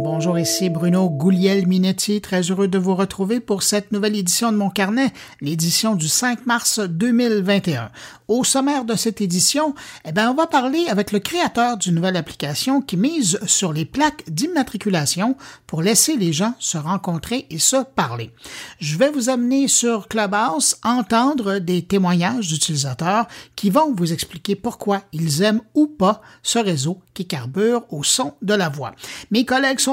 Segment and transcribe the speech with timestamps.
[0.00, 4.70] Bonjour, ici Bruno Gouliel-Minetti, très heureux de vous retrouver pour cette nouvelle édition de mon
[4.70, 7.90] carnet, l'édition du 5 mars 2021.
[8.28, 9.74] Au sommaire de cette édition,
[10.04, 13.84] eh bien, on va parler avec le créateur d'une nouvelle application qui mise sur les
[13.84, 18.30] plaques d'immatriculation pour laisser les gens se rencontrer et se parler.
[18.78, 23.26] Je vais vous amener sur Clubhouse entendre des témoignages d'utilisateurs
[23.56, 28.34] qui vont vous expliquer pourquoi ils aiment ou pas ce réseau qui carbure au son
[28.42, 28.92] de la voix.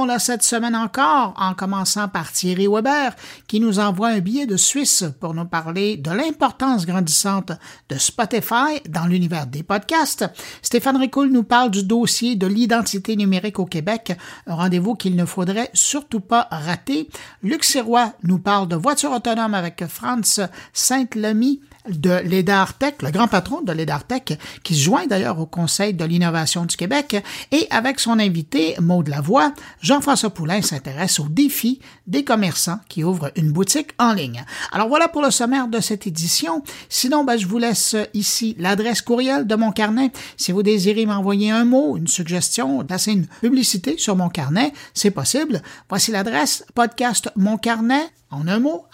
[0.04, 3.16] Là cette semaine encore, en commençant par Thierry Weber,
[3.48, 7.54] qui nous envoie un billet de Suisse pour nous parler de l'importance grandissante
[7.88, 10.26] de Spotify dans l'univers des podcasts.
[10.62, 15.24] Stéphane Ricoul nous parle du dossier de l'identité numérique au Québec, un rendez-vous qu'il ne
[15.26, 17.08] faudrait surtout pas rater.
[17.42, 20.42] Luc Sirois nous parle de voitures autonomes avec Franz
[20.74, 26.06] Saint-Lemy de l'EDARTEC, le grand patron de l'EDARTEC, qui se joint d'ailleurs au Conseil de
[26.06, 32.24] l'innovation du Québec, et avec son invité Maude Lavoie, Jean-François Poulain s'intéresse aux défis des
[32.24, 34.44] commerçants qui ouvrent une boutique en ligne.
[34.72, 36.64] Alors voilà pour le sommaire de cette édition.
[36.90, 40.12] Sinon, ben, je vous laisse ici l'adresse courriel de mon carnet.
[40.38, 45.12] Si vous désirez m'envoyer un mot, une suggestion, passer une publicité sur mon carnet, c'est
[45.12, 45.62] possible.
[45.90, 48.86] Voici l'adresse podcast mon carnet en un mot,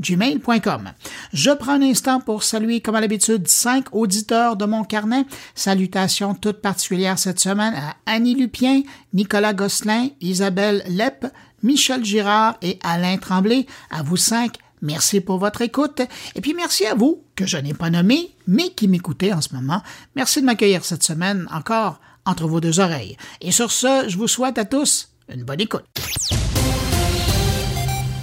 [0.00, 0.92] gmail.com.
[1.32, 5.24] Je prends un instant pour saluer, comme à l'habitude, cinq auditeurs de mon carnet.
[5.54, 11.26] Salutations toutes particulières cette semaine à Annie Lupien, Nicolas Gosselin, Isabelle Lepp,
[11.62, 13.66] Michel Girard et Alain Tremblay.
[13.90, 16.02] À vous cinq, Merci pour votre écoute.
[16.34, 19.54] Et puis merci à vous, que je n'ai pas nommé, mais qui m'écoutez en ce
[19.54, 19.82] moment.
[20.14, 23.16] Merci de m'accueillir cette semaine encore entre vos deux oreilles.
[23.40, 25.84] Et sur ce, je vous souhaite à tous une bonne écoute.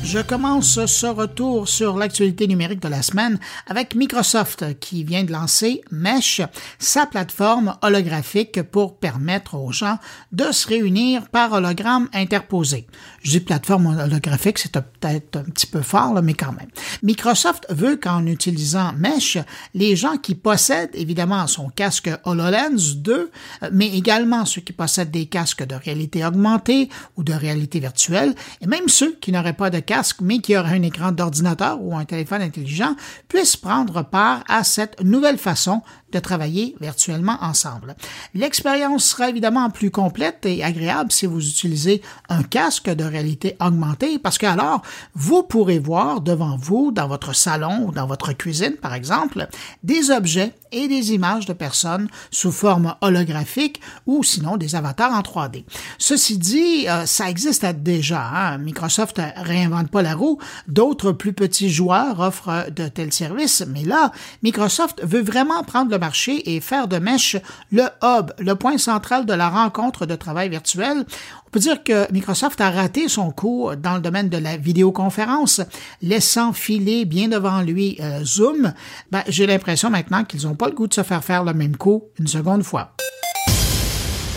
[0.03, 5.31] Je commence ce retour sur l'actualité numérique de la semaine avec Microsoft qui vient de
[5.31, 6.41] lancer Mesh,
[6.77, 9.97] sa plateforme holographique pour permettre aux gens
[10.33, 12.85] de se réunir par hologramme interposé.
[13.23, 16.69] Je dis plateforme holographique, c'est peut-être un petit peu fort, mais quand même.
[17.01, 19.37] Microsoft veut qu'en utilisant Mesh,
[19.73, 23.31] les gens qui possèdent évidemment son casque HoloLens 2,
[23.71, 28.67] mais également ceux qui possèdent des casques de réalité augmentée ou de réalité virtuelle, et
[28.67, 32.05] même ceux qui n'auraient pas de casque mais qui aura un écran d'ordinateur ou un
[32.05, 32.95] téléphone intelligent,
[33.27, 35.81] puissent prendre part à cette nouvelle façon
[36.13, 37.95] de travailler virtuellement ensemble.
[38.33, 44.19] L'expérience sera évidemment plus complète et agréable si vous utilisez un casque de réalité augmentée
[44.19, 44.81] parce que alors
[45.15, 49.47] vous pourrez voir devant vous dans votre salon ou dans votre cuisine par exemple
[49.83, 55.21] des objets et des images de personnes sous forme holographique ou sinon des avatars en
[55.21, 55.63] 3D.
[55.97, 58.27] Ceci dit, euh, ça existe déjà.
[58.33, 58.57] Hein.
[58.57, 60.39] Microsoft réinvente pas la roue.
[60.67, 65.97] D'autres plus petits joueurs offrent de tels services, mais là, Microsoft veut vraiment prendre le
[66.45, 67.37] et faire de Mesh
[67.71, 71.05] le hub, le point central de la rencontre de travail virtuel.
[71.47, 75.61] On peut dire que Microsoft a raté son coup dans le domaine de la vidéoconférence,
[76.01, 78.73] laissant filer bien devant lui euh, Zoom.
[79.11, 81.77] Ben, J'ai l'impression maintenant qu'ils n'ont pas le goût de se faire faire le même
[81.77, 82.95] coup une seconde fois.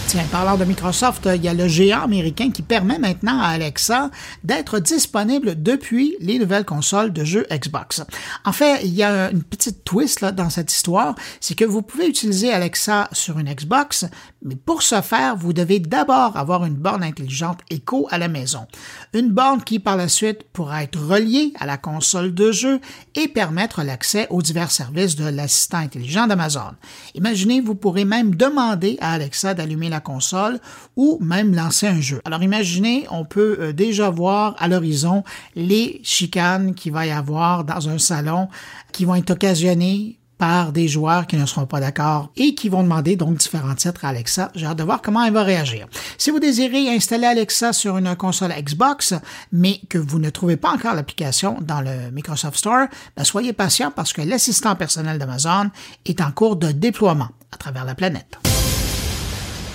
[0.08, 4.10] Tiens, parlant de Microsoft, il y a le géant américain qui permet maintenant à Alexa
[4.44, 8.02] d'être disponible depuis les nouvelles consoles de jeux Xbox.
[8.44, 12.06] En fait, il y a une petite twist dans cette histoire, c'est que vous pouvez
[12.06, 14.06] utiliser Alexa sur une Xbox,
[14.46, 18.66] mais pour ce faire, vous devez d'abord avoir une borne intelligente Echo à la maison.
[19.12, 22.80] Une borne qui par la suite pourra être reliée à la console de jeu
[23.16, 26.74] et permettre l'accès aux divers services de l'assistant intelligent d'Amazon.
[27.16, 30.60] Imaginez, vous pourrez même demander à Alexa d'allumer la console
[30.94, 32.20] ou même lancer un jeu.
[32.24, 35.24] Alors imaginez, on peut euh, déjà voir à l'horizon
[35.56, 38.48] les chicanes qu'il va y avoir dans un salon
[38.92, 42.82] qui vont être occasionnées par des joueurs qui ne seront pas d'accord et qui vont
[42.82, 44.50] demander donc différents titres à Alexa.
[44.54, 45.86] J'ai hâte de voir comment elle va réagir.
[46.18, 49.14] Si vous désirez installer Alexa sur une console Xbox,
[49.52, 52.86] mais que vous ne trouvez pas encore l'application dans le Microsoft Store,
[53.16, 55.70] ben soyez patient parce que l'assistant personnel d'Amazon
[56.04, 58.38] est en cours de déploiement à travers la planète.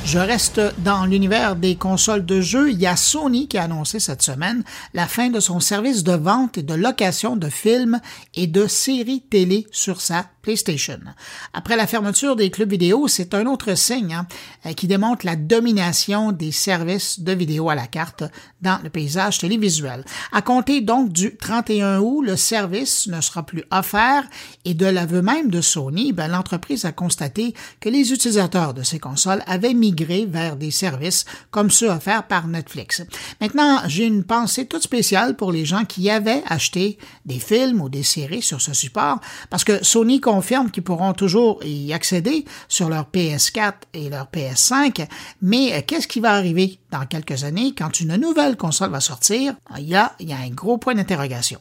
[0.03, 2.71] Je reste dans l'univers des consoles de jeux.
[2.71, 4.63] Il y a Sony qui a annoncé cette semaine
[4.94, 8.00] la fin de son service de vente et de location de films
[8.33, 10.99] et de séries télé sur sa PlayStation.
[11.53, 14.27] Après la fermeture des clubs vidéo, c'est un autre signe hein,
[14.65, 18.23] euh, qui démontre la domination des services de vidéo à la carte
[18.61, 20.03] dans le paysage télévisuel.
[20.31, 24.23] À compter donc du 31 août, le service ne sera plus offert
[24.65, 28.99] et de l'aveu même de Sony, ben, l'entreprise a constaté que les utilisateurs de ces
[28.99, 33.03] consoles avaient migré vers des services comme ceux offerts par Netflix.
[33.39, 37.89] Maintenant, j'ai une pensée toute spéciale pour les gens qui avaient acheté des films ou
[37.89, 42.88] des séries sur ce support parce que Sony confirment qu'ils pourront toujours y accéder sur
[42.88, 45.06] leur PS4 et leur PS5,
[45.42, 49.56] mais qu'est-ce qui va arriver dans quelques années quand une nouvelle console va sortir?
[49.78, 51.60] Il y a, il y a un gros point d'interrogation.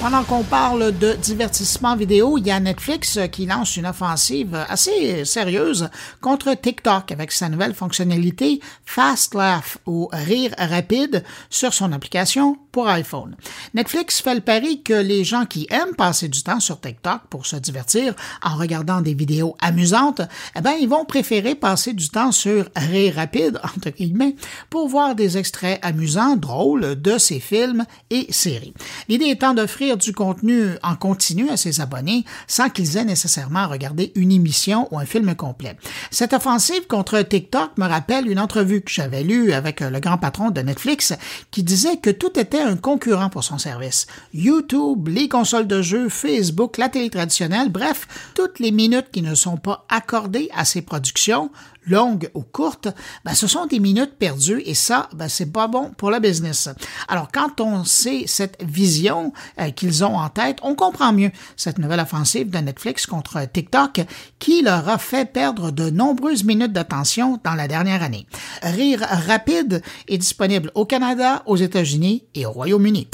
[0.00, 5.24] Pendant qu'on parle de divertissement vidéo, il y a Netflix qui lance une offensive assez
[5.24, 5.88] sérieuse
[6.20, 12.88] contre TikTok avec sa nouvelle fonctionnalité Fast Laugh ou Rire rapide sur son application pour
[12.88, 13.34] iPhone.
[13.72, 17.46] Netflix fait le pari que les gens qui aiment passer du temps sur TikTok pour
[17.46, 20.20] se divertir en regardant des vidéos amusantes,
[20.54, 24.36] eh ben, ils vont préférer passer du temps sur Rire rapide, entre guillemets,
[24.68, 28.74] pour voir des extraits amusants, drôles de ces films et séries.
[29.08, 33.68] L'idée étant d'offrir du contenu en continu à ses abonnés sans qu'ils aient nécessairement à
[33.68, 35.78] regarder une émission ou un film complet.
[36.10, 40.50] Cette offensive contre TikTok me rappelle une entrevue que j'avais lue avec le grand patron
[40.50, 41.14] de Netflix
[41.50, 44.06] qui disait que tout était un concurrent pour son service.
[44.34, 49.34] YouTube, les consoles de jeux, Facebook, la télé traditionnelle, bref, toutes les minutes qui ne
[49.34, 51.50] sont pas accordées à ces productions
[51.86, 52.88] longues ou courtes,
[53.24, 56.68] ben, ce sont des minutes perdues et ça, ben, c'est pas bon pour le business.
[57.08, 61.78] Alors, quand on sait cette vision euh, qu'ils ont en tête, on comprend mieux cette
[61.78, 64.02] nouvelle offensive de Netflix contre TikTok
[64.38, 68.26] qui leur a fait perdre de nombreuses minutes d'attention dans la dernière année.
[68.62, 73.08] Rire rapide est disponible au Canada, aux États-Unis et au Royaume-Uni.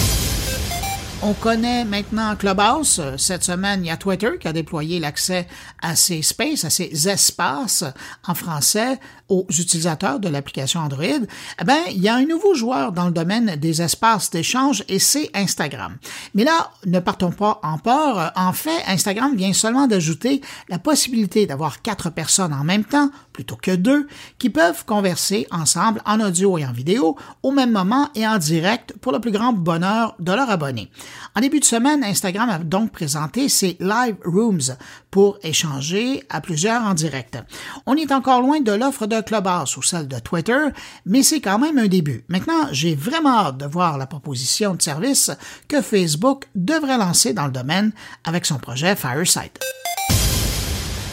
[1.24, 3.00] On connaît maintenant Clubhouse.
[3.16, 5.46] Cette semaine, il y a Twitter qui a déployé l'accès
[5.80, 7.84] à ces spaces, à ces espaces
[8.26, 8.98] en français
[9.28, 11.04] aux utilisateurs de l'application Android.
[11.60, 14.98] Eh bien, il y a un nouveau joueur dans le domaine des espaces d'échange et
[14.98, 15.96] c'est Instagram.
[16.34, 18.32] Mais là, ne partons pas en peur.
[18.34, 23.56] En fait, Instagram vient seulement d'ajouter la possibilité d'avoir quatre personnes en même temps plutôt
[23.56, 24.08] que deux
[24.38, 28.92] qui peuvent converser ensemble en audio et en vidéo au même moment et en direct
[29.00, 30.90] pour le plus grand bonheur de leurs abonnés.
[31.34, 34.76] En début de semaine, Instagram a donc présenté ses Live Rooms
[35.10, 37.38] pour échanger à plusieurs en direct.
[37.86, 40.66] On est encore loin de l'offre de Clubhouse ou celle de Twitter,
[41.06, 42.24] mais c'est quand même un début.
[42.28, 45.30] Maintenant, j'ai vraiment hâte de voir la proposition de service
[45.68, 47.92] que Facebook devrait lancer dans le domaine
[48.24, 49.58] avec son projet Fireside.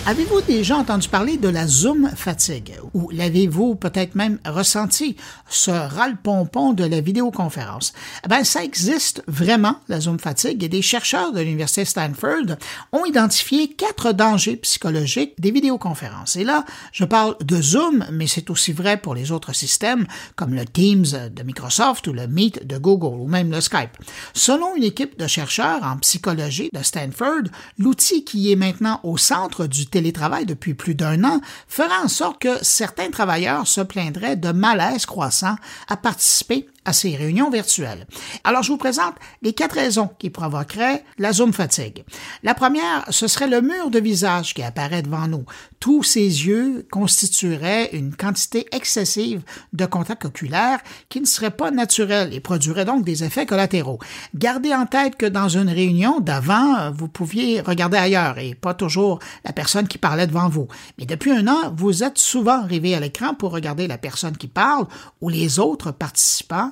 [0.10, 2.74] Avez-vous déjà entendu parler de la Zoom fatigue?
[2.96, 5.16] Ou l'avez-vous peut-être même ressenti,
[5.48, 7.94] ce ras-le-pompon de la vidéoconférence?
[8.26, 12.58] Eh ben, ça existe vraiment, la Zoom fatigue, et des chercheurs de l'Université Stanford
[12.92, 16.38] ont identifié quatre dangers psychologiques des vidéoconférences.
[16.38, 20.56] Et là, je parle de Zoom, mais c'est aussi vrai pour les autres systèmes comme
[20.56, 23.96] le Teams de Microsoft ou le Meet de Google ou même le Skype.
[24.34, 27.44] Selon une équipe de chercheurs en psychologie de Stanford,
[27.78, 32.42] l'outil qui est maintenant au centre du télétravail depuis plus d'un an fera en sorte
[32.42, 35.56] que certains travailleurs se plaindraient de malaise croissant
[35.90, 38.08] à participer à ces réunions virtuelles.
[38.44, 39.14] Alors, je vous présente
[39.44, 42.04] les quatre raisons qui provoqueraient la Zoom fatigue.
[42.42, 45.46] La première, ce serait le mur de visage qui apparaît devant nous.
[45.80, 52.34] Tous ces yeux constitueraient une quantité excessive de contact oculaire qui ne serait pas naturel
[52.34, 54.00] et produirait donc des effets collatéraux.
[54.34, 59.20] Gardez en tête que dans une réunion d'avant, vous pouviez regarder ailleurs et pas toujours
[59.46, 60.68] la personne qui parlait devant vous.
[60.98, 64.48] Mais depuis un an, vous êtes souvent arrivé à l'écran pour regarder la personne qui
[64.48, 64.88] parle
[65.22, 66.72] ou les autres participants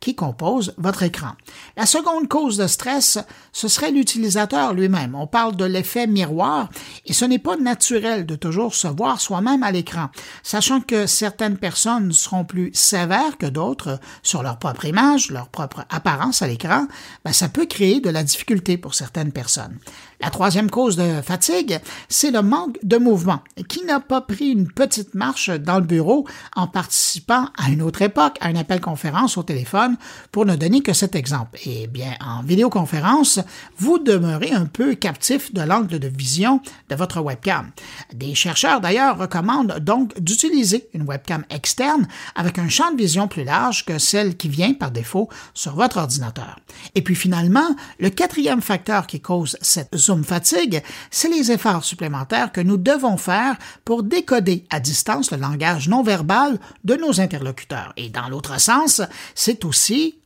[0.00, 1.32] qui compose votre écran.
[1.76, 3.18] La seconde cause de stress,
[3.52, 5.14] ce serait l'utilisateur lui-même.
[5.14, 6.68] On parle de l'effet miroir
[7.06, 10.10] et ce n'est pas naturel de toujours se voir soi-même à l'écran,
[10.42, 15.84] sachant que certaines personnes seront plus sévères que d'autres sur leur propre image, leur propre
[15.90, 16.86] apparence à l'écran,
[17.24, 19.78] ben, ça peut créer de la difficulté pour certaines personnes.
[20.20, 23.40] La troisième cause de fatigue, c'est le manque de mouvement.
[23.68, 28.02] Qui n'a pas pris une petite marche dans le bureau en participant à une autre
[28.02, 29.87] époque à une appel conférence au téléphone?
[30.32, 31.58] Pour ne donner que cet exemple?
[31.64, 33.40] Eh bien, en vidéoconférence,
[33.78, 37.70] vous demeurez un peu captif de l'angle de vision de votre webcam.
[38.12, 43.44] Des chercheurs d'ailleurs recommandent donc d'utiliser une webcam externe avec un champ de vision plus
[43.44, 46.58] large que celle qui vient par défaut sur votre ordinateur.
[46.94, 52.52] Et puis finalement, le quatrième facteur qui cause cette Zoom fatigue, c'est les efforts supplémentaires
[52.52, 57.92] que nous devons faire pour décoder à distance le langage non verbal de nos interlocuteurs.
[57.96, 59.02] Et dans l'autre sens,
[59.34, 59.77] c'est aussi,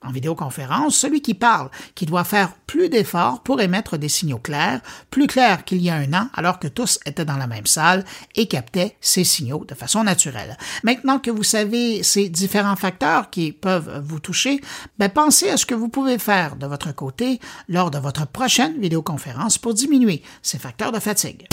[0.02, 4.80] en vidéoconférence, celui qui parle qui doit faire plus d'efforts pour émettre des signaux clairs,
[5.10, 8.04] plus clairs qu'il y a un an, alors que tous étaient dans la même salle
[8.34, 10.56] et captaient ces signaux de façon naturelle.
[10.82, 14.60] Maintenant que vous savez ces différents facteurs qui peuvent vous toucher,
[14.98, 18.80] ben pensez à ce que vous pouvez faire de votre côté lors de votre prochaine
[18.80, 21.46] vidéoconférence pour diminuer ces facteurs de fatigue.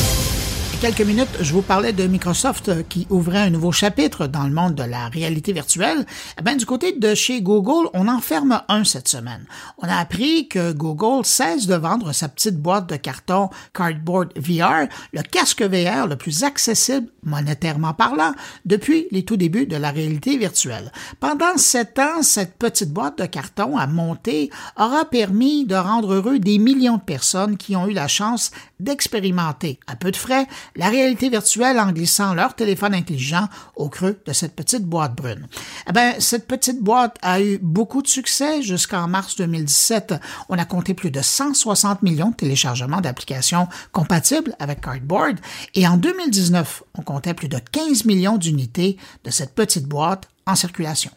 [0.79, 4.53] Quelques minutes, je vous parlais de Microsoft euh, qui ouvrait un nouveau chapitre dans le
[4.53, 6.05] monde de la réalité virtuelle.
[6.39, 9.45] Eh ben, du côté de chez Google, on en ferme un cette semaine.
[9.79, 14.88] On a appris que Google cesse de vendre sa petite boîte de carton Cardboard VR,
[15.12, 18.33] le casque VR le plus accessible monétairement parlant
[18.65, 20.91] depuis les tout débuts de la réalité virtuelle.
[21.19, 26.39] Pendant sept ans, cette petite boîte de carton à monter aura permis de rendre heureux
[26.39, 30.90] des millions de personnes qui ont eu la chance d'expérimenter à peu de frais la
[30.90, 35.48] réalité virtuelle en glissant leur téléphone intelligent au creux de cette petite boîte brune.
[35.88, 40.16] Eh ben, cette petite boîte a eu beaucoup de succès jusqu'en mars 2017.
[40.50, 45.38] On a compté plus de 160 millions de téléchargements d'applications compatibles avec Cardboard
[45.76, 50.56] et en 2019, on comptait plus de 15 millions d'unités de cette petite boîte en
[50.56, 51.12] circulation.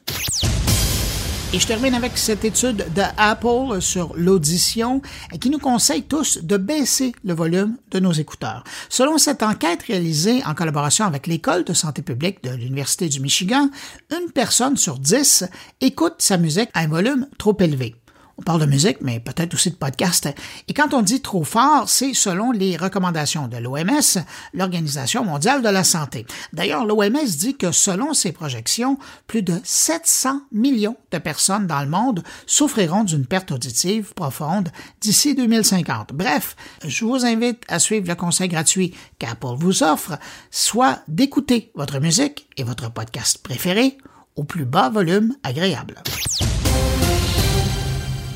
[1.55, 5.03] Et je termine avec cette étude de Apple sur l'audition
[5.39, 8.65] qui nous conseille tous de baisser le volume de nos écouteurs.
[8.89, 13.69] Selon cette enquête réalisée en collaboration avec l'École de santé publique de l'Université du Michigan,
[14.11, 15.45] une personne sur dix
[15.83, 17.97] écoute sa musique à un volume trop élevé.
[18.43, 20.29] On parle de musique, mais peut-être aussi de podcast.
[20.67, 24.19] Et quand on dit trop fort, c'est selon les recommandations de l'OMS,
[24.53, 26.27] l'Organisation mondiale de la santé.
[26.53, 31.89] D'ailleurs, l'OMS dit que selon ses projections, plus de 700 millions de personnes dans le
[31.89, 34.71] monde souffriront d'une perte auditive profonde
[35.01, 36.09] d'ici 2050.
[36.13, 40.19] Bref, je vous invite à suivre le conseil gratuit qu'Apple vous offre,
[40.51, 43.99] soit d'écouter votre musique et votre podcast préféré
[44.35, 46.03] au plus bas volume agréable.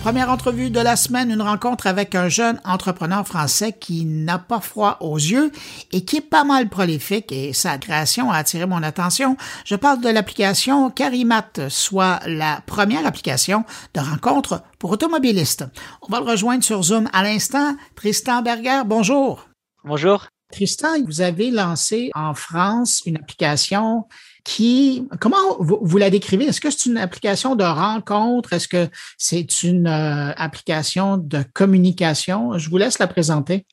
[0.07, 4.61] Première entrevue de la semaine, une rencontre avec un jeune entrepreneur français qui n'a pas
[4.61, 5.51] froid aux yeux
[5.91, 9.37] et qui est pas mal prolifique et sa création a attiré mon attention.
[9.65, 15.65] Je parle de l'application Carimat, soit la première application de rencontre pour automobilistes.
[16.03, 17.75] On va le rejoindre sur Zoom à l'instant.
[17.97, 19.49] Tristan Berger, bonjour.
[19.83, 20.29] Bonjour.
[20.53, 24.05] Tristan, vous avez lancé en France une application
[24.47, 26.45] qui, comment vous, la décrivez?
[26.45, 28.53] Est-ce que c'est une application de rencontre?
[28.53, 28.89] Est-ce que
[29.19, 32.57] c'est une euh, application de communication?
[32.57, 33.67] Je vous laisse la présenter.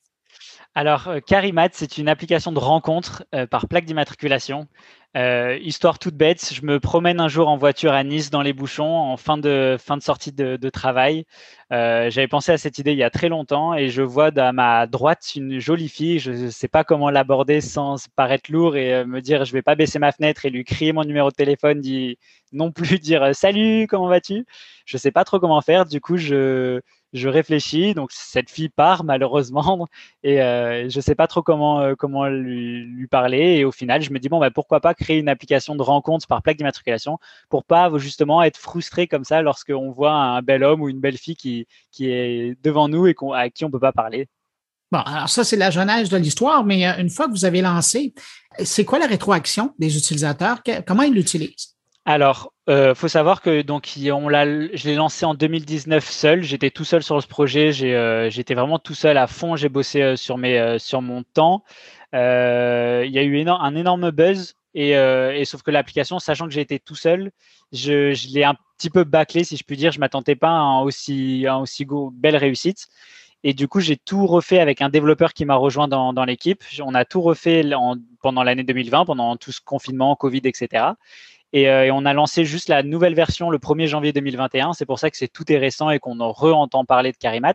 [0.74, 4.66] Alors, euh, Carimat, c'est une application de rencontre euh, par plaque d'immatriculation.
[5.16, 8.52] Euh, histoire toute bête, je me promène un jour en voiture à Nice dans les
[8.52, 11.24] bouchons en fin de, fin de sortie de, de travail.
[11.72, 14.52] Euh, J'avais pensé à cette idée il y a très longtemps et je vois à
[14.52, 16.18] ma droite une jolie fille.
[16.18, 19.62] Je ne sais pas comment l'aborder sans paraître lourd et euh, me dire je vais
[19.62, 21.80] pas baisser ma fenêtre et lui crier mon numéro de téléphone,
[22.52, 24.44] non plus dire salut, comment vas-tu?
[24.84, 25.86] Je sais pas trop comment faire.
[25.86, 26.80] Du coup, je,
[27.14, 29.88] je réfléchis, donc cette fille part malheureusement
[30.22, 34.18] et euh, je sais pas trop comment euh, lui, parler et au final je me
[34.18, 37.18] dis bon bah pourquoi pas créer une application de rencontre par plaque d'immatriculation
[37.48, 41.16] pour pas justement être frustré comme ça lorsqu'on voit un bel homme ou une belle
[41.16, 41.66] fille qui
[42.00, 44.28] est devant nous et à qui on peut pas parler.
[44.94, 47.62] Bon, alors ça c'est la genèse de l'histoire, mais euh, une fois que vous avez
[47.62, 48.14] lancé,
[48.62, 50.62] c'est quoi la rétroaction des utilisateurs?
[50.86, 51.73] Comment ils l'utilisent?
[52.06, 56.42] Alors, euh, faut savoir que donc on l'a, je l'ai lancé en 2019 seul.
[56.42, 57.72] J'étais tout seul sur ce projet.
[57.72, 59.56] J'ai, euh, j'étais vraiment tout seul à fond.
[59.56, 61.64] J'ai bossé euh, sur mes, euh, sur mon temps.
[62.12, 66.60] il y a eu un énorme buzz et, et sauf que l'application, sachant que j'ai
[66.60, 67.30] été tout seul,
[67.72, 69.92] je, l'ai un petit peu bâclé, si je puis dire.
[69.92, 72.88] Je m'attendais pas à un aussi, un aussi belle réussite.
[73.44, 76.64] Et du coup, j'ai tout refait avec un développeur qui m'a rejoint dans, dans l'équipe.
[76.82, 80.86] On a tout refait en, pendant l'année 2020, pendant tout ce confinement, Covid, etc.
[81.54, 84.72] Euh, et, on a lancé juste la nouvelle version le 1er janvier 2021.
[84.72, 87.54] C'est pour ça que c'est tout est récent et qu'on en re-entend parler de Carimat.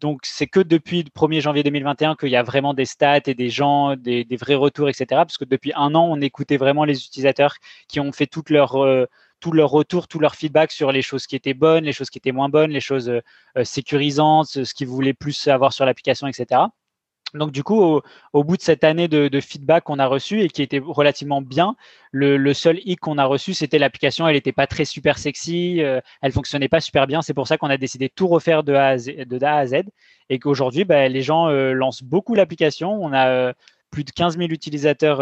[0.00, 3.34] Donc c'est que depuis le 1er janvier 2021 qu'il y a vraiment des stats et
[3.34, 5.06] des gens, des, vrais retours, etc.
[5.10, 7.56] Parce que depuis un an, on écoutait vraiment les utilisateurs
[7.88, 9.06] qui ont fait toute leur euh,
[9.40, 12.16] tout leur retour, tout leur feedback sur les choses qui étaient bonnes, les choses qui
[12.16, 16.62] étaient moins bonnes, les choses euh, sécurisantes, ce qu'ils voulaient plus avoir sur l'application, etc.
[17.34, 18.00] Donc du coup,
[18.32, 21.74] au, bout de cette année de, feedback qu'on a reçu et qui était relativement bien,
[22.12, 24.28] le, seul hic qu'on a reçu, c'était l'application.
[24.28, 27.22] Elle n'était pas très super sexy, euh, elle fonctionnait pas super bien.
[27.22, 29.74] C'est pour ça qu'on a décidé de tout refaire de A à Z,
[30.30, 32.92] et qu'aujourd'hui, bah, les gens euh, lancent beaucoup l'application.
[33.02, 33.52] On a euh,
[33.90, 35.18] plus de 15 000 utilisateurs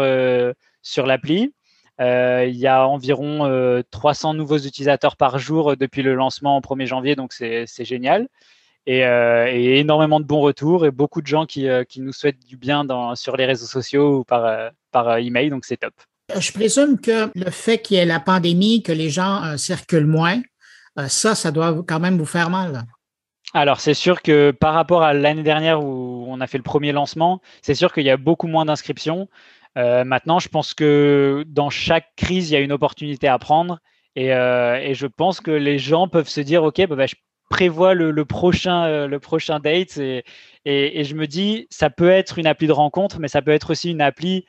[0.81, 1.53] sur l'appli.
[1.99, 7.15] il y a environ 300 nouveaux utilisateurs par jour depuis le lancement au 1er janvier,
[7.15, 8.27] donc c'est génial.
[8.89, 12.45] Euh, et, énormément de bons retours et beaucoup de gens qui, euh, qui nous souhaitent
[12.45, 15.93] du bien dans, sur les réseaux sociaux ou par, euh, par email, donc c'est top.
[16.37, 20.41] Je présume que le fait qu'il y ait la pandémie, que les gens circulent moins,
[21.07, 22.83] ça, ça doit quand même vous faire mal.
[23.53, 26.91] Alors, c'est sûr que par rapport à l'année dernière où on a fait le premier
[26.91, 29.27] lancement, c'est sûr qu'il y a beaucoup moins d'inscriptions.
[29.75, 33.79] maintenant, je pense que dans chaque crise, il y a une opportunité à prendre.
[34.15, 37.15] Et, et je pense que les gens peuvent se dire, OK, bah, bah je
[37.49, 40.23] prévoit le, prochain, euh, le prochain date et,
[40.65, 43.71] Et, je me dis, ça peut être une appli de rencontre, mais ça peut être
[43.71, 44.45] aussi une appli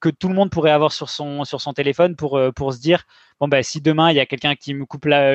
[0.00, 2.80] que tout le monde pourrait avoir sur son, sur son téléphone pour, euh, pour se
[2.80, 3.04] dire
[3.40, 5.34] bon bah si demain il y a quelqu'un qui me coupe la,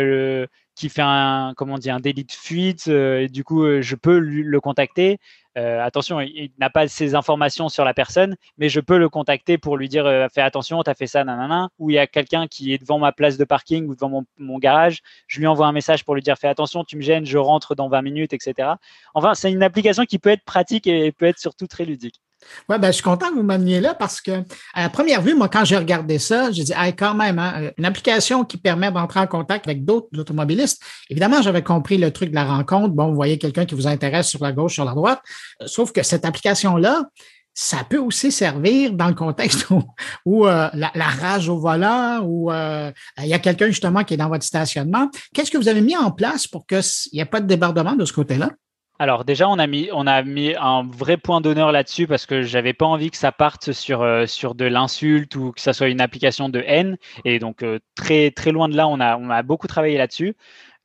[0.76, 4.18] qui fait un comment dire un délit de fuite euh, et du coup je peux
[4.18, 5.20] le contacter
[5.58, 9.78] attention il, n'a pas ces informations sur la personne mais je peux le contacter pour
[9.78, 11.70] lui dire fais attention t'as fait ça nanana.
[11.80, 14.26] Ou il y a quelqu'un qui est devant ma place de parking ou devant mon,
[14.38, 15.02] mon, garage.
[15.28, 17.76] Je lui envoie un message pour lui dire fais attention tu me gênes je rentre
[17.76, 18.74] dans 20 minutes etc
[19.14, 22.22] enfin c'est une application qui peut être pratique et peut être surtout très ludique
[22.70, 25.34] oui, ben, je suis content que vous m'ameniez là parce que, à la première vue,
[25.34, 28.92] moi, quand j'ai regardé ça, j'ai dit, ah, quand même, hein, une application qui permet
[28.92, 30.82] d'entrer en contact avec d'autres automobilistes.
[31.10, 32.94] Évidemment, j'avais compris le truc de la rencontre.
[32.94, 35.22] Bon, vous voyez quelqu'un qui vous intéresse sur la gauche, sur la droite.
[35.62, 37.04] Euh, sauf que cette application-là,
[37.54, 39.68] ça peut aussi servir dans le contexte
[40.26, 44.18] où, euh, la, rage au volant, où euh, il y a quelqu'un justement qui est
[44.18, 45.10] dans votre stationnement.
[45.34, 46.82] Qu'est-ce que vous avez mis en place pour qu'il
[47.14, 48.52] n'y ait pas de débordement de ce côté-là?
[49.00, 49.90] Alors déjà, on a mis,
[50.60, 54.26] un vrai point d'honneur là-dessus parce que j'avais pas envie que ça parte sur, euh,
[54.56, 56.98] de l'insulte ou que ça soit une application de haine.
[57.24, 60.36] Et donc euh, très très loin de là, on a, on a beaucoup travaillé là-dessus.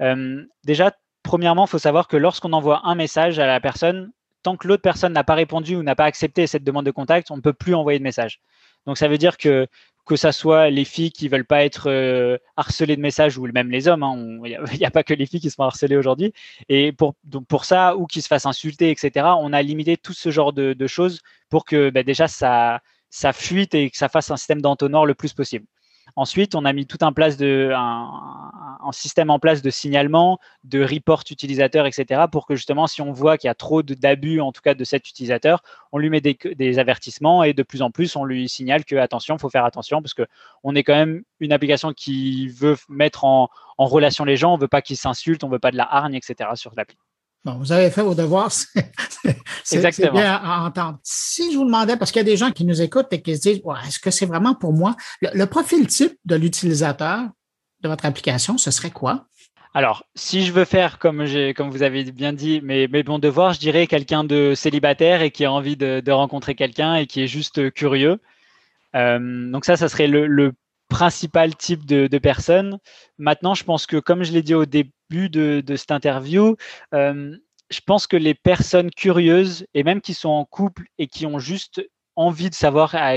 [0.03, 0.93] Euh, déjà,
[1.23, 4.83] premièrement, il faut savoir que lorsqu'on envoie un message à la personne, tant que l'autre
[4.83, 7.53] personne n'a pas répondu ou n'a pas accepté cette demande de contact, on ne peut
[7.55, 8.41] plus envoyer de message.
[8.87, 9.67] Donc ça veut dire que
[10.05, 13.71] que ça soit les filles qui veulent pas être euh, harcelées de messages ou même
[13.71, 16.33] les hommes, hein, il n'y a, pas que les filles qui se font harceler aujourd'hui.
[16.69, 20.13] Et pour, donc pour ça, ou qui se fassent insulter, etc., on a limité tout
[20.13, 21.21] ce genre de, choses
[21.51, 25.15] pour que bah, déjà ça, ça fuite et que ça fasse un système d'entonnoir le
[25.15, 25.67] plus possible.
[26.17, 27.13] Ensuite, on a mis tout un,
[28.93, 32.23] système en place de signalement, de report utilisateur, etc.
[32.31, 34.85] pour que justement, si on voit qu'il y a trop d'abus, en tout cas de
[34.85, 38.85] cet utilisateur, on lui met des, avertissements et de plus en plus, on lui signale
[38.85, 40.27] que attention, faut faire attention parce que
[40.63, 44.69] on est quand même une application qui veut mettre en, relation les gens, on veut
[44.69, 46.51] pas qu'ils s'insultent, on veut pas de la hargne, etc.
[46.55, 46.97] sur l'appli.
[47.45, 48.53] Bon, vous avez fait vos devoirs,
[49.65, 50.99] c'est bien à entendre.
[51.03, 53.37] Si je vous demandais, parce qu'il y a des gens qui nous écoutent et qui
[53.37, 54.95] se disent, est-ce que c'est vraiment pour moi?
[55.21, 57.25] Le, profil type de l'utilisateur
[57.81, 59.27] de votre application, ce serait quoi?
[59.75, 61.25] Alors, si je veux faire comme
[61.57, 65.33] comme vous avez bien dit, mes, mes bons devoirs, je dirais quelqu'un de célibataire et
[65.33, 68.21] qui a envie de, rencontrer quelqu'un et qui est juste curieux.
[68.95, 70.53] Euh, donc ça, ça serait le, le
[70.89, 72.79] principal type de, de personne.
[73.19, 76.57] Maintenant, je pense que comme je l'ai dit au début de, cette interview,
[76.95, 77.37] euh,
[77.71, 81.39] je pense que les personnes curieuses et même qui sont en couple et qui ont
[81.39, 81.83] juste
[82.17, 83.17] envie de savoir à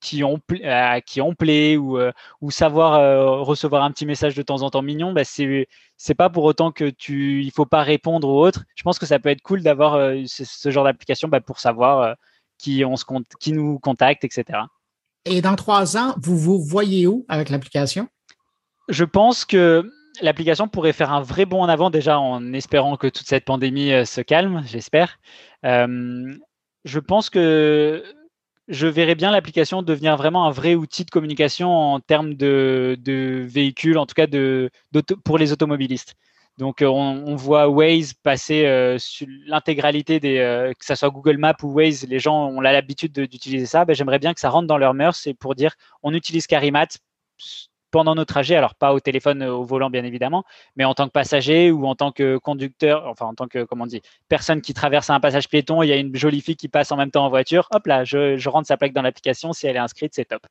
[0.00, 4.34] qui ont à qui on plaît ou, euh, ou savoir euh, recevoir un petit message
[4.34, 7.66] de temps en temps mignon, bah c'est c'est pas pour autant que tu il faut
[7.66, 8.64] pas répondre ou autre.
[8.74, 9.92] Je pense que ça peut être cool d'avoir
[10.26, 12.16] ce, genre d'application bah, pour savoir
[12.58, 13.04] qui on se
[13.38, 14.60] qui nous contacte, etc.
[15.24, 18.08] Et dans trois ans, vous vous voyez où avec l'application?
[18.88, 19.88] Je pense que
[20.20, 23.92] l'application pourrait faire un vrai bond en avant déjà en espérant que toute cette pandémie
[23.92, 25.18] euh, se calme, j'espère.
[25.64, 26.34] Euh,
[26.84, 28.04] je pense que
[28.68, 32.96] je verrais bien l'application devenir vraiment un vrai outil de communication en termes de,
[33.46, 34.70] véhicules, en tout cas de,
[35.24, 36.14] pour les automobilistes.
[36.58, 41.72] Donc, euh, on, voit Waze passer sur l'intégralité des, que ce soit Google Maps ou
[41.72, 43.84] Waze, les gens ont l'habitude d'utiliser ça.
[43.84, 46.88] Ben, J'aimerais bien que ça rentre dans leur mœurs et pour dire on utilise Carimat
[47.92, 51.06] pendant nos trajets, alors pas au téléphone euh, au volant bien évidemment, mais en tant
[51.06, 54.60] que passager ou en tant que conducteur, enfin en tant que comment on dit, personne
[54.60, 57.12] qui traverse un passage piéton, il y a une jolie fille qui passe en même
[57.12, 60.12] temps en voiture, hop là, je, rentre sa plaque dans l'application, si elle est inscrite,
[60.16, 60.42] c'est top.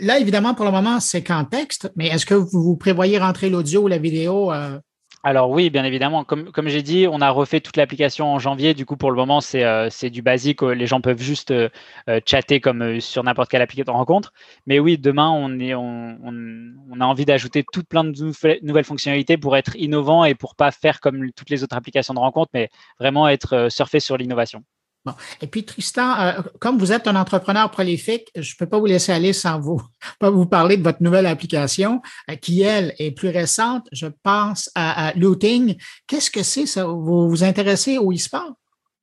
[0.00, 3.82] Là, évidemment, pour le moment, c'est qu'en texte, mais est-ce que vous, prévoyez rentrer l'audio
[3.82, 4.78] ou la vidéo euh,
[5.22, 6.24] alors oui, bien évidemment.
[6.24, 8.72] Comme, j'ai dit, on a refait toute l'application en janvier.
[8.72, 10.62] Du coup, pour le moment, c'est euh, du basique.
[10.62, 11.68] Les gens peuvent juste euh,
[12.08, 14.32] euh, chatter comme sur n'importe quelle application de rencontre.
[14.66, 20.24] Mais oui, demain, on, a envie d'ajouter toutes plein de nouvelles fonctionnalités pour être innovant
[20.24, 24.00] et pour pas faire comme toutes les autres applications de rencontre, mais vraiment être surfé
[24.00, 24.64] sur l'innovation.
[25.06, 25.14] Bon.
[25.40, 28.86] Et puis, Tristan, euh, comme vous êtes un entrepreneur prolifique, je ne peux pas vous
[28.86, 29.80] laisser aller sans vous,
[30.20, 33.88] pas vous parler de votre nouvelle application euh, qui, elle, est plus récente.
[33.92, 35.76] Je pense à, Looting.
[36.06, 36.84] Qu'est-ce que c'est ça?
[36.84, 38.52] Vous vous intéressez au e-sport?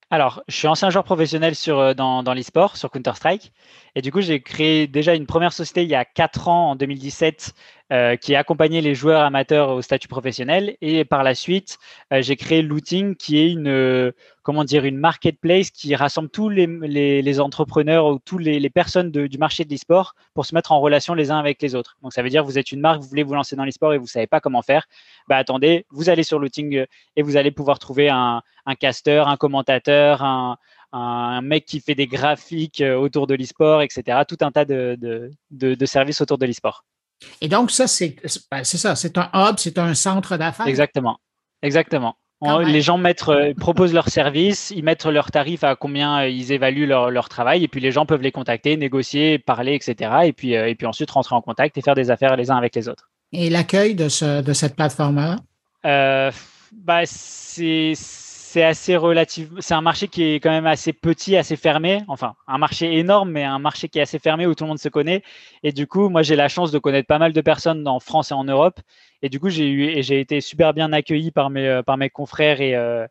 [0.09, 3.51] Alors, je suis ancien joueur professionnel euh, dans, l'e-sport, sur Counter-Strike.
[3.95, 6.75] Et du coup, j'ai créé déjà une première société il y a quatre ans, en
[6.75, 7.53] 2017,
[7.91, 10.77] euh, qui a accompagné les joueurs amateurs au statut professionnel.
[10.79, 11.77] Et par la suite,
[12.11, 14.13] j'ai créé Looting, qui est une,
[14.47, 18.69] comment dire, une marketplace qui rassemble tous les, les, les entrepreneurs ou toutes les, les,
[18.69, 21.75] personnes de, du marché de l'e-sport pour se mettre en relation les uns avec les
[21.75, 21.97] autres.
[22.01, 23.97] Donc, ça veut dire, vous êtes une marque, vous voulez vous lancer dans l'e-sport et
[23.97, 24.87] vous savez pas comment faire.
[25.27, 26.85] Bah, attendez, vous allez sur Looting
[27.17, 30.57] et vous allez pouvoir trouver un, un caster, un commentateur, un,
[30.93, 34.21] un mec qui fait des graphiques autour de l'e-sport, etc.
[34.25, 36.85] Tout un tas de, de, de, de services autour de l'e-sport.
[37.41, 38.15] Et donc, ça, c'est
[38.49, 40.67] ben, ça, c'est un hub, c'est un centre d'affaires.
[40.67, 41.19] Exactement.
[41.61, 42.15] Exactement.
[42.41, 43.25] Les gens mettent,
[43.59, 47.67] proposent leurs services, ils mettent leurs tarifs à combien ils évaluent leur, leur, travail, et
[47.67, 50.11] puis les gens peuvent les contacter, négocier, parler, etc.
[50.25, 52.75] Et puis, et puis ensuite rentrer en contact et faire des affaires les uns avec
[52.75, 53.09] les autres.
[53.33, 55.37] Et l'accueil de, ce, de cette plateforme-là?
[56.71, 57.93] Bah, c'est
[58.47, 59.49] c'est assez relatif.
[59.59, 62.01] C'est un marché qui est quand même assez petit, assez fermé.
[62.07, 64.79] Enfin, un marché énorme, mais un marché qui est assez fermé où tout le monde
[64.79, 65.21] se connaît.
[65.63, 68.31] Et du coup, moi, j'ai la chance de connaître pas mal de personnes en France
[68.31, 68.79] et en Europe.
[69.21, 71.97] Et du coup, j'ai eu et j'ai été super bien accueilli par mes euh, par
[71.97, 73.05] mes confrères et euh,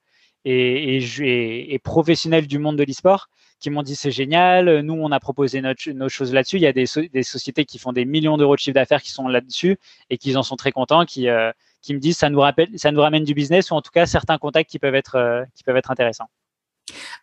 [0.46, 4.80] et, et, professionnels du monde de l'e-sport qui m'ont dit c'est génial.
[4.80, 6.56] Nous, on a proposé nos choses là-dessus.
[6.56, 9.10] Il y a des, des, sociétés qui font des millions d'euros de chiffre d'affaires qui
[9.10, 9.76] sont là-dessus
[10.08, 11.50] et qui en sont très contents, qui, euh,
[11.86, 14.06] qui me disent ça nous rappelle, ça nous ramène du business ou en tout cas
[14.06, 16.28] certains contacts qui peuvent être, euh, qui peuvent être intéressants.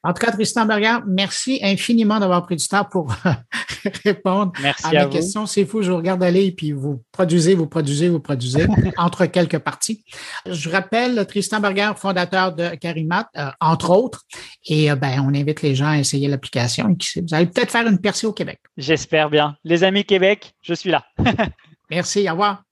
[0.04, 3.13] En tout cas, Tristan Berger, merci infiniment d'avoir pris du temps pour
[4.04, 4.52] répondre
[4.84, 5.45] à, mes questions.
[5.45, 8.65] C'est fou, je vous regarde aller et puis vous produisez, vous produisez, vous produisez
[8.97, 10.04] entre quelques parties.
[10.45, 14.23] Je rappelle Tristan Berger, fondateur de Carimat, euh, entre autres,
[14.65, 16.97] et euh, ben, on invite les gens à essayer l'application.
[17.15, 18.60] Vous allez peut-être faire une percée au Québec.
[18.76, 19.56] J'espère bien.
[19.63, 21.06] Les amis Québec, je suis là.
[21.89, 22.63] merci, au revoir.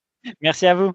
[0.41, 0.91] Merci à vous.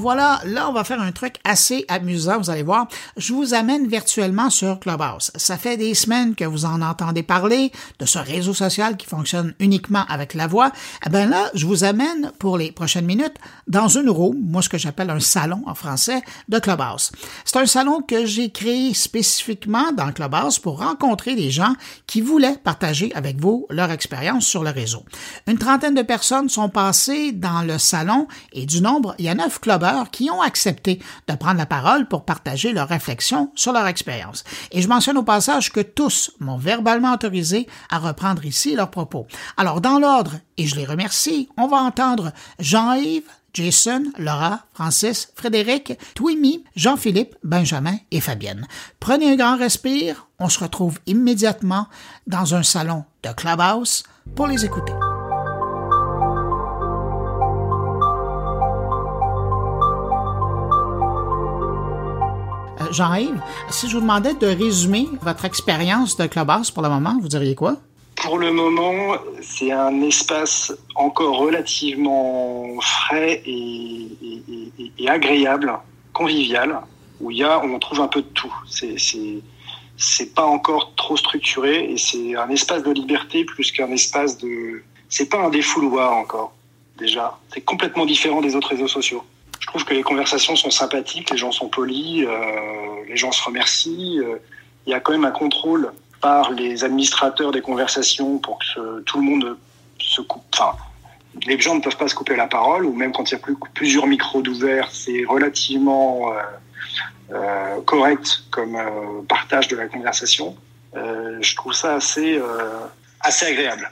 [0.00, 2.88] Voilà, là, on va faire un truc assez amusant, vous allez voir.
[3.16, 5.30] Je vous amène virtuellement sur Clubhouse.
[5.36, 9.54] Ça fait des semaines que vous en entendez parler de ce réseau social qui fonctionne
[9.60, 10.72] uniquement avec la voix.
[11.06, 13.36] Eh bien là, je vous amène pour les prochaines minutes
[13.68, 17.12] dans une room, moi ce que j'appelle un salon en français, de Clubhouse.
[17.44, 21.74] C'est un salon que j'ai créé spécifiquement dans Clubhouse pour rencontrer des gens
[22.06, 25.04] qui voulaient partager avec vous leur expérience sur le réseau.
[25.46, 29.34] Une trentaine de personnes sont passées dans le salon et du nombre, il y a
[29.34, 29.58] neuf
[30.10, 34.44] qui ont accepté de prendre la parole pour partager leurs réflexions sur leur expérience.
[34.72, 39.26] Et je mentionne au passage que tous m'ont verbalement autorisé à reprendre ici leurs propos.
[39.56, 45.98] Alors, dans l'ordre, et je les remercie, on va entendre Jean-Yves, Jason, Laura, Francis, Frédéric,
[46.14, 48.66] Twimi, Jean-Philippe, Benjamin et Fabienne.
[49.00, 51.88] Prenez un grand respire, on se retrouve immédiatement
[52.26, 54.04] dans un salon de Clubhouse
[54.36, 54.92] pour les écouter.
[62.90, 67.28] Jean-Yves, si je vous demandais de résumer votre expérience de Clubhouse pour le moment, vous
[67.28, 67.76] diriez quoi?
[68.16, 75.72] Pour le moment, c'est un espace encore relativement frais et, agréable,
[76.12, 76.80] convivial,
[77.20, 78.54] où y a, on trouve un peu de tout.
[78.68, 78.96] C'est,
[79.96, 84.82] c'est, pas encore trop structuré et c'est un espace de liberté plus qu'un espace de.
[85.08, 86.52] C'est pas un défouloir encore,
[86.98, 87.38] déjà.
[87.52, 89.24] C'est complètement différent des autres réseaux sociaux
[89.60, 93.42] je trouve que les conversations sont sympathiques, les gens sont polis, euh, les gens se
[93.44, 94.18] remercient.
[94.18, 94.40] Euh,
[94.86, 99.18] il y a quand même un contrôle par les administrateurs des conversations pour que tout
[99.18, 99.58] le monde
[99.98, 100.42] se coupe.
[100.54, 100.76] Enfin,
[101.46, 103.38] les gens ne peuvent pas se couper la parole, ou même quand il y a
[103.38, 106.32] plus, plusieurs micros d'ouvert, c'est relativement
[107.30, 108.76] euh, correct comme
[109.28, 110.56] partage de la conversation.
[110.94, 112.40] je trouve ça assez,
[113.20, 113.90] assez agréable.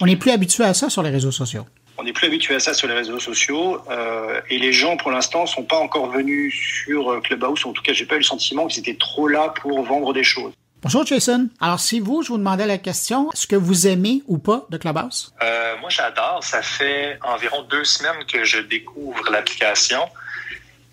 [0.00, 1.66] On n'est plus habitué à ça sur les réseaux sociaux
[1.98, 5.10] on n'est plus habitué à ça sur les réseaux sociaux euh, et les gens pour
[5.10, 7.66] l'instant sont pas encore venus sur euh, Clubhouse.
[7.66, 10.22] En tout cas, j'ai pas eu le sentiment qu'ils étaient trop là pour vendre des
[10.22, 10.52] choses.
[10.80, 11.48] Bonjour Jason.
[11.60, 14.76] Alors si vous, je vous demandais la question, est-ce que vous aimez ou pas de
[14.76, 15.34] Clubhouse?
[15.42, 16.44] Euh, Moi, j'adore.
[16.44, 20.08] Ça fait environ deux semaines que je découvre l'application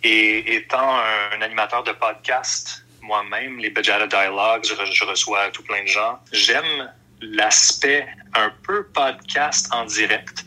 [0.04, 0.98] et étant
[1.36, 6.18] un, animateur de podcast moi-même, les Bajada Dialogues, je, je reçois tout plein de gens.
[6.32, 6.92] J'aime
[7.22, 10.45] l'aspect un peu podcast en direct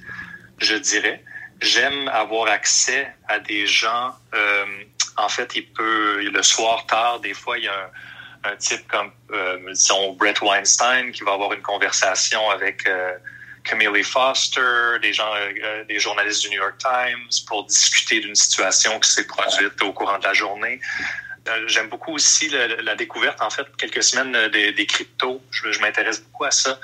[0.59, 1.23] je dirais.
[1.61, 4.15] J'aime avoir accès à des gens.
[4.35, 4.65] Euh,
[5.17, 7.91] en fait, il peut le soir tard, des fois, il y a
[8.45, 13.15] un, type comme, euh, disons, Brett Weinstein qui va avoir une conversation avec euh,
[13.65, 15.33] Camille Foster, des gens,
[15.89, 20.19] des journalistes du New York Times, pour discuter d'une situation qui s'est produite au courant
[20.19, 20.81] de la journée.
[21.67, 25.43] J'aime beaucoup aussi la, découverte, en fait, quelques semaines des, des cryptos.
[25.51, 26.79] Je m'intéresse beaucoup à ça.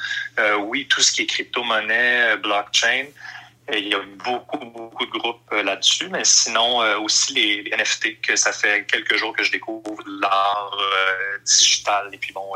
[0.59, 3.05] oui, tout ce qui est crypto-monnaie, blockchain.
[3.73, 8.21] Il y a beaucoup, beaucoup de groupes euh, là-dessus, mais sinon euh, aussi les, NFT,
[8.21, 12.53] que ça fait quelques jours que je découvre l'art euh, digital et puis bon,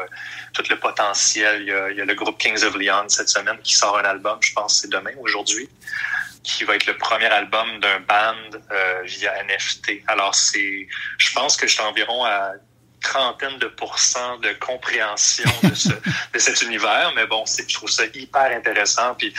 [0.52, 1.62] tout le potentiel.
[1.62, 3.98] Il y, a, il y, a, le groupe Kings of Leon cette semaine qui sort
[3.98, 5.70] un album, je pense c'est demain, aujourd'hui,
[6.42, 8.58] qui va être le premier album d'un band
[9.04, 10.02] via NFT.
[10.08, 12.52] Alors c'est, je pense que je suis environ à
[13.00, 15.88] trentaine de pourcents de compréhension de, ce,
[16.34, 19.32] de cet univers, mais bon, je trouve ça hyper intéressant, puis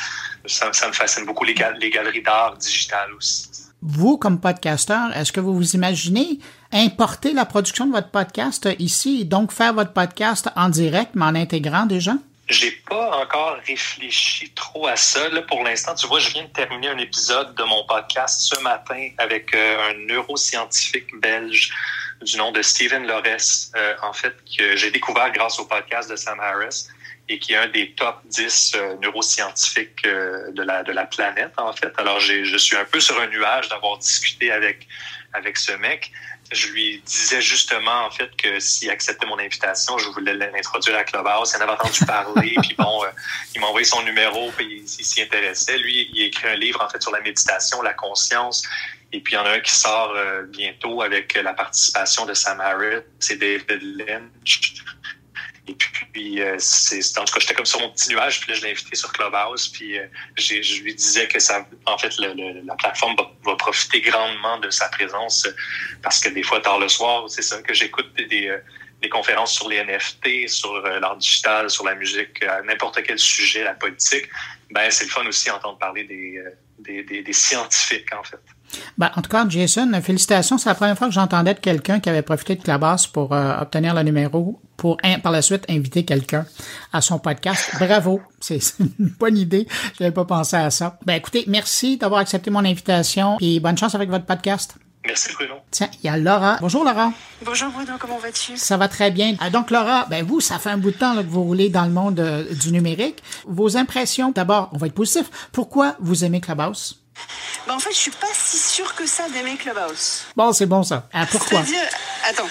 [0.45, 3.49] ça, ça me fascine beaucoup les, les galeries d'art digitales aussi.
[3.81, 6.39] Vous, comme podcasteur, est-ce que vous vous imaginez
[6.73, 11.25] importer la production de votre podcast ici et donc faire votre podcast en direct, mais
[11.25, 12.17] en intégrant des gens?
[12.49, 15.29] J'ai pas encore réfléchi trop à ça.
[15.29, 18.59] Là, pour l'instant, tu vois, je viens de terminer un épisode de mon podcast ce
[18.61, 21.71] matin avec euh, un neuroscientifique belge
[22.21, 26.15] du nom de Stephen Lores, euh, en fait, que j'ai découvert grâce au podcast de
[26.15, 26.87] Sam Harris
[27.27, 31.73] et qui est un des top 10 euh, neuroscientifiques de, la, de la planète, en
[31.73, 31.93] fait.
[31.97, 34.87] Alors, je suis un peu sur un nuage d'avoir discuté avec,
[35.33, 36.11] avec ce mec
[36.51, 41.03] je lui disais justement, en fait, que s'il acceptait mon invitation, je voulais l'introduire à
[41.03, 41.53] Clubhouse.
[41.53, 43.09] Il en avait entendu parler, puis bon, euh,
[43.53, 45.77] il m'a envoyé son numéro, puis il, s'y intéressait.
[45.77, 48.63] Lui, il a écrit un livre, en fait, sur la méditation, la conscience.
[49.11, 52.33] Et puis, il y en a un qui sort euh, bientôt avec la participation de
[52.33, 54.83] Sam Harris, c'est David Lynch.
[55.69, 58.57] Et puis, euh, c'est, en tout cas, j'étais comme sur mon petit nuage, puis là,
[58.57, 62.75] je l'ai invité sur Clubhouse, puis euh, je lui disais que ça, en fait, la
[62.75, 65.47] plateforme va, profiter grandement de sa présence,
[66.01, 68.57] parce que des fois, tard le soir, c'est ça, que j'écoute des, euh,
[69.03, 73.75] des, conférences sur les NFT, sur l'art digital, sur la musique, n'importe quel sujet, la
[73.75, 74.27] politique,
[74.71, 76.43] ben c'est le fun aussi d'entendre parler des,
[76.79, 78.39] des, des, des scientifiques, en fait.
[78.97, 80.57] Ben, en tout cas, Jason, félicitations.
[80.57, 83.59] C'est la première fois que j'entendais de quelqu'un qui avait profité de Clubhouse pour euh,
[83.59, 86.45] obtenir le numéro pour par la suite inviter quelqu'un
[86.93, 87.69] à son podcast.
[87.79, 88.21] Bravo.
[88.39, 89.67] C'est une bonne idée.
[89.97, 90.97] Je n'avais pas pensé à ça.
[91.05, 94.75] Ben, écoutez, merci d'avoir accepté mon invitation et bonne chance avec votre podcast.
[95.05, 95.55] Merci Bruno.
[95.71, 96.57] Tiens, il y a Laura.
[96.59, 97.11] Bonjour Laura.
[97.43, 98.57] Bonjour Bruno, comment vas-tu?
[98.57, 99.35] Ça va très bien.
[99.39, 101.85] Ah, donc Laura, ben vous, ça fait un bout de temps que vous roulez dans
[101.85, 103.23] le monde euh, du numérique.
[103.47, 105.49] Vos impressions, d'abord, on va être positif.
[105.53, 107.01] Pourquoi vous aimez Clubhouse?
[107.67, 110.23] Bah en fait, je suis pas si sûre que ça d'aimer Clubhouse.
[110.35, 111.07] Bon, c'est bon ça.
[111.13, 111.61] Ah, pourquoi
[112.27, 112.47] attends,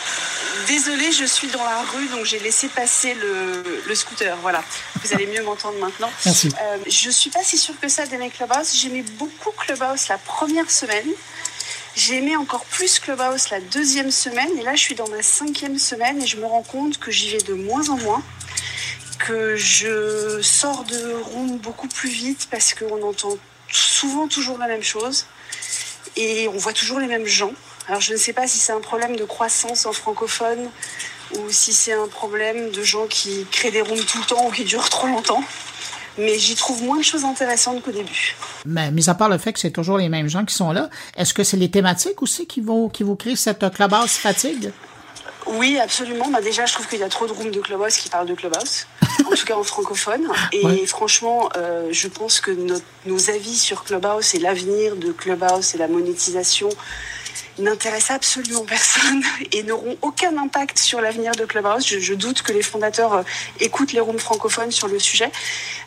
[0.66, 4.36] désolée, je suis dans la rue, donc j'ai laissé passer le, le, scooter.
[4.42, 4.62] Voilà,
[5.02, 6.10] vous allez mieux m'entendre maintenant.
[6.24, 6.48] Merci.
[6.60, 8.74] Euh, je suis pas si sûre que ça d'aimer Clubhouse.
[8.74, 11.08] J'aimais beaucoup Clubhouse la première semaine.
[11.96, 15.78] J'ai aimé encore plus Clubhouse la deuxième semaine, et là, je suis dans ma cinquième
[15.78, 18.22] semaine et je me rends compte que j'y vais de moins en moins
[19.18, 23.36] que je sors de room beaucoup plus vite parce qu'on entend
[23.72, 25.26] souvent toujours la même chose
[26.16, 27.52] et on voit toujours les mêmes gens.
[27.86, 30.68] Alors je ne sais pas si c'est un problème de croissance en francophone
[31.34, 34.50] ou si c'est un problème de gens qui créent des rooms tout le temps ou
[34.50, 35.42] qui durent trop longtemps.
[36.18, 38.34] Mais j'y trouve moins de choses intéressantes qu'au début.
[38.66, 40.90] Mais mis à part le fait que c'est toujours les mêmes gens qui sont là,
[41.16, 44.72] est-ce que c'est les thématiques aussi qui vont qui vous créent cette clubhouse fatigue?
[45.52, 46.28] Oui, absolument.
[46.28, 48.34] Bah déjà, je trouve qu'il y a trop de rooms de Clubhouse qui parlent de
[48.34, 48.86] Clubhouse,
[49.26, 50.28] en tout cas en francophone.
[50.52, 52.50] Et franchement, euh, je pense que
[53.06, 56.68] nos avis sur Clubhouse et l'avenir de Clubhouse et la monétisation
[57.58, 61.86] n'intéressent absolument personne et n'auront aucun impact sur l'avenir de Clubhouse.
[61.86, 63.22] Je, doute que les fondateurs euh,
[63.60, 65.30] écoutent les rooms francophones sur le sujet.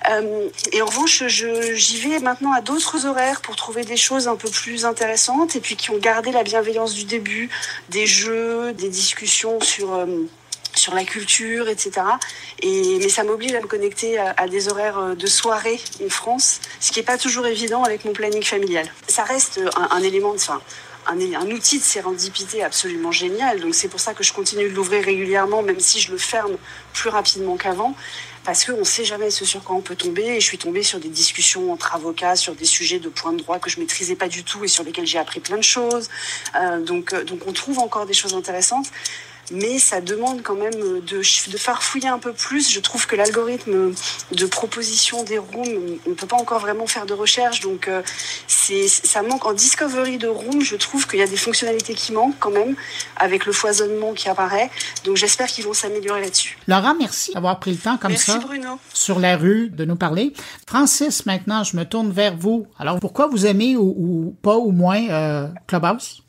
[0.10, 4.36] Euh, et en revanche, j'y vais maintenant à d'autres horaires pour trouver des choses un
[4.36, 7.50] peu plus intéressantes et puis qui ont gardé la bienveillance du début,
[7.90, 9.94] des jeux, des discussions sur...
[9.94, 10.06] Euh,
[10.74, 11.92] sur la culture, etc.
[12.62, 16.94] Et, mais ça m'oblige à me connecter à, des horaires de soirée en France, ce
[16.94, 18.88] qui n'est pas toujours évident avec mon planning familial.
[19.06, 20.38] Ça reste un, élément de...
[20.38, 20.62] Enfin,
[21.08, 23.60] un, outil de sérendipité absolument génial.
[23.60, 26.58] Donc c'est pour ça que je continue de l'ouvrir régulièrement, même si je le ferme
[26.94, 27.96] plus rapidement qu'avant,
[28.44, 30.24] parce qu'on ne sait jamais ce sur quoi on peut tomber.
[30.24, 33.38] Et je suis tombée sur des discussions entre avocats sur des sujets de points de
[33.38, 36.10] droit que je maîtrisais pas du tout et sur lesquels j'ai appris plein de choses.
[36.56, 38.88] Euh, donc, euh, donc on trouve encore des choses intéressantes
[39.52, 42.72] mais ça demande quand même de, de farfouiller un peu plus.
[42.72, 43.94] Je trouve que l'algorithme
[44.32, 48.02] de proposition des rooms, on ne peut pas encore vraiment faire de recherche, donc euh,
[48.48, 50.62] c'est ça manque en discovery de rooms.
[50.62, 52.76] Je trouve qu'il y a des fonctionnalités qui manquent quand même
[53.18, 54.70] avec le foisonnement qui apparaît.
[55.06, 56.58] Donc j'espère qu'ils vont s'améliorer là-dessus.
[56.68, 58.80] Laura, merci d'avoir pris le temps comme merci ça Bruno.
[58.94, 60.34] sur la rue de nous parler.
[60.68, 62.68] Francis, maintenant, je me tourne vers vous.
[62.80, 66.24] Alors pourquoi vous aimez ou, pas ou moins euh, Clubhouse?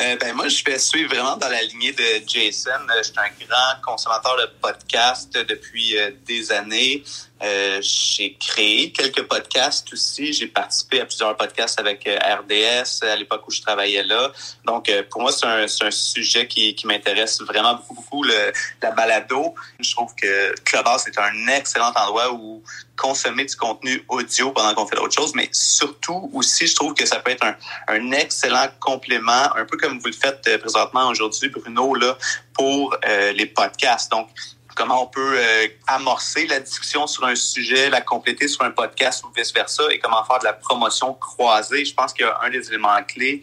[0.00, 2.70] Euh, ben moi, je suivre vraiment dans la lignée de Jason.
[2.70, 7.02] Euh, je suis un grand consommateur de podcasts depuis euh, des années.
[7.42, 10.32] Euh, j'ai créé quelques podcasts aussi.
[10.32, 14.32] J'ai participé à plusieurs podcasts avec euh, RDS à l'époque où je travaillais là.
[14.64, 18.52] Donc, euh, pour moi, c'est un, un, sujet qui, qui m'intéresse vraiment beaucoup, beaucoup, le,
[18.82, 19.54] la balado.
[19.78, 22.62] Je trouve que Clubhouse est un excellent endroit où
[22.96, 27.06] consommer du contenu audio pendant qu'on fait d'autres choses, mais surtout aussi, je trouve que
[27.06, 27.54] ça peut être un,
[27.86, 32.18] un excellent complément, un peu comme vous le faites présentement aujourd'hui, Bruno, là,
[32.54, 32.96] pour
[33.34, 34.10] les podcasts.
[34.10, 34.28] Donc,
[34.78, 39.24] comment on peut euh, amorcer la discussion sur un sujet, la compléter sur un podcast
[39.24, 41.84] ou vice-versa, et comment faire de la promotion croisée.
[41.84, 43.42] Je pense qu'il y a un des éléments clés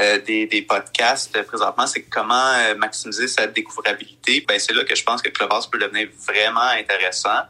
[0.00, 4.44] euh, des, des, podcasts présentement, c'est comment maximiser sa découvrabilité.
[4.46, 7.42] Ben, c'est là que je pense que Clubhouse peut devenir vraiment intéressant.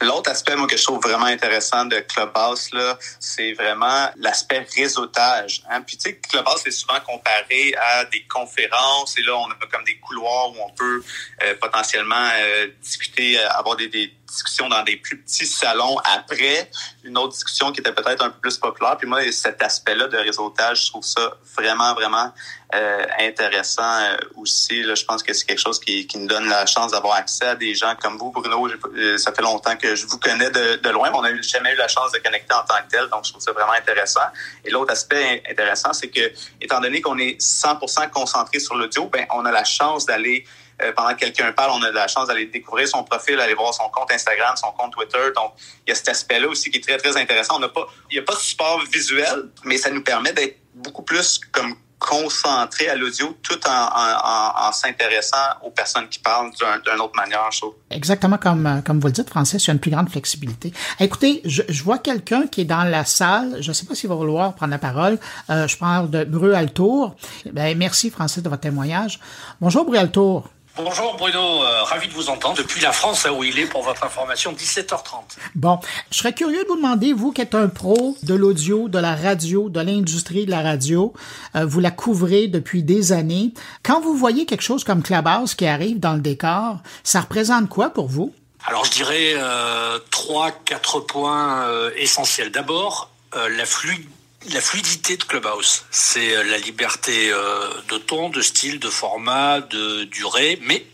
[0.00, 5.62] L'autre aspect, moi, que je trouve vraiment intéressant de Clubhouse, là, c'est vraiment l'aspect réseautage.
[5.70, 5.82] Hein.
[5.82, 9.84] Puis, tu sais, Clubhouse est souvent comparé à des conférences, et là, on a comme
[9.84, 11.02] des couloirs où on peut
[11.42, 16.70] euh, potentiellement euh, discuter, euh, avoir des, discussions dans des plus petits salons après
[17.02, 18.98] une autre discussion qui était peut-être un peu plus populaire.
[18.98, 22.30] Puis moi, cet aspect-là de réseautage, je trouve ça vraiment, vraiment
[22.74, 24.82] euh, intéressant euh, aussi.
[24.82, 27.46] Là, je pense que c'est quelque chose qui, qui, nous donne la chance d'avoir accès
[27.46, 28.68] à des gens comme vous, Bruno.
[29.16, 31.76] Ça fait longtemps que je vous connais de, de loin, mais on n'a jamais eu
[31.76, 33.08] la chance de connecter en tant que tel.
[33.08, 34.28] Donc, je trouve ça vraiment intéressant.
[34.62, 39.24] Et l'autre aspect intéressant, c'est que, étant donné qu'on est 100% concentré sur l'audio, ben,
[39.32, 40.44] on a la chance d'aller
[40.82, 43.74] euh, pendant que quelqu'un parle, on a la chance d'aller découvrir son profil, aller voir
[43.74, 45.32] son compte Instagram, son compte Twitter.
[45.34, 45.52] Donc,
[45.86, 47.56] il y a cet aspect-là aussi qui est très, très intéressant.
[47.56, 50.58] On n'a pas, il n'y a pas de support visuel, mais ça nous permet d'être
[50.74, 56.50] beaucoup plus comme concentré à l'audio tout en, en, en, s'intéressant aux personnes qui parlent
[56.52, 57.50] d'une autre manière.
[57.50, 60.08] Je Exactement comme, euh, comme vous le dites, Francis, il y a une plus grande
[60.08, 60.72] flexibilité.
[61.00, 63.58] Écoutez, je, je vois quelqu'un qui est dans la salle.
[63.60, 65.18] Je ne sais pas s'il va vouloir prendre la parole.
[65.50, 67.16] Euh, je parle de Bru Altour.
[67.50, 69.18] Ben, merci, Francis, de votre témoignage.
[69.60, 70.48] Bonjour, Bru Altour.
[70.80, 74.04] Bonjour Bruno, euh, ravi de vous entendre depuis la France où il est pour votre
[74.04, 75.36] information 17h30.
[75.56, 75.80] Bon,
[76.12, 79.16] je serais curieux de vous demander, vous qui êtes un pro de l'audio, de la
[79.16, 81.12] radio, de l'industrie de la radio,
[81.56, 83.52] euh, vous la couvrez depuis des années.
[83.82, 87.90] Quand vous voyez quelque chose comme Clubhouse qui arrive dans le décor, ça représente quoi
[87.90, 88.32] pour vous?
[88.64, 92.52] Alors je dirais euh, trois, quatre points euh, essentiels.
[92.52, 94.08] D'abord, la fluidité
[94.52, 99.60] la fluidité de Clubhouse, c'est euh, la liberté euh, de ton, de style, de format,
[99.60, 100.86] de durée, mais,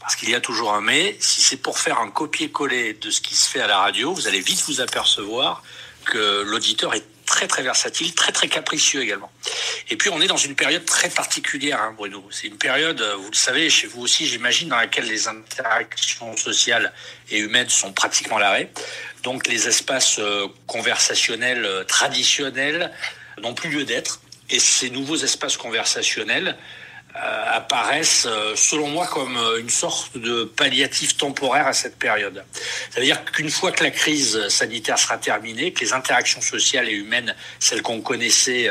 [0.00, 3.20] parce qu'il y a toujours un mais, si c'est pour faire un copier-coller de ce
[3.20, 5.62] qui se fait à la radio, vous allez vite vous apercevoir
[6.04, 9.30] que l'auditeur est très très versatile, très très capricieux également.
[9.90, 12.26] Et puis on est dans une période très particulière, hein, Bruno.
[12.30, 16.36] C'est une période, euh, vous le savez, chez vous aussi, j'imagine, dans laquelle les interactions
[16.36, 16.92] sociales
[17.30, 18.70] et humaines sont pratiquement à l'arrêt.
[19.22, 22.92] Donc les espaces euh, conversationnels euh, traditionnels
[23.40, 24.20] n'ont plus lieu d'être.
[24.50, 26.56] Et ces nouveaux espaces conversationnels
[27.14, 32.44] apparaissent, selon moi, comme une sorte de palliatif temporaire à cette période.
[32.90, 36.88] Ça veut dire qu'une fois que la crise sanitaire sera terminée, que les interactions sociales
[36.88, 38.68] et humaines, celles qu'on connaissait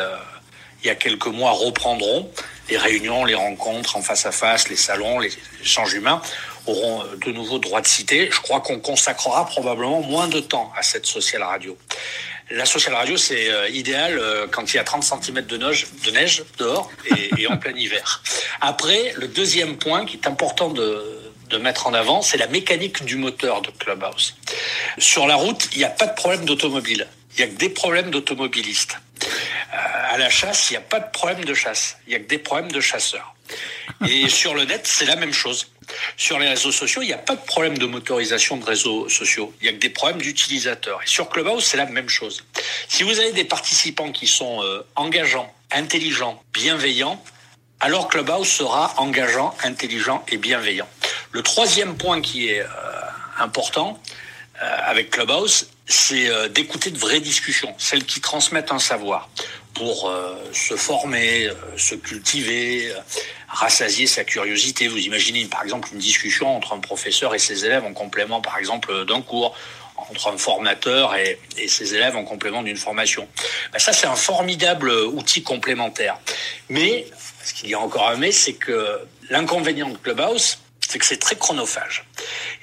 [0.83, 2.29] il y a quelques mois, reprendront,
[2.69, 6.21] les réunions, les rencontres en face à face, les salons, les échanges humains,
[6.65, 8.29] auront euh, de nouveau droit de citer.
[8.31, 11.77] Je crois qu'on consacrera probablement moins de temps à cette social radio.
[12.55, 15.87] La social radio, c'est euh, idéal euh, quand il y a 30 cm de neige,
[16.05, 18.21] de neige dehors et, et en plein hiver.
[18.61, 21.03] Après, le deuxième point qui est important de,
[21.49, 24.35] de mettre en avant, c'est la mécanique du moteur de Clubhouse.
[24.99, 27.07] Sur la route, il n'y a pas de problème d'automobile.
[27.33, 28.97] Il y a que des problèmes d'automobilistes.
[29.71, 31.97] à la chasse, il n'y a pas de problème de chasse.
[32.05, 33.33] Il y a que des problèmes de chasseurs.
[34.07, 35.67] Et sur le net, c'est la même chose.
[36.17, 39.53] Sur les réseaux sociaux, il n'y a pas de problème de motorisation de réseaux sociaux.
[39.61, 40.99] Il n'y a que des problèmes d'utilisateurs.
[41.03, 42.43] Et sur Clubhouse, c'est la même chose.
[42.87, 47.23] Si vous avez des participants qui sont euh, engageants, intelligents, bienveillants,
[47.79, 50.87] alors Clubhouse sera engageant, intelligent et bienveillant.
[51.31, 52.67] Le troisième point qui est euh,
[53.39, 53.99] important
[54.61, 59.29] euh, avec Clubhouse, c'est d'écouter de vraies discussions, celles qui transmettent un savoir
[59.73, 62.99] pour euh, se former, euh, se cultiver, euh,
[63.47, 64.87] rassasier sa curiosité.
[64.87, 68.57] Vous imaginez par exemple une discussion entre un professeur et ses élèves en complément par
[68.57, 69.55] exemple d'un cours,
[69.97, 73.27] entre un formateur et, et ses élèves en complément d'une formation.
[73.71, 76.19] Ben ça c'est un formidable outil complémentaire.
[76.69, 77.07] Mais,
[77.43, 81.17] ce qu'il y a encore un mais, c'est que l'inconvénient de Clubhouse, c'est que c'est
[81.17, 82.05] très chronophage.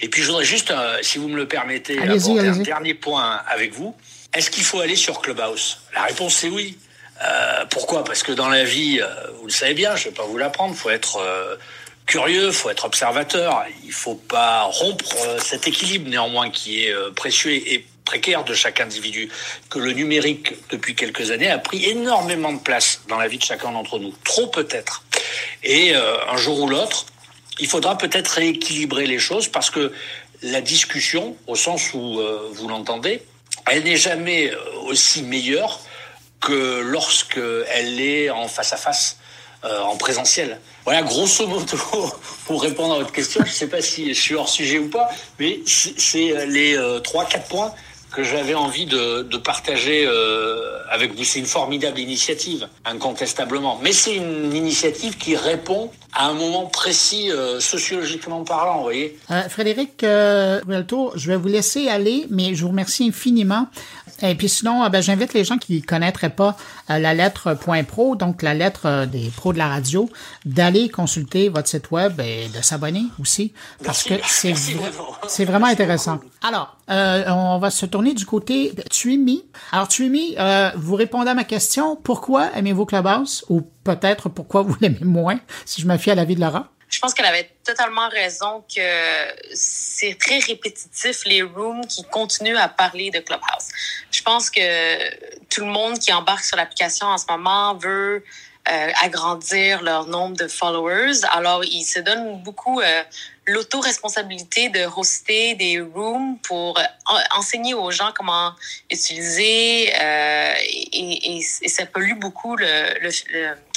[0.00, 3.42] Et puis je voudrais juste, euh, si vous me le permettez, aborder un dernier point
[3.48, 3.96] avec vous.
[4.32, 5.80] Est-ce qu'il faut aller sur Clubhouse?
[5.94, 6.78] La réponse c'est oui.
[7.22, 8.04] Euh, pourquoi?
[8.04, 9.06] Parce que dans la vie, euh,
[9.40, 11.56] vous le savez bien, je ne vais pas vous l'apprendre, il faut être euh,
[12.06, 16.84] curieux, il faut être observateur, il ne faut pas rompre euh, cet équilibre néanmoins qui
[16.84, 19.28] est précieux et précaire de chaque individu,
[19.68, 23.44] que le numérique, depuis quelques années, a pris énormément de place dans la vie de
[23.44, 24.12] chacun d'entre nous.
[24.24, 25.04] Trop peut-être.
[25.62, 27.06] Et un jour ou l'autre,
[27.60, 29.92] il faudra peut-être rééquilibrer les choses parce que
[30.42, 32.20] la discussion, au sens où
[32.52, 33.22] vous l'entendez,
[33.70, 34.50] elle n'est jamais
[34.86, 35.78] aussi meilleure
[36.40, 39.18] que lorsqu'elle est en face à face,
[39.62, 40.58] euh, en présentiel.
[40.84, 41.76] Voilà, grosso modo,
[42.46, 44.88] pour répondre à votre question, je ne sais pas si je suis hors sujet ou
[44.88, 47.74] pas, mais c'est les euh, trois, quatre points
[48.10, 51.24] que j'avais envie de, partager euh, avec vous.
[51.24, 53.78] C'est une formidable initiative, incontestablement.
[53.82, 59.18] Mais c'est une initiative qui répond à un moment précis, euh, sociologiquement parlant, vous voyez.
[59.30, 60.60] Euh, Frédéric euh,
[61.14, 63.68] je vais vous laisser aller, mais je vous remercie infiniment.
[64.22, 66.56] Et puis sinon, ben, j'invite les gens qui ne connaîtraient pas
[66.88, 70.08] la lettre point .pro, donc la lettre des pros de la radio,
[70.44, 73.52] d'aller consulter votre site web et de s'abonner aussi,
[73.84, 74.14] parce que
[75.28, 76.20] c'est vraiment intéressant.
[76.42, 79.44] Alors, on va se tourner du côté de Tuimi.
[79.72, 80.36] Alors Tuimi,
[80.76, 85.80] vous répondez à ma question, pourquoi aimez-vous Clubhouse ou peut-être pourquoi vous l'aimez moins, si
[85.80, 86.68] je me fie à l'avis de Laura?
[86.90, 88.80] Je pense qu'elle avait totalement raison que
[89.54, 93.68] c'est très répétitif les rooms qui continuent à parler de Clubhouse.
[94.10, 98.24] Je pense que tout le monde qui embarque sur l'application en ce moment veut
[98.68, 101.24] euh, agrandir leur nombre de followers.
[101.32, 103.02] Alors, ils se donnent beaucoup euh,
[103.50, 106.78] l'auto-responsabilité de hoster des rooms pour
[107.36, 108.54] enseigner aux gens comment
[108.90, 110.54] utiliser euh,
[110.92, 113.10] et, ça pollue beaucoup le,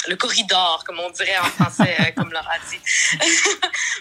[0.08, 2.78] le, corridor, comme on dirait en français, euh, comme Laura dit.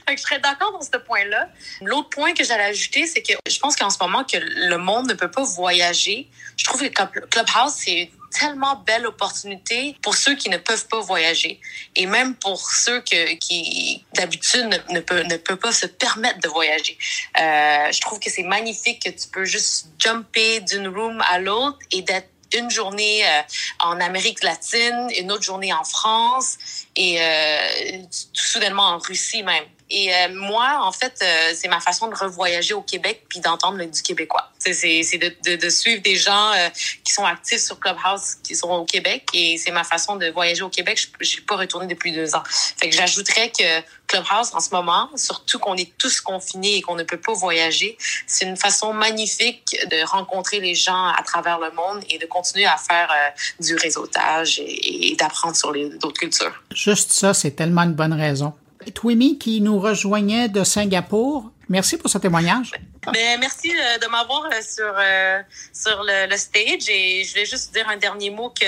[0.09, 1.49] je serais d'accord dans ce point-là.
[1.81, 5.07] L'autre point que j'allais ajouter, c'est que je pense qu'en ce moment que le monde
[5.07, 6.29] ne peut pas voyager.
[6.57, 11.59] Je trouve que Clubhouse, c'est tellement belle opportunité pour ceux qui ne peuvent pas voyager
[11.95, 16.49] et même pour ceux qui d'habitude ne, ne, peuvent, ne peuvent pas se permettre de
[16.49, 16.97] voyager.
[17.39, 21.79] Euh, je trouve que c'est magnifique que tu peux juste jumper d'une room à l'autre
[21.91, 23.41] et d'être une journée euh,
[23.79, 26.57] en Amérique latine, une autre journée en France
[26.95, 29.65] et euh, tout soudainement en Russie même.
[29.95, 33.77] Et euh, moi, en fait, euh, c'est ma façon de revoyager au Québec puis d'entendre
[33.85, 34.49] du québécois.
[34.57, 36.69] C'est, de, de, de, suivre des gens euh,
[37.03, 39.27] qui sont actifs sur Clubhouse, qui sont au Québec.
[39.35, 40.97] Et c'est ma façon de voyager au Québec.
[40.97, 42.41] Je ne suis pas retournée depuis deux ans.
[42.47, 46.95] Fait que j'ajouterais que Clubhouse, en ce moment, surtout qu'on est tous confinés et qu'on
[46.95, 51.69] ne peut pas voyager, c'est une façon magnifique de rencontrer les gens à travers le
[51.71, 53.13] monde et de continuer à faire
[53.59, 56.63] du réseautage et, et d'apprendre sur d'autres cultures.
[56.73, 58.53] Juste ça, c'est tellement une bonne raison.
[58.91, 61.51] Twimi qui nous rejoignait de Singapour.
[61.69, 62.71] Merci pour ce témoignage.
[63.11, 65.41] Ben, merci euh, de m'avoir euh, sur euh,
[65.73, 68.65] sur le, le, stage et je vais juste dire un dernier mot que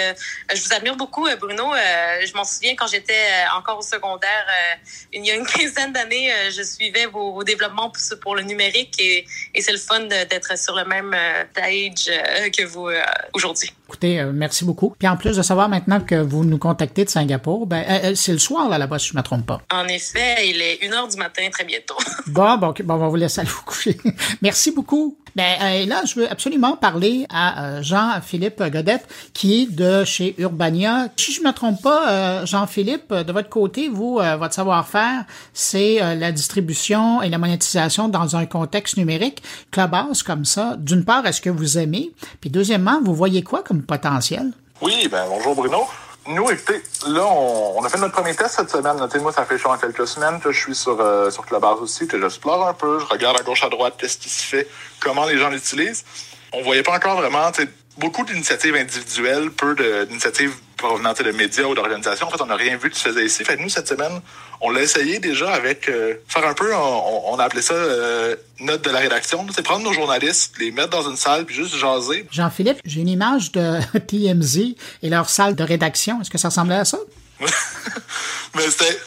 [0.53, 1.71] je vous admire beaucoup Bruno.
[1.73, 3.13] je m'en souviens quand j'étais
[3.57, 4.45] encore au secondaire,
[5.13, 7.91] il y a une quinzaine d'années, je suivais vos, vos, développements
[8.21, 11.15] pour, le numérique et, et c'est le fun d'être sur le même
[11.51, 12.11] stage
[12.51, 12.89] que vous
[13.33, 13.71] aujourd'hui.
[13.87, 14.95] Écoutez, merci beaucoup.
[14.97, 18.39] Puis en plus de savoir maintenant que vous nous contactez de Singapour, ben c'est le
[18.39, 19.61] soir là là-bas si je ne me trompe pas.
[19.71, 21.97] En effet, il est une heure du matin très bientôt.
[22.27, 23.97] bon, bon, bon, on va vous laisser aller vous coucher.
[24.41, 25.17] Merci beaucoup.
[25.35, 30.33] Ben, euh, là, je veux absolument parler à euh, Jean-Philippe Godette, qui est de chez
[30.37, 31.09] Urbania.
[31.17, 36.31] Si je me trompe pas, euh, Jean-Philippe, de votre côté, vous, votre savoir-faire, c'est la
[36.31, 39.43] distribution et la monétisation dans un contexte numérique.
[39.71, 42.11] Clubhouse, comme ça, d'une part, est-ce que vous aimez?
[42.39, 44.51] Puis deuxièmement, vous voyez quoi comme potentiel?
[44.81, 45.85] Oui, ben bonjour Bruno.
[46.27, 48.97] Nous, écoutez, là, on, on, a fait notre premier test cette semaine.
[48.97, 50.39] Notez-moi, ça fait chaud en quelques semaines.
[50.43, 52.07] Je suis sur, euh, sur Clubhouse aussi.
[52.11, 52.99] J'explore un peu.
[52.99, 54.67] Je regarde à gauche, à droite, qu'est-ce qui se fait,
[54.99, 56.03] comment les gens l'utilisent.
[56.51, 57.51] On voyait pas encore vraiment
[57.97, 59.75] beaucoup d'initiatives individuelles, peu
[60.07, 62.27] d'initiatives provenant de médias ou d'organisations.
[62.27, 63.43] En fait, on n'a rien vu qui se faisait ici.
[63.43, 64.19] Fait nous, cette semaine,
[64.61, 68.35] on l'a essayé déjà avec euh, faire un peu, on, on, a appelé ça euh,
[68.59, 69.45] note de la rédaction.
[69.53, 72.25] C'est prendre nos journalistes, les mettre dans une salle puis juste jaser.
[72.31, 76.21] Jean-Philippe, j'ai une image de TMZ et leur salle de rédaction.
[76.21, 76.97] Est-ce que ça ressemblait à ça?
[78.55, 78.97] mais c'était.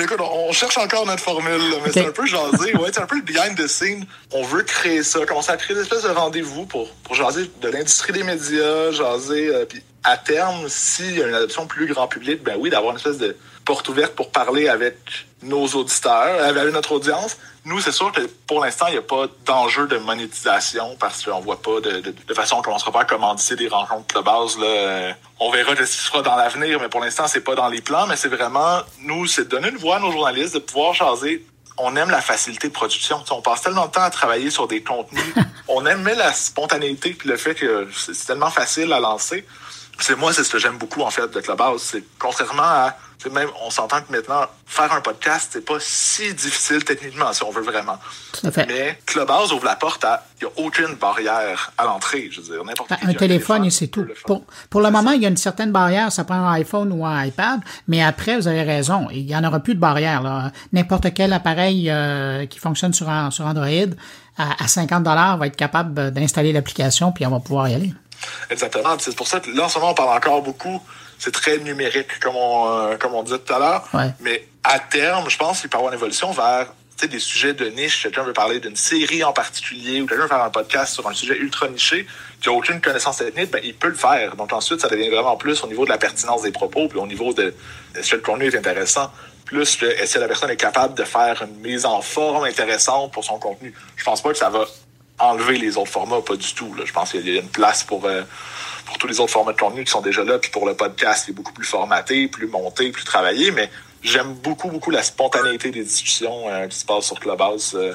[0.00, 1.92] Écoute, on cherche encore notre formule, mais okay.
[1.92, 2.74] c'est un peu jasé.
[2.76, 4.04] Ouais, c'est un peu le behind the scene.
[4.32, 7.68] On veut créer ça, commencer à créer des espèces de rendez-vous pour, pour jaser de
[7.68, 9.54] l'industrie des médias, jaser.
[9.54, 12.92] Euh, puis à terme, s'il y a une adoption plus grand public, ben oui, d'avoir
[12.92, 14.96] une espèce de porte ouverte pour parler avec
[15.42, 17.36] nos auditeurs, avec notre audience.
[17.64, 21.40] Nous, c'est sûr que pour l'instant, il n'y a pas d'enjeu de monétisation parce qu'on
[21.40, 24.58] voit pas de, de, de façon on commencera pas à commandiser des rencontres de base.
[24.58, 25.14] Là.
[25.38, 27.80] On verra ce qui se fera dans l'avenir, mais pour l'instant, c'est pas dans les
[27.80, 28.06] plans.
[28.06, 31.44] Mais c'est vraiment, nous, c'est de donner une voix à nos journalistes, de pouvoir jaser
[31.78, 33.22] on aime la facilité de production.
[33.30, 35.34] on passe tellement de temps à travailler sur des contenus.
[35.68, 39.46] on aimait la spontanéité puis le fait que c'est tellement facile à lancer.
[40.02, 41.82] C'est moi, c'est ce que j'aime beaucoup en fait de Clubhouse.
[41.82, 42.96] C'est contrairement à
[43.30, 47.50] même, on s'entend que maintenant, faire un podcast, c'est pas si difficile techniquement, si on
[47.50, 47.98] veut vraiment.
[48.32, 48.66] Tout à fait.
[48.66, 52.54] Mais Clubhouse ouvre la porte à, il n'y a aucune barrière à l'entrée, je veux
[52.54, 54.06] dire, n'importe ben, Un téléphone, et c'est tout.
[54.26, 57.04] Pour, pour le moment, il y a une certaine barrière, ça prend un iPhone ou
[57.04, 60.50] un iPad, mais après, vous avez raison, il y en aura plus de barrière, là.
[60.72, 63.68] N'importe quel appareil euh, qui fonctionne sur, sur Android,
[64.38, 67.94] à, à 50 dollars, va être capable d'installer l'application, puis on va pouvoir y aller.
[68.50, 68.96] Exactement.
[68.98, 70.82] C'est pour ça que là, en ce moment, on parle encore beaucoup
[71.18, 73.88] c'est très numérique, comme on, euh, comme on disait tout à l'heure.
[73.94, 74.10] Ouais.
[74.18, 76.66] Mais à terme, je pense qu'il peut y avoir une évolution vers
[77.08, 80.42] des sujets de niche, quelqu'un veut parler d'une série en particulier ou quelqu'un veut faire
[80.42, 82.06] un podcast sur un sujet ultra niché
[82.40, 84.36] qui n'a aucune connaissance technique, ben, il peut le faire.
[84.36, 87.06] Donc ensuite, ça devient vraiment plus au niveau de la pertinence des propos, puis au
[87.06, 87.54] niveau de
[87.94, 89.10] est-ce que le contenu est intéressant,
[89.44, 93.24] plus est-ce que la personne est capable de faire une mise en forme intéressante pour
[93.24, 93.74] son contenu.
[93.96, 94.64] Je pense pas que ça va
[95.22, 96.74] enlever les autres formats, pas du tout.
[96.74, 96.84] Là.
[96.84, 98.22] Je pense qu'il y a une place pour, euh,
[98.86, 101.24] pour tous les autres formats de contenu qui sont déjà là, puis pour le podcast,
[101.26, 103.70] il est beaucoup plus formaté, plus monté, plus travaillé, mais
[104.02, 107.74] j'aime beaucoup, beaucoup la spontanéité des discussions euh, qui se passent sur Clubhouse.
[107.74, 107.94] Euh.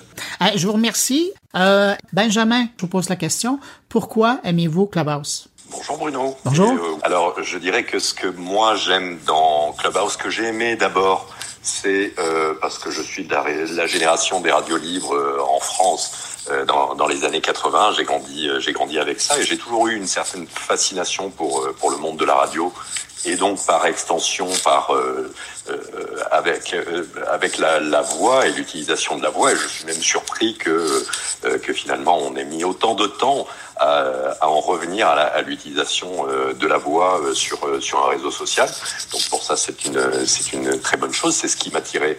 [0.55, 1.31] je vous remercie.
[1.55, 3.59] Euh, Benjamin, je vous pose la question.
[3.89, 5.49] Pourquoi aimez-vous Clubhouse?
[5.69, 6.37] Bonjour Bruno.
[6.45, 6.99] Bonjour.
[7.03, 11.27] alors, je dirais que ce que moi j'aime dans Clubhouse, que j'ai aimé d'abord,
[11.61, 12.13] c'est
[12.61, 16.36] parce que je suis de la, génération des radios libres en France
[16.67, 17.93] dans, dans, les années 80.
[17.97, 21.91] J'ai grandi, j'ai grandi avec ça et j'ai toujours eu une certaine fascination pour pour
[21.91, 22.73] le monde de la radio
[23.27, 25.31] et donc par extension, par euh,
[25.69, 25.75] euh,
[26.31, 29.51] avec euh, avec la, la, voix et l'utilisation de la voix.
[29.51, 31.05] Et je suis même surpris que
[31.41, 34.05] que finalement on ait mis autant de temps à,
[34.41, 38.69] à en revenir à l'utilisation de la voix sur sur un réseau social.
[39.11, 41.35] Donc pour ça c'est une c'est une très bonne chose.
[41.35, 42.17] C'est ce qui m'attirait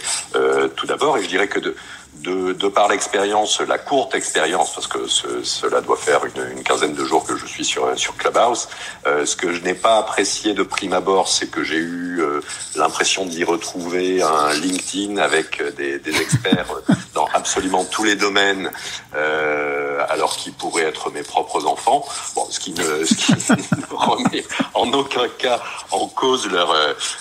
[0.76, 1.18] tout d'abord.
[1.18, 1.74] Et je dirais que de
[2.14, 7.04] de, par l'expérience, la courte expérience, parce que ce, cela doit faire une, quinzaine de
[7.04, 8.68] jours que je suis sur, sur Clubhouse,
[9.06, 12.40] euh, ce que je n'ai pas apprécié de prime abord, c'est que j'ai eu euh,
[12.76, 16.66] l'impression d'y retrouver un LinkedIn avec des, experts
[17.14, 18.70] dans absolument tous les domaines,
[19.14, 22.04] euh, alors qu'ils pourraient être mes propres enfants.
[22.34, 22.82] Bon, ce qui ne,
[23.90, 24.44] remet
[24.74, 26.74] en aucun cas en cause leur,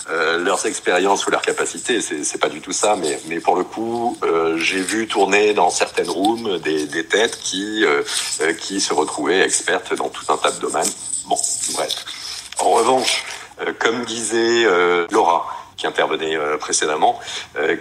[0.10, 2.02] leurs expériences ou leurs capacités.
[2.02, 4.18] C'est pas du tout ça, mais, mais pour le coup,
[4.58, 8.04] j'ai vu tourner dans certaines rooms des, des têtes qui, euh,
[8.42, 10.90] euh, qui se retrouvaient expertes dans tout un tas de domaines.
[11.28, 11.38] Bon,
[11.74, 12.06] bref.
[12.60, 13.24] En revanche,
[13.62, 14.66] euh, comme disait
[15.12, 17.20] Laura, qui intervenait précédemment,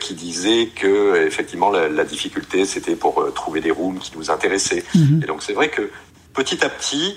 [0.00, 4.84] qui disait que effectivement la, la difficulté c'était pour trouver des rooms qui nous intéressaient.
[4.94, 5.20] Mhm.
[5.22, 5.90] Et donc c'est vrai que
[6.34, 7.16] petit à petit,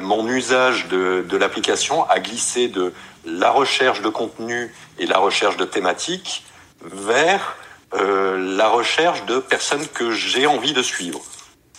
[0.00, 2.92] mon usage de, de l'application a glissé de
[3.24, 6.44] la recherche de contenu et la recherche de thématiques
[6.82, 7.56] vers
[7.94, 11.20] euh, la recherche de personnes que j'ai envie de suivre.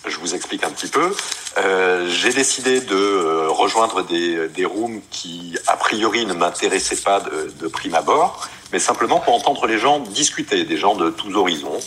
[0.06, 1.14] Je vous explique un petit peu.
[1.58, 7.68] Euh, j'ai décidé de euh, rejoindre des, rooms qui, a priori, ne m'intéressaient pas de,
[7.68, 11.80] prime abord, mais simplement pour entendre les gens discuter, des gens de tous horizons,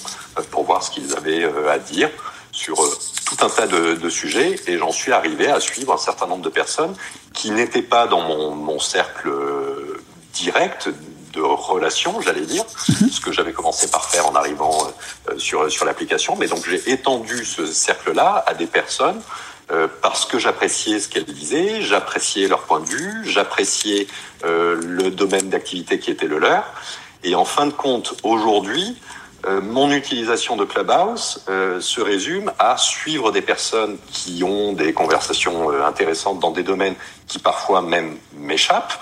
[0.52, 2.10] pour voir ce qu'ils avaient à dire
[2.52, 2.76] sur
[3.26, 4.60] tout un tas de, sujets.
[4.68, 6.96] Et j'en suis arrivé à suivre un certain nombre de personnes
[7.34, 9.32] qui n'étaient pas dans mon cercle
[10.34, 10.90] direct
[11.34, 13.10] de relations, j'allais dire, mhm.
[13.10, 14.78] ce que j'avais commencé par faire en arrivant
[15.30, 16.36] euh, sur, sur l'application.
[16.38, 19.22] Mais donc j'ai étendu ce cercle-là à des personnes
[19.72, 24.08] euh, parce que j'appréciais ce qu'elles disaient, j'appréciais leur point de vue, j'appréciais
[24.44, 26.66] euh, le domaine d'activité qui était le leur.
[27.24, 28.98] Et en fin de compte, aujourd'hui,
[29.64, 31.44] mon utilisation de Clubhouse
[31.80, 36.94] se résume à suivre des personnes qui ont des conversations intéressantes dans des domaines
[37.28, 39.00] qui parfois même m'échappent,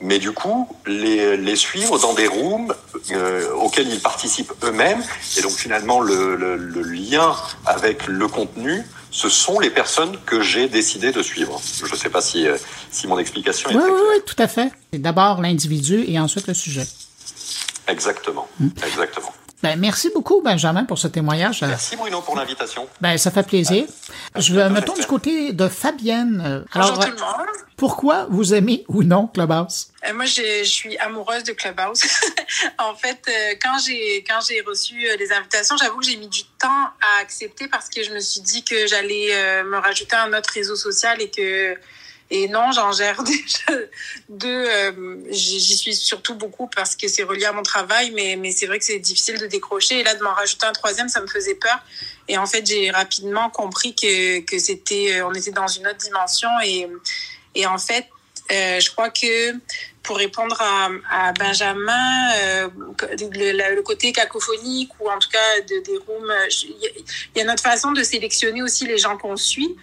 [0.00, 2.72] mais du coup, les, les suivre dans des rooms
[3.12, 5.02] euh, auxquels ils participent eux-mêmes.
[5.36, 7.34] Et donc finalement, le, le, le, lien
[7.66, 11.60] avec le contenu, ce sont les personnes que j'ai décidé de suivre.
[11.84, 12.56] Je ne sais pas si, euh,
[12.90, 14.70] si mon explication est oui, Oui, oui, tout à fait.
[14.92, 16.86] C'est d'abord l'individu et ensuite le sujet.
[17.88, 18.68] Exactement, hmm.
[18.86, 19.32] exactement.
[19.62, 21.62] Ben, merci beaucoup, Benjamin, pour ce témoignage.
[21.62, 22.88] Merci, Bruno, pour l'invitation.
[23.00, 23.86] Ben, ça fait plaisir.
[24.36, 26.64] Je me tourne du côté de Fabienne.
[26.72, 27.46] Alors, Bonjour tout le monde.
[27.76, 29.88] Pourquoi vous aimez ou non Clubhouse?
[30.04, 32.02] Euh, moi, je, je, suis amoureuse de Clubhouse.
[32.78, 36.28] en fait, euh, quand j'ai quand j'ai reçu euh, les invitations, j'avoue que j'ai mis
[36.28, 40.36] du temps à accepter parce que je me suis dit que j'allais me rajouter un
[40.36, 41.76] autre réseau social et que
[42.30, 43.80] et non, j'en gère déjà
[44.28, 44.66] deux.
[44.68, 48.66] Euh, j'y suis surtout beaucoup parce que c'est relié à mon travail, mais, mais c'est
[48.66, 50.00] vrai que c'est difficile de décrocher.
[50.00, 51.78] Et là, de m'en rajouter un troisième, ça me faisait peur.
[52.28, 55.96] Et en fait, j'ai rapidement compris que, que c'était, euh, on était dans une autre
[55.96, 56.48] dimension.
[56.64, 56.86] Et,
[57.54, 58.06] et en fait,
[58.52, 59.52] euh, je crois que
[60.02, 62.32] pour répondre à, Benjamin,
[62.70, 66.32] le, côté cacophonique ou en tout cas de, des rooms,
[66.64, 69.76] il y a notre façon de sélectionner aussi les gens qu'on suit.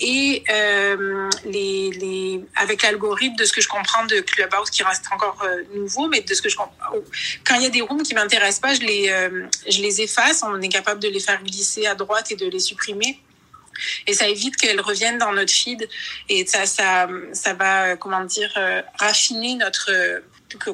[0.00, 5.04] Et euh, les, les, avec l'algorithme de ce que je comprends de Clubhouse, qui reste
[5.12, 7.04] encore euh, nouveau, mais de ce que je comprends, oh,
[7.44, 10.42] quand il y a des rooms qui m'intéressent pas, je les, euh, je les efface.
[10.42, 13.20] On est capable de les faire glisser à droite et de les supprimer.
[14.06, 15.86] Et ça évite qu'elles reviennent dans notre feed.
[16.28, 18.50] Et ça, ça, ça va, comment dire,
[18.98, 19.90] raffiner notre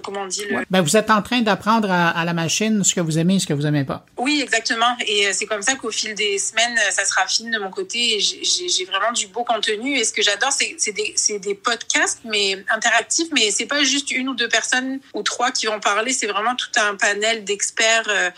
[0.03, 0.64] comment on dit le...
[0.70, 3.47] ben, vous êtes en train d'apprendre à, la machine ce que vous aimez et ce
[3.47, 4.05] que vous aimez pas.
[4.16, 4.97] Oui, exactement.
[5.07, 8.20] Et c'est comme ça qu'au fil des semaines, ça se raffine de mon côté.
[8.20, 9.97] J'ai vraiment du beau contenu.
[9.97, 13.29] Et ce que j'adore, c'est des, des podcasts, mais interactifs.
[13.33, 16.12] Mais c'est pas juste une ou deux personnes ou trois qui vont parler.
[16.12, 18.33] C'est vraiment tout un panel d'experts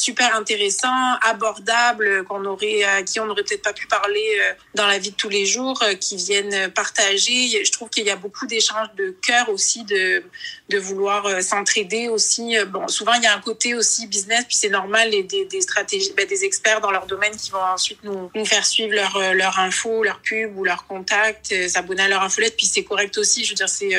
[0.00, 0.88] super intéressant,
[1.20, 5.10] abordable, qu'on aurait, à qui on n'aurait peut-être pas pu parler euh, dans la vie
[5.10, 7.62] de tous les jours, euh, qui viennent partager.
[7.64, 10.22] Je trouve qu'il y a beaucoup d'échanges de cœur aussi, de,
[10.70, 12.56] de vouloir euh, s'entraider aussi.
[12.68, 15.60] Bon, souvent, il y a un côté aussi business, puis c'est normal, et des, des
[15.60, 19.34] stratégies, ben, des experts dans leur domaine qui vont ensuite nous, nous faire suivre leur,
[19.34, 23.44] leur info, leur pub ou leur contact, s'abonner à leur infolette, puis c'est correct aussi.
[23.44, 23.90] Je veux dire, c'est,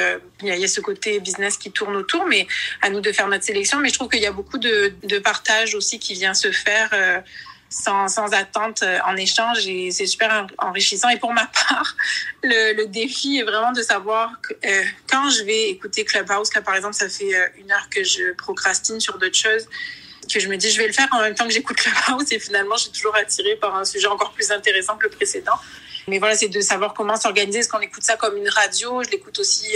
[0.41, 2.47] il y, a, ce côté business qui tourne autour, mais
[2.81, 3.79] à nous de faire notre sélection.
[3.79, 6.89] Mais je trouve qu'il y a beaucoup de, de partage aussi qui vient se faire
[6.93, 7.19] euh,
[7.69, 11.09] sans, sans, attente euh, en échange et c'est super enrichissant.
[11.09, 11.95] Et pour ma part,
[12.43, 16.75] le, défi est vraiment de savoir que, euh, quand je vais écouter Clubhouse, là par
[16.75, 19.67] exemple, ça fait une heure que je procrastine sur d'autres choses,
[20.31, 22.39] que je me dis je vais le faire en même temps que j'écoute Clubhouse et
[22.39, 25.55] finalement je suis toujours attirée par un sujet encore plus intéressant que le précédent.
[26.07, 27.59] Mais voilà, c'est de savoir comment s'organiser.
[27.59, 29.03] Est-ce qu'on écoute ça comme une radio?
[29.03, 29.67] Je l'écoute aussi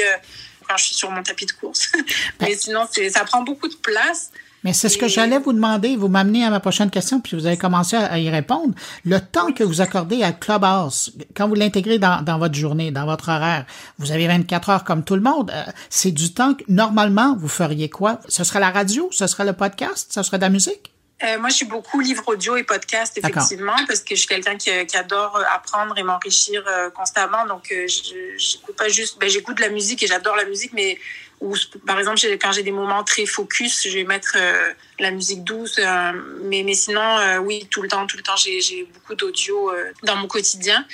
[0.67, 1.91] quand je suis sur mon tapis de course.
[2.41, 4.31] Mais sinon, ça prend beaucoup de place.
[4.65, 5.95] Mais c'est ce que j'allais vous demander.
[5.95, 8.73] Vous m'amenez à ma prochaine question, puis vous avez commencé à y répondre.
[9.05, 13.05] Le temps que vous accordez à Clubhouse, quand vous l'intégrez dans, dans, votre journée, dans
[13.05, 13.67] votre horaire,
[13.99, 15.51] vous avez 24 heures comme tout le monde.
[15.53, 18.19] Euh, c'est du temps que, normalement, vous feriez quoi?
[18.27, 19.07] Ce serait la radio?
[19.11, 20.11] Ce serait le podcast?
[20.11, 20.91] Ce serait de la musique?
[21.23, 24.57] Euh, moi, je suis beaucoup livre audio et podcast, effectivement, parce que je suis quelqu'un
[24.57, 27.45] qui, qui, adore apprendre et m'enrichir euh, constamment.
[27.45, 30.97] Donc, j'écoute pas juste, ben, j'écoute de la musique et j'adore la musique, mais
[31.41, 31.53] ou
[31.85, 35.77] par exemple quand j'ai des moments très focus je vais mettre euh, la musique douce
[35.79, 36.11] euh,
[36.43, 39.71] mais mais sinon euh, oui tout le temps tout le temps j'ai beaucoup d'audio
[40.03, 40.85] dans mon quotidien.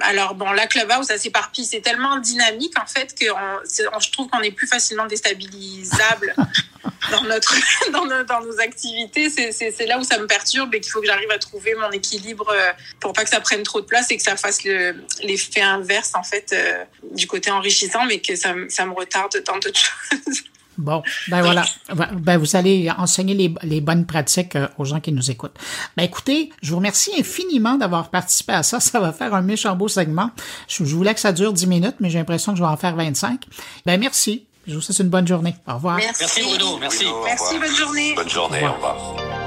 [0.00, 4.40] Alors bon la clubhouse ça s'éparpille c'est tellement dynamique en fait que je trouve qu'on
[4.40, 6.34] est plus facilement déstabilisable
[7.10, 7.54] dans notre
[7.92, 9.28] dans nos, dans nos activités.
[9.30, 12.54] C'est là où ça me perturbe et qu'il faut que j'arrive à trouver mon équilibre
[13.00, 16.22] pour pas que ça prenne trop de place et que ça fasse l'effet inverse en
[16.22, 16.54] fait
[17.12, 19.98] du côté enrichissant mais que ça, ça me retarde dans d'autres
[20.78, 21.64] Bon, ben voilà.
[22.14, 25.56] Ben, vous allez enseigner les, les, bonnes pratiques euh, aux gens qui nous écoutent.
[25.96, 28.78] Ben écoutez, je vous remercie infiniment d'avoir participé à ça.
[28.88, 30.30] Ça va faire un méchant beau segment.
[30.68, 32.94] Je, voulais que ça dure 10 minutes, mais j'ai l'impression que je vais en faire
[32.94, 33.40] 25.
[33.84, 34.46] Ben merci.
[34.66, 35.54] Je vous souhaite une bonne journée.
[35.66, 35.96] Au revoir.
[35.96, 36.78] Merci, Bruno.
[36.78, 37.04] Merci.
[37.24, 38.14] merci, bonne journée.
[38.14, 39.37] Bonne journée, au revoir.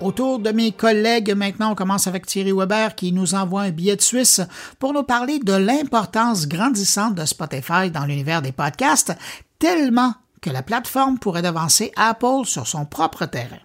[0.00, 3.96] Autour de mes collègues, maintenant, on commence avec Thierry Weber qui nous envoie un billet
[3.96, 4.40] de Suisse
[4.78, 9.12] pour nous parler de l'importance grandissante de Spotify dans l'univers des podcasts,
[9.58, 13.58] tellement que la plateforme pourrait devancer Apple sur son propre terrain.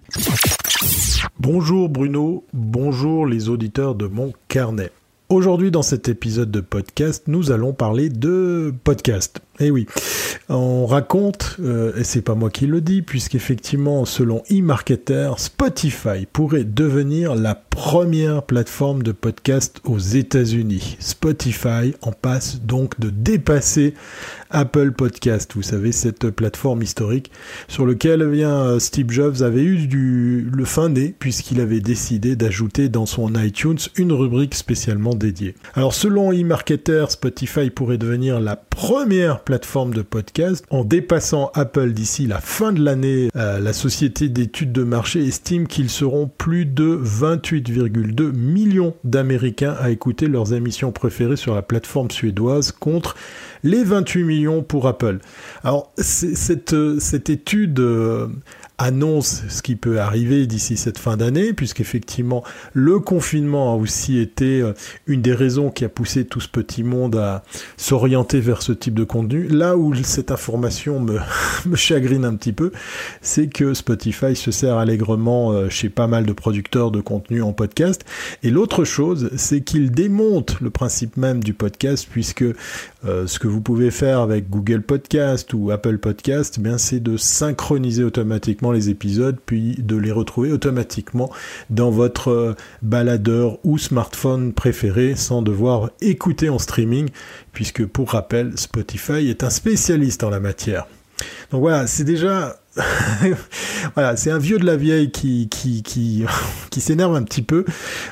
[1.40, 4.92] Bonjour Bruno, bonjour les auditeurs de mon carnet.
[5.30, 9.40] Aujourd'hui, dans cet épisode de podcast, nous allons parler de podcast.
[9.60, 9.88] Eh oui,
[10.50, 16.66] on raconte, euh, et c'est pas moi qui le dis, puisqu'effectivement, selon eMarketer, Spotify pourrait
[16.66, 20.98] devenir la première plateforme de podcast aux États-Unis.
[21.00, 23.94] Spotify en passe donc de dépasser
[24.50, 27.32] Apple Podcast, vous savez, cette plateforme historique
[27.68, 33.06] sur laquelle eh Steve Jobs avait eu le fin nez puisqu'il avait décidé d'ajouter dans
[33.06, 35.56] son iTunes une rubrique spécialement dédiée.
[35.74, 42.26] Alors selon eMarketer, Spotify pourrait devenir la première plateforme de podcast en dépassant Apple d'ici
[42.28, 43.30] la fin de l'année.
[43.36, 49.92] Euh, la société d'études de marché estime qu'ils seront plus de 28,2 millions d'Américains à
[49.92, 53.16] écouter leurs émissions préférées sur la plateforme suédoise contre
[53.64, 55.20] les 28 millions pour Apple.
[55.64, 58.28] Alors, cette, euh, cette étude euh,
[58.78, 64.62] annonce ce qui peut arriver d'ici cette fin d'année, puisqu'effectivement le confinement a aussi été
[64.62, 64.74] euh,
[65.08, 67.44] une des raisons qui a poussé tout ce petit monde à
[67.78, 69.48] s'orienter vers ce type de contenu.
[69.48, 71.20] Là où cette information me,
[71.66, 72.72] me chagrine un petit peu,
[73.22, 77.54] c'est que Spotify se sert allègrement euh, chez pas mal de producteurs de contenu en
[77.54, 78.04] podcast.
[78.44, 82.44] Et l'autre chose, c'est qu'il démonte le principe même du podcast, puisque
[83.06, 87.00] euh, ce que vous pouvez faire avec Google Podcast ou Apple Podcast, eh bien c'est
[87.00, 91.32] de synchroniser automatiquement les épisodes, puis de les retrouver automatiquement
[91.70, 97.10] dans votre euh, baladeur ou smartphone préféré sans devoir écouter en streaming,
[97.54, 100.88] puisque pour rappel, Spotify est un spécialiste en la matière.
[101.52, 102.58] Donc voilà, c'est déjà
[103.94, 105.82] voilà, c'est un vieux de la vieille qui qui
[106.70, 107.64] qui, s'énerve un petit peu.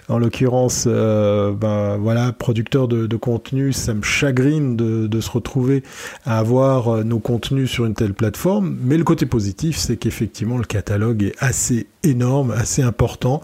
[0.08, 5.30] En l'occurrence, euh, ben voilà, producteur de, de, contenu, ça me chagrine de, de se
[5.30, 5.84] retrouver
[6.26, 8.78] à avoir euh, nos contenus sur une telle plateforme.
[8.82, 13.42] Mais le côté positif, c'est qu'effectivement le catalogue est assez énorme, assez important.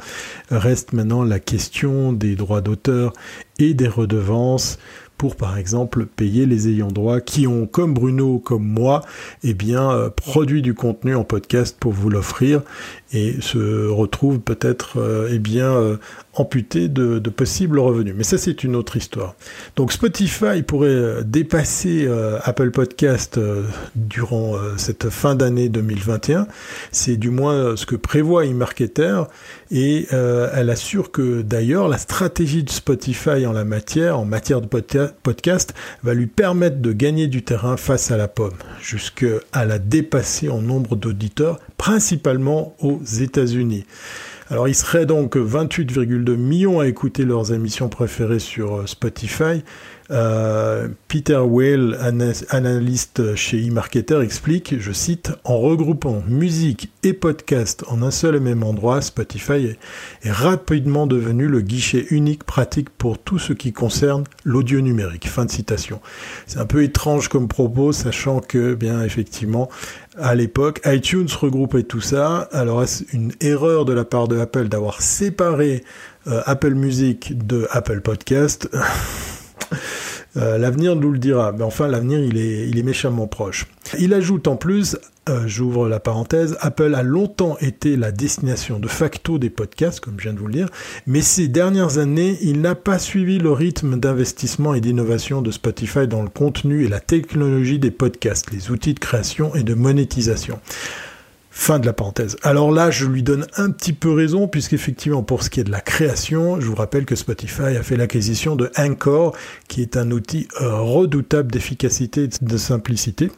[0.52, 3.12] Reste maintenant la question des droits d'auteur
[3.58, 4.78] et des redevances
[5.20, 9.02] pour par exemple payer les ayants droit qui ont comme Bruno comme moi
[9.44, 12.62] eh bien euh, produit du contenu en podcast pour vous l'offrir
[13.12, 15.98] et se retrouvent peut-être euh, eh bien euh,
[16.74, 18.14] de, possibles revenus.
[18.16, 19.36] Mais ça c'est une autre histoire.
[19.76, 22.10] Donc Spotify pourrait dépasser
[22.44, 23.38] Apple Podcast
[23.96, 26.48] durant cette fin d'année 2021.
[26.92, 29.24] C'est du moins ce que prévoit eMarketer
[29.70, 34.68] et elle assure que d'ailleurs la stratégie de Spotify en la matière, en matière de
[34.68, 40.50] podcast va lui permettre de gagner du terrain face à la pomme, jusqu'à la dépasser
[40.50, 43.86] en nombre d'auditeurs, principalement aux États-Unis.
[44.50, 49.64] Alors il serait donc 28,2 millions à écouter leurs émissions préférées sur euh, Spotify.
[50.12, 51.98] Euh, Peter Whale,
[52.50, 58.40] analyste chez eMarketer, explique, je cite, En regroupant musique et podcast en un seul et
[58.40, 59.76] même endroit, Spotify
[60.24, 65.28] est, rapidement devenu le guichet unique pratique pour tout ce qui concerne l'audio numérique.
[65.28, 66.02] Fin de citation.
[66.48, 69.70] C'est un peu étrange comme propos, sachant que, bien effectivement,
[70.18, 72.50] à l'époque, iTunes regroupait tout ça.
[72.52, 75.84] Alors, est une erreur de la part de Apple d'avoir séparé
[76.28, 78.70] euh, Apple Music de Apple Podcast?
[80.38, 81.52] euh, L'avenir nous le dira.
[81.52, 83.68] Mais enfin, l'avenir, il est, méchamment proche.
[84.00, 84.98] Il ajoute en plus
[85.30, 90.16] euh, j'ouvre la parenthèse, Apple a longtemps été la destination de facto des podcasts, comme
[90.18, 90.70] je viens de vous le dire,
[91.06, 96.08] mais ces dernières années, il n'a pas suivi le rythme d'investissement et d'innovation de Spotify
[96.08, 100.60] dans le contenu et la technologie des podcasts, les outils de création et de monétisation.
[101.60, 102.38] Fin de la parenthèse.
[102.42, 105.72] Alors là, je lui donne un petit peu raison, puisqu'effectivement, pour ce qui est de
[105.72, 109.36] la création, je vous rappelle que Spotify a fait l'acquisition de Anchor,
[109.68, 113.30] qui est un outil euh, redoutable d'efficacité et de simplicité.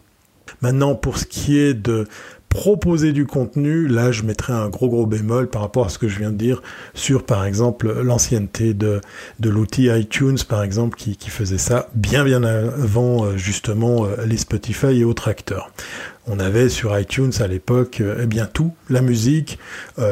[0.62, 2.08] Maintenant, pour ce qui est de
[2.52, 6.10] proposer du contenu, là je mettrais un gros gros bémol par rapport à ce que
[6.10, 6.62] je viens de dire
[6.94, 9.00] sur par exemple l'ancienneté de,
[9.40, 14.26] de l'outil iTunes par exemple qui, qui, faisait ça bien bien avant euh, justement euh,
[14.26, 15.72] les Spotify et autres acteurs.
[16.28, 19.58] On avait sur iTunes à l'époque euh, eh bien tout, la musique,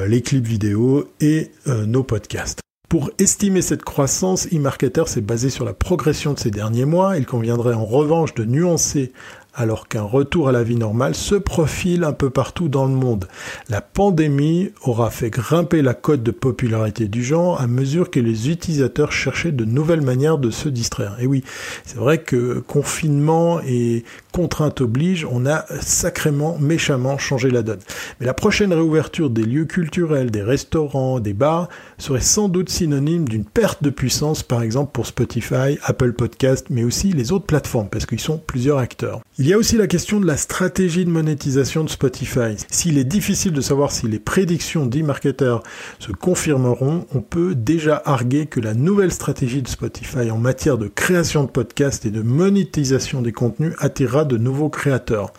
[0.08, 2.62] les clips vidéo et nos podcasts.
[2.90, 7.18] Pour estimer cette croissance, eMarketer s'est basé sur la progression de ces derniers mois.
[7.18, 9.12] Il conviendrait en revanche de nuancer
[9.60, 13.28] alors qu'un retour à la vie normale se profile un peu partout dans le monde.
[13.68, 18.50] La pandémie aura fait grimper la cote de popularité du genre à mesure que les
[18.50, 21.18] utilisateurs cherchaient de nouvelles manières de se distraire.
[21.20, 21.44] Et oui,
[21.84, 27.80] c'est vrai que confinement et contrainte oblige, on a sacrément, méchamment changé la donne.
[28.20, 33.28] Mais la prochaine réouverture des lieux culturels, des restaurants, des bars, serait sans doute synonyme
[33.28, 37.90] d'une perte de puissance, par exemple pour Spotify, Apple Podcast, mais aussi les autres plateformes,
[37.90, 39.20] parce qu'ils sont plusieurs acteurs.
[39.50, 42.56] Y a aussi la question de la stratégie de monétisation de Spotify.
[42.70, 45.58] S'il est difficile de savoir si les prédictions d'e-marketer
[45.98, 50.88] se confirmeront, on peut déjà arguer que la nouvelle stratégie de Spotify en matière de
[50.88, 55.34] création de podcasts et de monétisation des contenus attirera de nouveaux créateurs.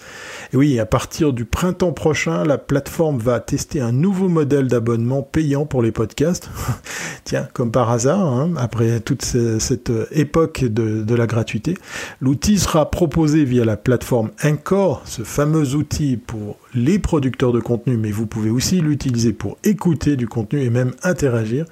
[0.52, 5.22] Et oui, à partir du printemps prochain, la plateforme va tester un nouveau modèle d'abonnement
[5.22, 6.50] payant pour les podcasts.
[7.24, 11.74] Tiens, comme par hasard, hein, après toute cette époque de, de la gratuité,
[12.20, 13.99] l'outil sera proposé via la plateforme
[14.44, 19.56] Encore, ce fameux outil pour les producteurs de contenu, mais vous pouvez aussi l'utiliser pour
[19.64, 21.64] écouter du contenu et même interagir,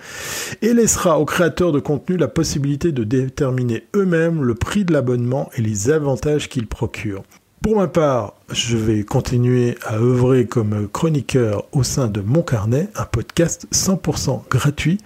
[0.63, 5.51] et laissera aux créateurs de contenu la possibilité de déterminer eux-mêmes le prix de l'abonnement
[5.57, 7.23] et les avantages qu'il procure.
[7.63, 12.89] Pour ma part, je vais continuer à œuvrer comme chroniqueur au sein de Mon Carnet,
[12.95, 14.99] un podcast 100% gratuit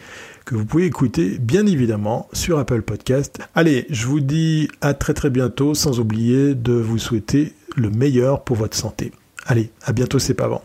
[0.45, 3.38] que vous pouvez écouter bien évidemment sur Apple Podcast.
[3.55, 8.45] Allez, je vous dis à très très bientôt sans oublier de vous souhaiter le meilleur
[8.45, 9.12] pour votre santé.
[9.47, 10.62] Allez, à bientôt, c'est pas avant.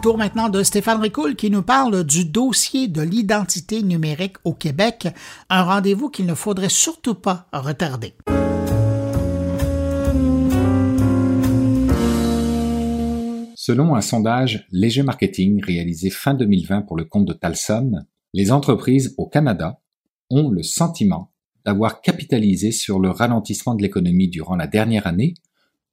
[0.00, 5.08] Autour maintenant de Stéphane Ricoul qui nous parle du dossier de l'identité numérique au Québec,
[5.50, 8.14] un rendez-vous qu'il ne faudrait surtout pas retarder.
[13.54, 17.92] Selon un sondage Léger Marketing réalisé fin 2020 pour le compte de Talson,
[18.32, 19.82] les entreprises au Canada
[20.30, 21.30] ont le sentiment
[21.66, 25.34] d'avoir capitalisé sur le ralentissement de l'économie durant la dernière année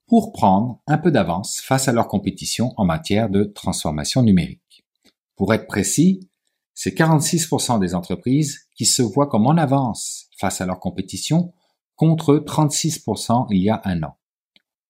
[0.08, 4.86] pour prendre un peu d'avance face à leur compétition en matière de transformation numérique.
[5.36, 6.30] Pour être précis,
[6.74, 11.53] c'est 46% des entreprises qui se voient comme en avance face à leur compétition
[11.95, 14.18] contre 36% il y a un an.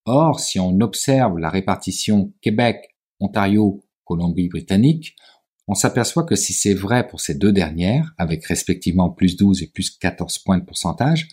[0.05, 5.15] Or, si on observe la répartition Québec, Ontario, Colombie-Britannique,
[5.68, 9.68] on s'aperçoit que si c'est vrai pour ces deux dernières, avec respectivement plus 12 et
[9.68, 11.28] plus 14 points de pourcentage,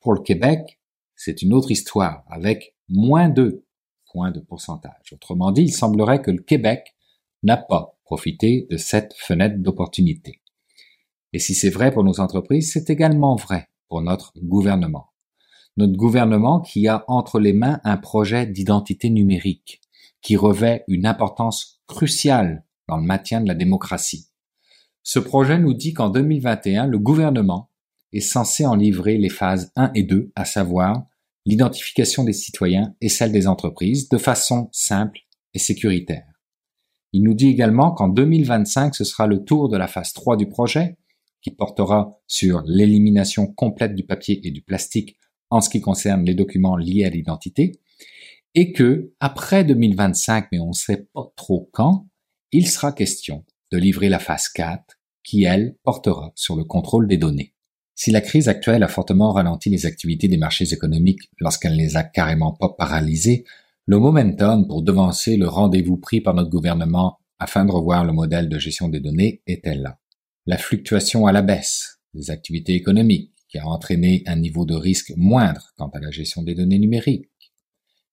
[0.00, 0.78] pour le Québec,
[1.16, 3.64] c'est une autre histoire, avec moins 2
[4.12, 5.12] points de pourcentage.
[5.12, 6.94] Autrement dit, il semblerait que le Québec
[7.42, 10.40] n'a pas profité de cette fenêtre d'opportunité.
[11.32, 15.10] Et si c'est vrai pour nos entreprises, c'est également vrai pour notre gouvernement.
[15.76, 19.80] Notre gouvernement qui a entre les mains un projet d'identité numérique,
[20.20, 24.26] qui revêt une importance cruciale dans le maintien de la démocratie.
[25.02, 27.70] Ce projet nous dit qu'en 2021, le gouvernement
[28.12, 31.04] est censé en livrer les phases 1 et 2, à savoir
[31.50, 35.18] l'identification des citoyens et celle des entreprises de façon simple
[35.52, 36.28] et sécuritaire.
[37.12, 40.48] Il nous dit également qu'en 2025, ce sera le tour de la phase 3 du
[40.48, 40.96] projet,
[41.42, 45.16] qui portera sur l'élimination complète du papier et du plastique
[45.50, 47.72] en ce qui concerne les documents liés à l'identité,
[48.54, 52.06] et que, après 2025, mais on ne sait pas trop quand,
[52.52, 57.16] il sera question de livrer la phase 4, qui, elle, portera sur le contrôle des
[57.16, 57.54] données.
[58.02, 61.98] Si la crise actuelle a fortement ralenti les activités des marchés économiques lorsqu'elle ne les
[61.98, 63.44] a carrément pas paralysés,
[63.84, 68.48] le momentum pour devancer le rendez-vous pris par notre gouvernement afin de revoir le modèle
[68.48, 69.98] de gestion des données était là.
[70.46, 75.12] La fluctuation à la baisse des activités économiques qui a entraîné un niveau de risque
[75.18, 77.28] moindre quant à la gestion des données numériques.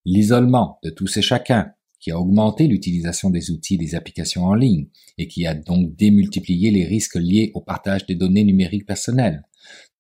[0.03, 1.71] L'isolement de tous et chacun
[2.01, 5.95] qui a augmenté l'utilisation des outils et des applications en ligne et qui a donc
[5.95, 9.46] démultiplié les risques liés au partage des données numériques personnelles.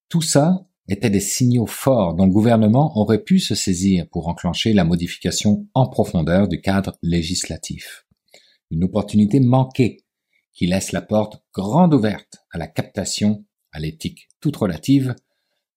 [0.09, 4.71] Tout ça étaient des signaux forts dont le gouvernement aurait pu se saisir pour enclencher
[4.71, 8.05] la modification en profondeur du cadre législatif.
[8.71, 10.05] Une opportunité manquée
[10.53, 15.13] qui laisse la porte grande ouverte à la captation, à l'éthique toute relative,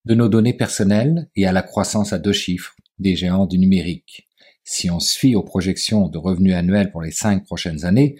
[0.05, 4.28] de nos données personnelles et à la croissance à deux chiffres des géants du numérique.
[4.62, 8.16] Si on se fie aux projections de revenus annuels pour les cinq prochaines années,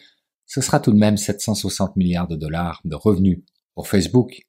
[0.47, 3.39] ce sera tout de même 760 milliards de dollars de revenus
[3.75, 4.43] pour Facebook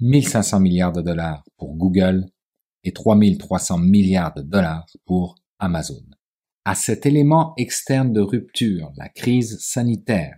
[0.00, 2.26] 1500 milliards de dollars pour Google
[2.82, 6.02] et 3300 milliards de dollars pour Amazon.
[6.64, 10.36] À cet élément externe de rupture, la crise sanitaire,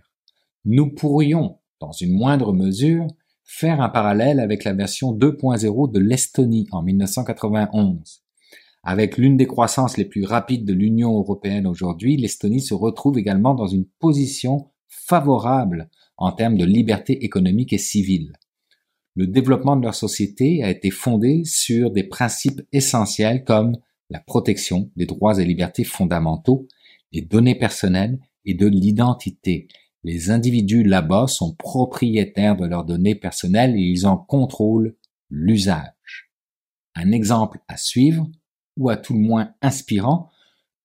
[0.65, 3.07] nous pourrions, dans une moindre mesure,
[3.43, 8.23] faire un parallèle avec la version 2.0 de l'Estonie en 1991.
[8.83, 13.55] Avec l'une des croissances les plus rapides de l'Union européenne aujourd'hui, l'Estonie se retrouve également
[13.55, 18.33] dans une position favorable en termes de liberté économique et civile
[19.17, 23.75] le développement de leur société a été fondé sur des principes essentiels comme
[24.11, 26.67] la protection des droits et libertés fondamentaux,
[27.11, 29.69] des données personnelles et de l'identité.
[30.03, 34.95] Les individus là-bas sont propriétaires de leurs données personnelles et ils en contrôlent
[35.31, 36.31] l'usage.
[36.93, 38.27] Un exemple à suivre,
[38.77, 40.29] ou à tout le moins inspirant,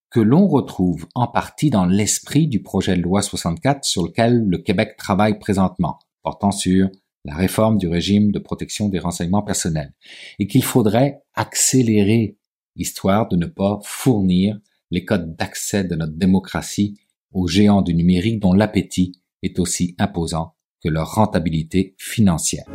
[0.09, 4.57] que l'on retrouve en partie dans l'esprit du projet de loi 64 sur lequel le
[4.57, 6.89] Québec travaille présentement, portant sur
[7.25, 9.93] la réforme du régime de protection des renseignements personnels,
[10.39, 12.37] et qu'il faudrait accélérer,
[12.75, 14.59] histoire de ne pas fournir
[14.91, 16.99] les codes d'accès de notre démocratie
[17.31, 22.65] aux géants du numérique dont l'appétit est aussi imposant que leur rentabilité financière.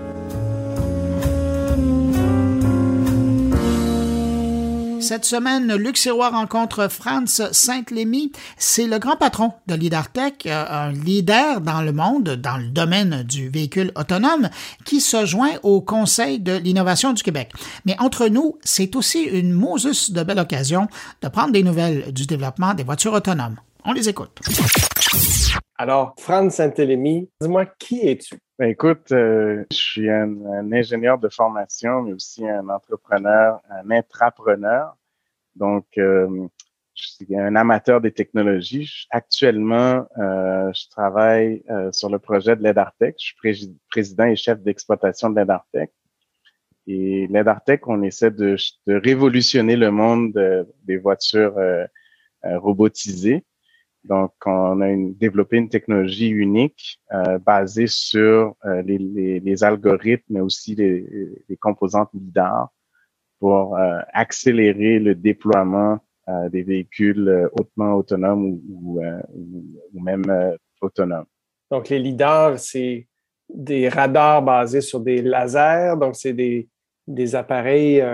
[5.09, 8.31] Cette semaine, Luc Sirois rencontre Franz Saint-Lémy.
[8.59, 13.23] C'est le grand patron de LeaderTech, euh, un leader dans le monde, dans le domaine
[13.23, 14.51] du véhicule autonome,
[14.85, 17.53] qui se joint au Conseil de l'innovation du Québec.
[17.87, 20.89] Mais entre nous, c'est aussi une Moses de belle occasion
[21.23, 23.57] de prendre des nouvelles du développement des voitures autonomes.
[23.87, 24.39] On les écoute.
[25.79, 28.39] Alors, Franz Saint-Lémy, dis-moi, qui es-tu?
[28.59, 34.98] Ben, écoute, euh, je suis un, ingénieur de formation, mais aussi un entrepreneur, un intrapreneur.
[35.57, 36.49] Donc, euh,
[36.95, 39.07] je suis un amateur des technologies.
[39.11, 43.17] Actuellement, euh, je travaille sur le projet de l'EDARTEC.
[43.19, 45.91] Je suis président et chef d'exploitation de l'EDARTEC.
[46.87, 50.33] Et l'EDARTEC, on essaie de, de, révolutionner le monde
[50.85, 51.55] des voitures
[52.43, 53.45] robotisées.
[54.05, 60.75] Donc, on a développé une technologie unique euh, basée sur euh, les, algorithmes, mais aussi
[60.75, 62.71] les, composantes LIDAR
[63.39, 65.99] pour euh, accélérer le déploiement
[66.53, 69.01] des véhicules hautement autonomes ou,
[69.95, 71.25] même autonomes.
[71.71, 73.09] Donc, les LIDAR, c'est
[73.49, 75.97] des radars basés sur des lasers.
[75.99, 76.69] Donc, c'est des,
[77.07, 78.05] des appareils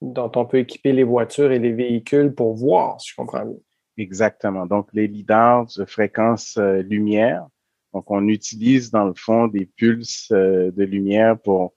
[0.00, 3.58] dont on peut équiper les voitures et les véhicules pour voir, si je comprends bien.
[3.96, 4.66] Exactement.
[4.66, 7.46] Donc, les lidars de fréquence euh, lumière.
[7.92, 11.68] Donc, on utilise dans le fond des pulses euh, de lumière pour euh,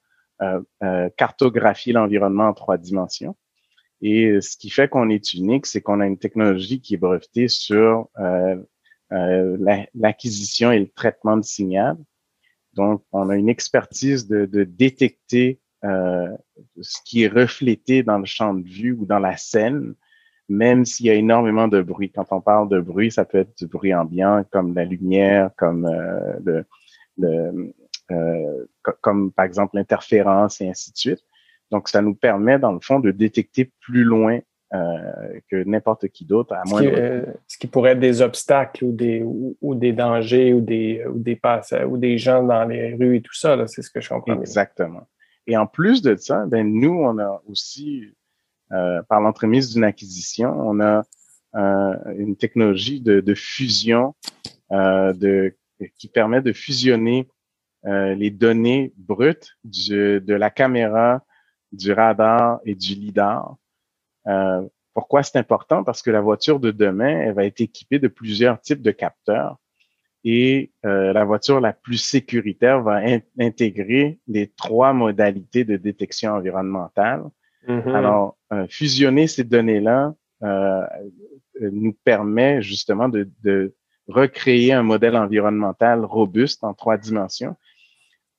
[1.18, 3.36] cartographier l'environnement en trois dimensions.
[4.02, 7.48] Et ce qui fait qu'on est unique, c'est qu'on a une technologie qui est brevetée
[7.48, 8.10] sur
[9.10, 11.98] l'acquisition et le traitement de signal.
[12.74, 16.36] Donc, on a une expertise de, de détecter euh,
[16.82, 19.94] ce qui est reflété dans le champ de vue ou dans la scène,
[20.50, 22.12] même s'il y a énormément de bruit.
[22.12, 25.86] Quand on parle de bruit, ça peut être du bruit ambiant, comme la lumière, comme
[25.86, 26.66] euh, le,
[27.18, 27.74] le euh,
[29.02, 31.24] comme par exemple l'interférence et ainsi de suite.
[31.72, 34.40] Donc, ça nous permet, dans le fond, de détecter plus loin
[34.74, 36.82] euh, que n'importe qui d'autre, à moins.
[36.82, 41.06] Ce, euh, ce qui pourrait être des obstacles ou des ou, des dangers ou des
[41.06, 43.66] ou des passes ou des gens dans les rues et tout ça.
[43.68, 44.40] C'est ce que je comprends.
[44.40, 45.08] Exactement.
[45.48, 48.14] Et en plus de ça, ben nous, on a aussi,
[48.74, 51.06] euh, par l'entremise d'une acquisition, on a
[51.56, 54.14] euh, une technologie de, de fusion
[54.74, 55.56] euh, de,
[55.98, 57.30] qui permet de fusionner
[57.86, 61.24] euh, les données brutes du, de la caméra,
[61.72, 63.56] du radar et du lidar.
[64.28, 64.62] Euh,
[64.94, 65.84] pourquoi c'est important?
[65.84, 69.58] Parce que la voiture de demain, elle va être équipée de plusieurs types de capteurs
[70.24, 73.02] et euh, la voiture la plus sécuritaire va
[73.40, 77.24] intégrer les trois modalités de détection environnementale.
[77.68, 77.96] Mm-hmm.
[77.96, 78.38] Alors,
[78.70, 80.86] fusionner ces données-là euh,
[81.60, 83.74] nous permet justement de, de,
[84.08, 87.58] recréer un modèle environnemental robuste en trois dimensions.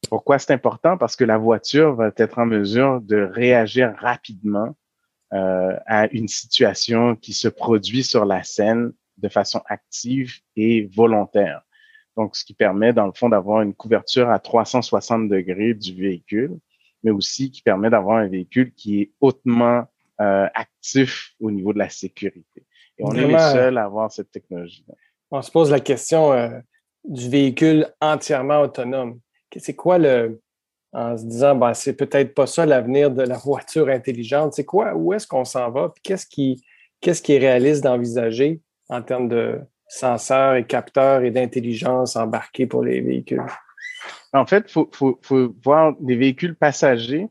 [0.09, 0.96] Pourquoi c'est important?
[0.96, 4.76] Parce que la voiture va être en mesure de réagir rapidement
[5.34, 11.62] euh, à une situation qui se produit sur la scène de façon active et volontaire.
[12.16, 16.59] Donc, ce qui permet, dans le fond, d'avoir une couverture à 360 degrés du véhicule,
[17.03, 19.84] mais aussi qui permet d'avoir un véhicule qui est hautement
[20.20, 22.66] euh, actif au niveau de la sécurité.
[22.99, 24.84] Et on est les seuls à avoir cette technologie.
[25.30, 26.59] On se pose la question euh,
[27.05, 29.20] du véhicule entièrement autonome.
[29.57, 30.40] C'est quoi le,
[30.92, 34.55] en se disant, ben, c'est peut-être pas ça l'avenir de la voiture intelligente.
[34.55, 35.90] C'est quoi, où est-ce qu'on s'en va?
[35.90, 36.64] Puis qu'est-ce qui,
[37.01, 42.84] qu'est-ce qui est réaliste d'envisager en termes de, senseurs et capteurs et d'intelligence embarqués pour
[42.84, 43.42] les véhicules?
[44.32, 47.28] En fait, il faut, faut, faut, voir les véhicules passagers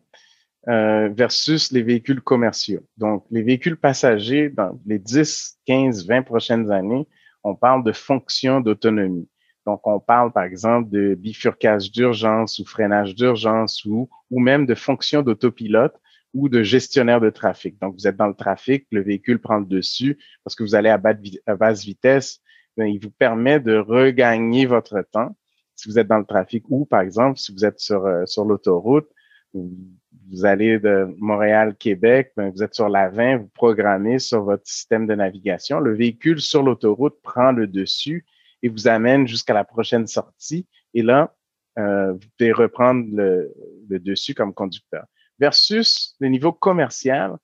[0.67, 2.81] euh, versus les véhicules commerciaux.
[2.97, 7.07] Donc, les véhicules passagers, dans les 10, 15, 20 prochaines années,
[7.43, 9.29] on parle de fonction d'autonomie.
[9.67, 14.75] Donc, on parle, par exemple, de bifurcage d'urgence ou freinage d'urgence ou, ou même de
[14.75, 15.93] fonction d'autopilote
[16.33, 17.77] ou de gestionnaire de trafic.
[17.81, 20.87] Donc, vous êtes dans le trafic, le véhicule prend le dessus parce que vous allez
[20.87, 22.39] à, basse vitesse,
[22.77, 25.35] ben, il vous permet de regagner votre temps
[25.75, 28.45] si vous êtes dans le trafic ou, par exemple, si vous êtes sur, euh, sur
[28.45, 29.09] l'autoroute,
[29.53, 35.07] vous allez de Montréal-Québec, ben, vous êtes sur la 20, vous programmez sur votre système
[35.07, 35.81] de navigation.
[35.81, 38.25] Le véhicule sur l'autoroute prend le dessus
[38.63, 40.67] et vous amène jusqu'à la prochaine sortie.
[40.93, 41.35] Et là,
[41.77, 43.53] euh, vous pouvez reprendre le,
[43.89, 45.05] le dessus comme conducteur.
[45.39, 47.37] Versus le niveau commercial,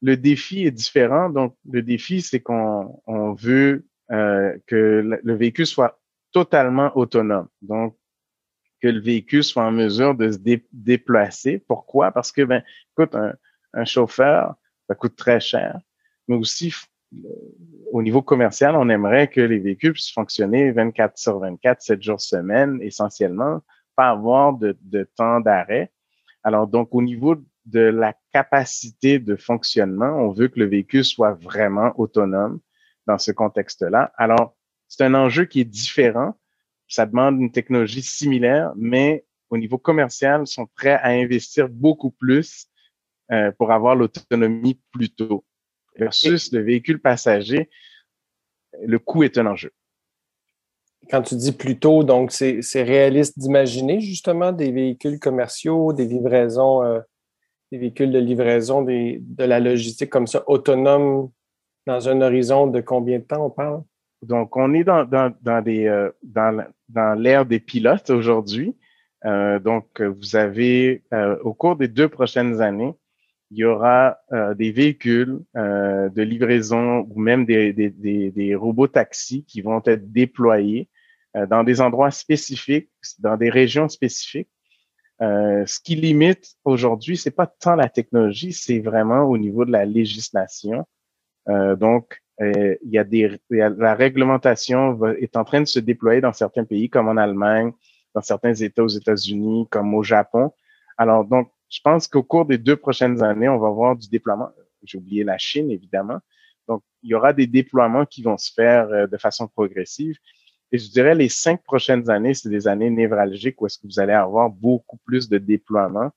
[0.00, 1.28] le défi est différent.
[1.28, 6.00] Donc, le défi, c'est qu'on on veut euh, que le véhicule soit
[6.32, 7.48] totalement autonome.
[7.60, 7.96] Donc,
[8.80, 10.38] que le véhicule soit en mesure de se
[10.72, 11.58] déplacer.
[11.68, 12.10] Pourquoi?
[12.10, 13.34] Parce que, ben, écoute, un,
[13.74, 14.56] un, chauffeur,
[14.88, 15.78] ça coûte très cher,
[16.26, 16.74] mais aussi
[17.92, 22.20] au niveau commercial, on aimerait que les véhicules puissent fonctionner 24 sur 24, 7 jours
[22.20, 23.60] semaine, essentiellement,
[23.94, 24.74] pas avoir de,
[25.14, 25.92] temps d'arrêt.
[26.42, 27.36] Alors, donc, au niveau
[27.66, 32.60] de la capacité de fonctionnement, on veut que le véhicule soit vraiment autonome
[33.06, 34.10] dans ce contexte-là.
[34.16, 34.56] Alors,
[34.88, 36.34] c'est un enjeu qui est différent.
[36.88, 42.68] Ça demande une technologie similaire, mais au niveau commercial, sont prêts à investir beaucoup plus
[43.30, 45.44] euh, pour avoir l'autonomie plus tôt.
[45.96, 47.68] Versus le véhicule passager,
[48.82, 49.70] le coût est un enjeu.
[51.10, 56.82] Quand tu dis plus tôt, donc c'est réaliste d'imaginer justement des véhicules commerciaux, des livraisons,
[56.82, 57.00] euh,
[57.70, 61.30] des véhicules de livraison, des, de la logistique comme ça, autonome
[61.86, 63.82] dans un horizon de combien de temps on parle?
[64.22, 68.76] Donc, on est dans, dans, dans des, euh, dans, dans l'ère des pilotes aujourd'hui.
[69.24, 72.94] Euh, donc, vous avez, euh, au cours des deux prochaines années,
[73.52, 78.54] il y aura euh, des véhicules euh, de livraison ou même des, des, des, des,
[78.54, 80.88] robots taxis qui vont être déployés
[81.36, 84.48] euh, dans des endroits spécifiques, dans des régions spécifiques.
[85.20, 89.84] ce qui limite aujourd'hui, c'est pas tant la technologie, c'est vraiment au niveau de la
[89.84, 90.86] législation.
[91.48, 96.20] Euh, donc, euh, il y a des, la réglementation est en train de se déployer
[96.20, 97.72] dans certains pays, comme en Allemagne,
[98.14, 100.52] dans certains États aux États-Unis, comme au Japon.
[100.96, 104.50] Alors, donc, je pense qu'au cours des deux prochaines années, on va voir du déploiement.
[104.84, 106.18] J'ai oublié la Chine, évidemment.
[106.68, 110.16] Donc, il y aura des déploiements qui vont se faire euh, de façon progressive.
[110.70, 114.00] Et je dirais les cinq prochaines années, c'est des années névralgiques où est-ce que vous
[114.00, 116.10] allez avoir beaucoup plus de déploiements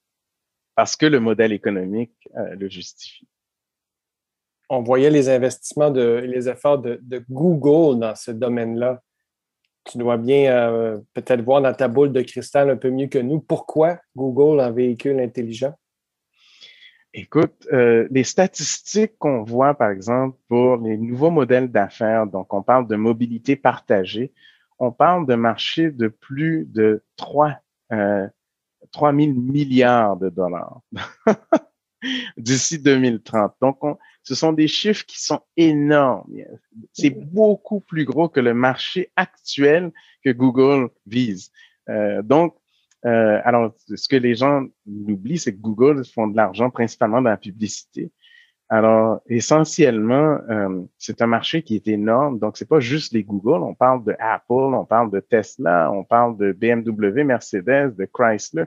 [0.75, 3.27] parce que le modèle économique euh, le justifie.
[4.69, 6.99] On voyait les investissements de les efforts de,
[7.29, 9.01] Google dans ce domaine-là.
[9.85, 13.19] Tu dois bien euh, peut-être voir dans ta boule de cristal un peu mieux que
[13.19, 13.39] nous.
[13.39, 15.75] Pourquoi Google un véhicule intelligent?
[17.13, 22.61] Écoute, euh, les statistiques qu'on voit, par exemple, pour les nouveaux modèles d'affaires, donc on
[22.61, 24.33] parle de mobilité partagée,
[24.79, 27.55] on parle de marché de plus de 3,
[27.93, 28.27] euh,
[28.91, 30.81] 3 000 milliards de dollars
[32.37, 33.53] d'ici 2030.
[33.61, 33.79] Donc,
[34.25, 36.29] ce sont des chiffres qui sont énormes.
[36.91, 39.91] C'est beaucoup plus gros que le marché actuel
[40.23, 41.51] que Google vise.
[41.89, 42.55] Euh, donc,
[43.05, 47.29] euh, alors, ce que les gens oublient, c'est que Google font de l'argent principalement dans
[47.29, 48.11] la publicité.
[48.67, 52.39] Alors, essentiellement, euh, c'est un marché qui est énorme.
[52.39, 53.61] Donc, c'est pas juste les Google.
[53.63, 58.63] On parle de Apple, on parle de Tesla, on parle de BMW, Mercedes, de Chrysler.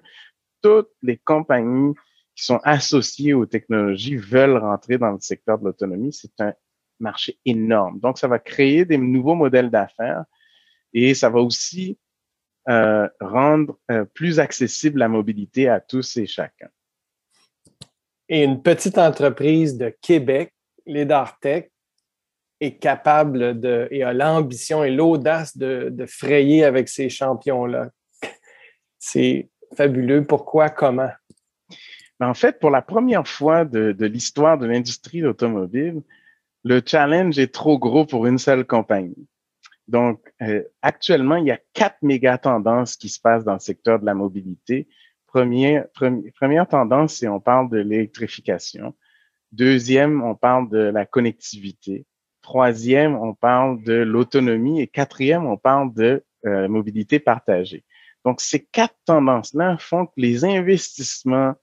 [0.62, 1.94] Toutes les compagnies
[2.38, 6.12] qui sont associées aux technologies veulent rentrer dans le secteur de l'autonomie.
[6.12, 6.54] C'est un
[7.00, 7.98] marché énorme.
[7.98, 10.24] Donc, ça va créer des nouveaux modèles d'affaires
[10.92, 11.98] et ça va aussi
[12.68, 16.68] euh, rendre euh, plus accessible la mobilité à tous et chacun.
[18.28, 20.54] Et une petite entreprise de Québec,
[20.86, 21.72] l'Edartech,
[22.60, 27.90] est capable de, et a l'ambition et l'audace de, frayer avec ces champions-là.
[29.00, 30.24] C'est fabuleux.
[30.24, 30.70] Pourquoi?
[30.70, 31.10] Comment?
[32.20, 36.02] En fait, pour la première fois de, l'histoire de l'industrie automobile,
[36.64, 39.28] le challenge est trop gros pour une seule compagnie.
[39.86, 44.00] Donc, euh, actuellement, il y a quatre méga tendances qui se passent dans le secteur
[44.00, 44.88] de la mobilité.
[45.26, 45.86] Première,
[46.34, 48.94] première tendance, c'est on parle de l'électrification.
[49.52, 52.04] Deuxième, on parle de la connectivité.
[52.42, 54.80] Troisième, on parle de l'autonomie.
[54.80, 57.84] Et quatrième, on parle de euh, mobilité partagée.
[58.24, 61.54] Donc, ces quatre tendances-là font que les investissements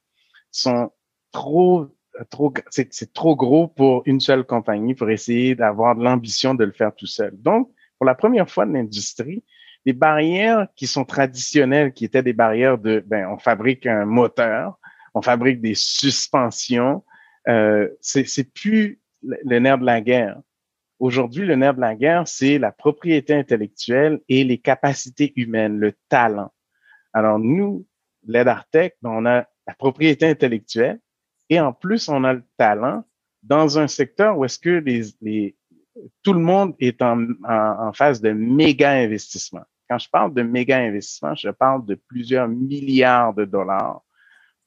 [0.61, 0.91] sont
[1.31, 1.87] trop,
[2.29, 6.93] trop, c'est trop gros pour une seule compagnie pour essayer d'avoir l'ambition de le faire
[6.95, 7.31] tout seul.
[7.33, 9.43] Donc, pour la première fois de l'industrie,
[9.85, 14.79] les barrières qui sont traditionnelles, qui étaient des barrières de, ben, on fabrique un moteur,
[15.13, 17.03] on fabrique des suspensions,
[17.47, 20.39] euh, c'est plus le nerf de la guerre.
[20.99, 25.93] Aujourd'hui, le nerf de la guerre, c'est la propriété intellectuelle et les capacités humaines, le
[26.09, 26.51] talent.
[27.13, 27.85] Alors nous,
[28.25, 30.99] l'aide Artec, ben, on a la propriété intellectuelle
[31.49, 33.03] et en plus, on a le talent
[33.43, 35.55] dans un secteur où est-ce que les, les,
[36.23, 39.63] tout le monde est en, en, phase de méga investissement.
[39.87, 44.01] Quand je parle de méga investissement, je parle de plusieurs milliards de dollars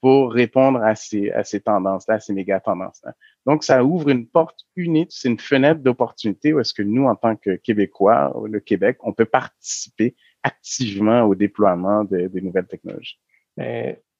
[0.00, 3.14] pour répondre à ces, à ces tendances-là, à ces méga tendances-là.
[3.46, 7.16] Donc, ça ouvre une porte unique, c'est une fenêtre d'opportunité où est-ce que nous, en
[7.16, 13.18] tant que Québécois, le Québec, on peut participer activement au déploiement des nouvelles technologies.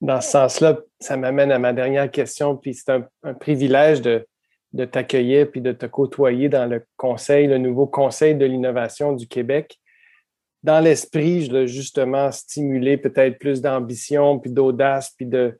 [0.01, 4.27] Dans ce sens-là, ça m'amène à ma dernière question, puis c'est un, privilège de,
[4.73, 9.27] de t'accueillir puis de te côtoyer dans le conseil, le nouveau Conseil de l'innovation du
[9.27, 9.79] Québec.
[10.63, 15.57] Dans l'esprit, je l'ai justement stimulé peut-être plus d'ambition, puis d'audace, puis de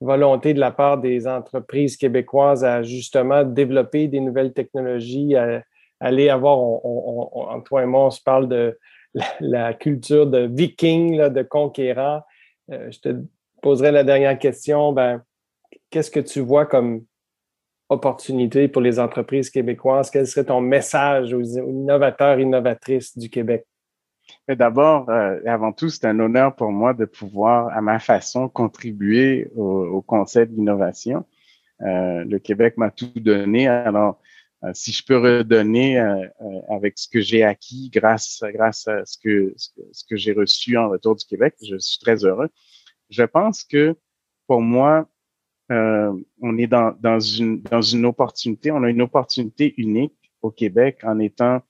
[0.00, 5.62] volonté de la part des entreprises québécoises à justement développer des nouvelles technologies, à
[6.00, 8.78] aller avoir, on, toi et moi, on se parle de
[9.40, 12.20] la, culture de viking, de conquérant.
[12.70, 13.16] Euh, je te
[13.64, 14.92] poserai la dernière question.
[14.92, 15.22] Ben,
[15.88, 17.06] qu'est-ce que tu vois comme
[17.88, 20.10] opportunités pour les entreprises québécoises?
[20.10, 23.64] Quel serait ton message aux innovateurs, innovatrices du Québec?
[24.48, 29.48] D'abord, euh, avant tout, c'est un honneur pour moi de pouvoir, à ma façon, contribuer
[29.56, 31.24] au, Conseil de l'innovation.
[31.80, 33.66] Euh, le Québec m'a tout donné.
[33.66, 34.20] Alors,
[34.64, 35.98] euh, si je peux redonner
[36.68, 40.90] avec ce que j'ai acquis grâce, grâce à ce que, ce que j'ai reçu en
[40.90, 42.50] retour du Québec, je suis très heureux.
[43.10, 43.96] Je pense que
[44.46, 45.08] pour moi,
[45.72, 50.50] euh, on est dans, dans, une, dans une opportunité, on a une opportunité unique au
[50.50, 51.62] Québec en étant,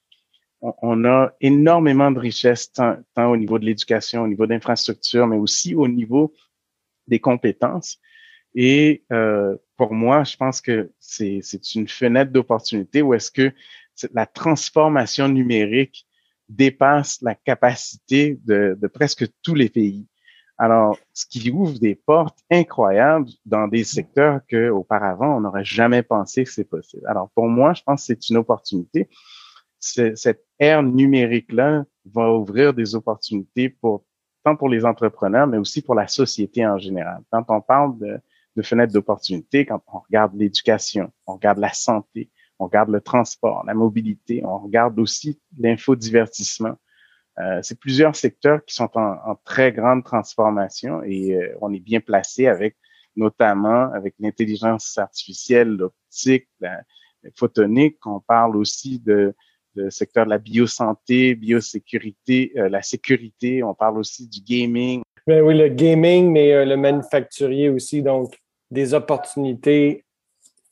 [0.60, 5.36] on, a énormément de richesses, tant, tant au niveau de l'éducation, au niveau d'infrastructure, mais
[5.36, 6.32] aussi au niveau
[7.06, 7.98] des compétences.
[8.54, 13.52] Et euh, pour moi, je pense que c'est une fenêtre d'opportunité où est-ce que
[14.12, 16.06] la transformation numérique
[16.48, 20.06] dépasse la capacité de, de presque tous les pays.
[20.56, 26.02] Alors, ce qui ouvre des portes incroyables dans des secteurs que auparavant on n'aurait jamais
[26.02, 27.04] pensé que c'est possible.
[27.06, 29.08] Alors, pour moi, je pense que c'est une opportunité.
[29.80, 34.04] Cette ère numérique-là va ouvrir des opportunités pour
[34.44, 37.22] tant pour les entrepreneurs, mais aussi pour la société en général.
[37.30, 38.20] Quand on parle de,
[38.56, 43.64] de fenêtres d'opportunité quand on regarde l'éducation, on regarde la santé, on regarde le transport,
[43.66, 46.76] la mobilité, on regarde aussi l'infodivertissement.
[47.40, 51.80] Euh, c'est plusieurs secteurs qui sont en, en très grande transformation et euh, on est
[51.80, 52.76] bien placé avec
[53.16, 56.80] notamment avec l'intelligence artificielle, l'optique, la,
[57.36, 57.98] photonique.
[58.06, 59.34] On parle aussi de,
[59.76, 63.62] de secteur de la biosanté, biosécurité, euh, la sécurité.
[63.62, 65.02] On parle aussi du gaming.
[65.26, 68.02] Ben oui, le gaming, mais euh, le manufacturier aussi.
[68.02, 68.38] Donc,
[68.70, 70.03] des opportunités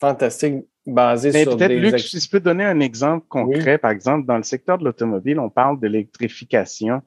[0.03, 1.79] fantastiques basées mais sur peut-être, des...
[1.79, 5.39] Luc, si je peux donner un exemple concret, par exemple, dans le secteur de l'automobile,
[5.39, 7.03] on parle de l'électrification.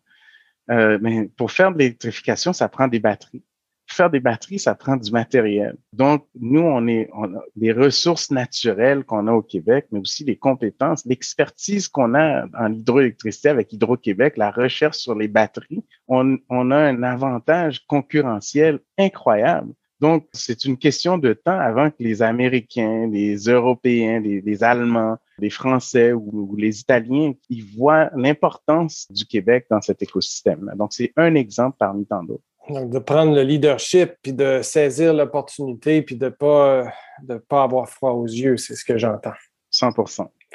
[0.72, 3.44] Euh, mais pour faire de l'électrification, ça prend des batteries.
[3.88, 5.76] Pour faire des batteries, ça prend du matériel.
[5.94, 10.24] Donc, nous, on est on a les ressources naturelles qu'on a au Québec, mais aussi
[10.24, 16.38] les compétences, l'expertise qu'on a en hydroélectricité avec Hydro-Québec, la recherche sur les batteries, on,
[16.50, 19.74] on a un avantage concurrentiel incroyable.
[20.02, 25.18] Donc, c'est une question de temps avant que les Américains, les Européens, les, les Allemands,
[25.40, 30.72] les Français ou, ou les Italiens, ils voient l'importance du Québec dans cet écosystème.
[30.78, 32.44] Donc, c'est un exemple parmi tant d'autres.
[32.70, 36.92] Donc, de prendre le leadership, puis de saisir l'opportunité, puis de ne pas,
[37.22, 39.34] de pas avoir froid aux yeux, c'est ce que j'entends.
[39.70, 39.92] 100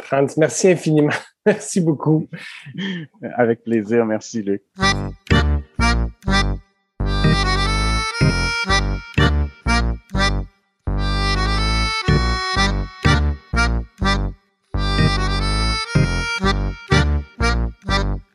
[0.02, 1.12] Franz, merci infiniment.
[1.46, 2.28] Merci beaucoup.
[3.34, 4.04] Avec plaisir.
[4.04, 4.62] Merci, Luc.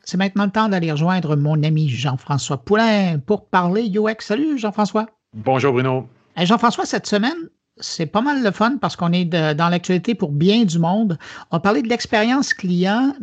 [0.08, 4.14] C'est maintenant le temps d'aller rejoindre mon ami Jean-François Poulain pour parler UX.
[4.20, 5.06] Salut Jean-François.
[5.34, 6.06] Bonjour Bruno.
[6.36, 7.34] Hey, Jean-François, cette semaine,
[7.78, 11.18] c'est pas mal le fun parce qu'on est de- dans l'actualité pour bien du monde.
[11.50, 13.14] On parlait de l'expérience client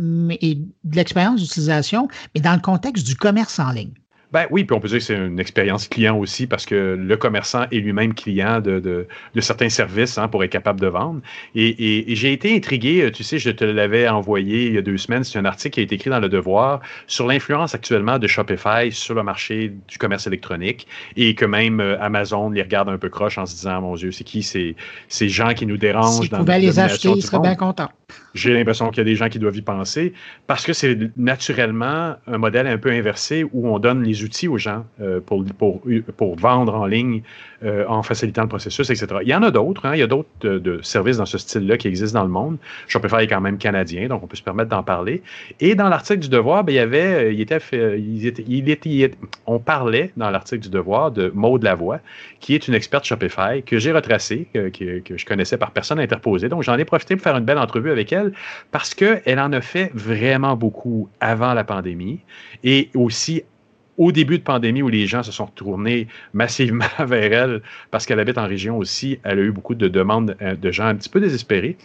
[0.41, 3.93] et de l'expérience d'utilisation, mais dans le contexte du commerce en ligne.
[4.33, 7.17] Ben oui, puis on peut dire que c'est une expérience client aussi parce que le
[7.17, 11.21] commerçant est lui-même client de, de, de certains services hein, pour être capable de vendre.
[11.53, 14.81] Et, et- et j'ai été intrigué, tu sais, je te l'avais envoyé il y a
[14.81, 18.17] deux semaines, c'est un article qui a été écrit dans Le Devoir sur l'influence actuellement
[18.17, 22.89] de Shopify sur le marché du commerce électronique et que même euh, Amazon les regarde
[22.89, 24.75] un peu croche en se disant, mon Dieu, c'est qui ces,
[25.09, 27.89] ces gens qui nous dérangent S'ils dans les acheter, ils seraient bien contents.
[28.33, 30.13] J'ai l'impression qu'il y a des gens qui doivent y penser
[30.47, 34.57] parce que c'est naturellement un modèle un peu inversé où on donne les outils aux
[34.57, 35.81] gens euh, pour, pour,
[36.17, 37.21] pour vendre en ligne
[37.63, 39.07] euh, en facilitant le processus, etc.
[39.21, 41.77] Il y en a d'autres, hein, il y a d'autres de services dans ce style-là
[41.77, 42.57] qui existent dans le monde.
[42.87, 45.23] Shopify est quand même canadien, donc on peut se permettre d'en parler.
[45.59, 47.33] Et dans l'article du Devoir, ben, il y avait,
[47.73, 49.09] euh,
[49.47, 51.99] on parlait dans l'article du Devoir de Maud Lavoie,
[52.39, 56.49] qui est une experte Shopify que j'ai retracée, que je connaissais par personne interposée.
[56.49, 58.33] Donc j'en ai profité pour faire une belle entrevue avec elle
[58.71, 62.19] parce qu'elle en a fait vraiment beaucoup avant la pandémie
[62.63, 63.43] et aussi
[63.97, 67.61] au début de pandémie où les gens se sont retournés massivement vers elle
[67.91, 70.85] parce qu'elle habite en région aussi, elle a eu beaucoup de demandes euh, de gens
[70.85, 71.77] un petit peu désespérés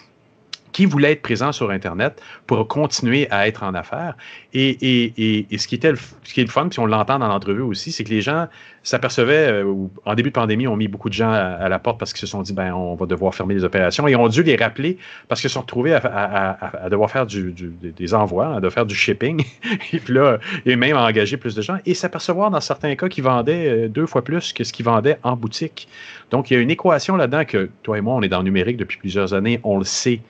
[0.72, 4.16] qui voulaient être présents sur Internet pour continuer à être en affaires.
[4.54, 7.18] Et, et, et, ce, qui était le, ce qui est le fun, puis on l'entend
[7.18, 8.46] dans l'entrevue aussi, c'est que les gens
[8.82, 9.74] s'apercevaient, euh,
[10.04, 12.26] en début de pandémie, on mis beaucoup de gens à, la porte parce qu'ils se
[12.26, 14.96] sont dit, ben, on va devoir fermer les opérations, et ont dû les rappeler
[15.28, 18.86] parce qu'ils se sont retrouvés à, à- devoir faire du- des envois, à devoir faire
[18.86, 19.44] du shipping,
[19.92, 23.08] et puis là, et même à engager plus de gens, et s'apercevoir dans certains cas
[23.08, 25.88] qu'ils vendaient euh, deux fois plus que ce qu'ils vendaient en boutique.
[26.30, 28.44] Donc, il y a une équation là-dedans que toi et moi, on est dans le
[28.44, 30.20] numérique depuis plusieurs années, on le sait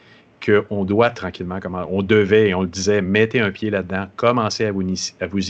[0.44, 1.59] qu'on doit tranquillement,
[1.90, 4.82] on devait, et on le disait, mettez un pied là-dedans, commencez à vous,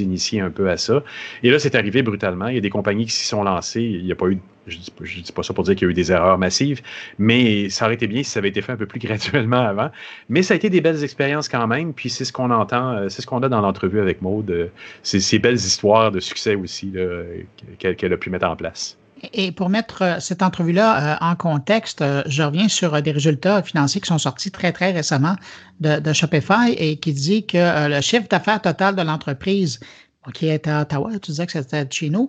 [0.00, 1.02] initier un peu à ça.
[1.42, 2.48] Et là, c'est arrivé brutalement.
[2.48, 3.82] Il y a des compagnies qui s'y sont lancées.
[3.82, 5.90] Il n'y a pas eu, je je dis pas ça pour dire qu'il y a
[5.90, 6.82] eu des erreurs massives,
[7.18, 9.90] mais ça aurait été bien si ça avait été fait un peu plus graduellement avant.
[10.28, 11.92] Mais ça a été des belles expériences quand même.
[11.94, 14.50] Puis c'est ce qu'on entend, euh, c'est ce qu'on a dans l'entrevue avec Maude.
[14.50, 14.68] euh,
[15.02, 16.92] ces belles histoires de succès aussi
[17.78, 18.98] qu'elle a pu mettre en place.
[19.32, 23.62] Et pour mettre euh, cette entrevue-là euh, en contexte, euh, je reviens sur des résultats
[23.62, 25.36] financiers qui sont sortis très, très récemment
[25.80, 29.78] de, Shopify et qui dit que le chiffre d'affaires total de l'entreprise,
[30.34, 32.28] qui est à Ottawa, tu disais que c'était chez nous,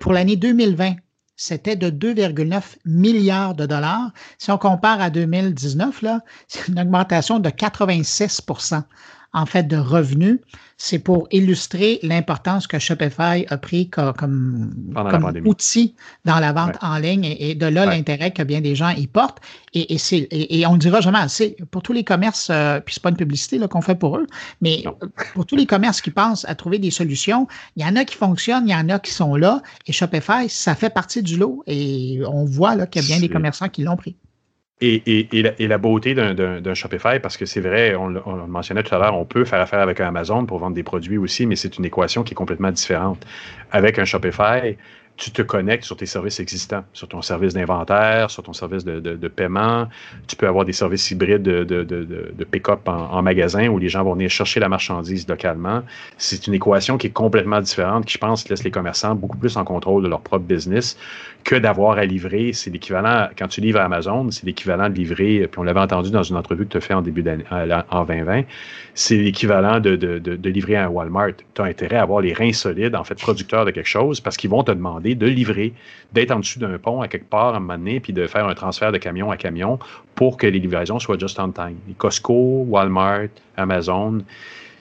[0.00, 0.94] pour l'année 2020,
[1.36, 4.12] c'était de 2,9 milliards de dollars.
[4.38, 8.82] Si on compare à 2019, là, c'est une augmentation de 86%
[9.34, 10.40] en fait de revenus.
[10.78, 14.70] C'est pour illustrer l'importance que Shopify a pris co- comme,
[15.46, 15.94] outil
[16.26, 16.78] dans la vente Ouais.
[16.88, 17.96] en ligne et, et de là Ouais.
[17.96, 19.38] l'intérêt que bien des gens y portent.
[19.72, 21.56] Et, et, c'est- et, et on ne dira jamais assez.
[21.70, 24.26] Pour tous les commerces, euh, puis c'est pas une publicité là, qu'on fait pour eux,
[24.60, 24.84] mais
[25.34, 27.46] pour tous les commerces qui pensent à trouver des solutions,
[27.76, 29.62] il y en a qui fonctionnent, il y en a qui sont là.
[29.86, 31.62] Et Shopify, ça fait partie du lot.
[31.66, 34.16] Et on voit là, qu'il y a bien des commerçants qui l'ont pris.
[34.82, 38.94] Et, la, beauté d'un- Shopify, parce que c'est vrai, on, le- on le mentionnait tout
[38.94, 41.78] à l'heure, on peut faire affaire avec Amazon pour vendre des produits aussi, mais c'est
[41.78, 43.26] une équation qui est complètement différente.
[43.72, 44.76] Avec un Shopify,
[45.16, 49.28] tu te connectes sur tes services existants, sur ton service d'inventaire, sur ton service de,
[49.28, 49.88] paiement.
[50.26, 54.30] Tu peux avoir des services hybrides de, pick-up en, magasin où les gens vont venir
[54.30, 55.82] chercher la marchandise localement.
[56.18, 59.56] C'est une équation qui est complètement différente, qui, je pense, laisse les commerçants beaucoup plus
[59.56, 60.96] en contrôle de leur propre business
[61.46, 62.52] que d'avoir à livrer.
[62.52, 66.10] C'est l'équivalent, quand tu livres à Amazon, c'est l'équivalent de livrer, puis on l'avait entendu
[66.10, 67.44] dans une entrevue que tu as fait en début d'année,
[67.90, 68.42] en 2020,
[68.94, 71.36] c'est l'équivalent de, livrer à un Walmart.
[71.54, 74.36] Tu as intérêt à avoir les reins solides, en fait, producteurs de quelque chose, parce
[74.36, 75.72] qu'ils vont te demander de livrer,
[76.12, 78.46] d'être en dessous d'un pont à quelque part à un moment donné, puis de faire
[78.46, 79.78] un transfert de camion à camion
[80.14, 81.76] pour que les livraisons soient just on time.
[81.98, 84.22] Costco, Walmart, Amazon,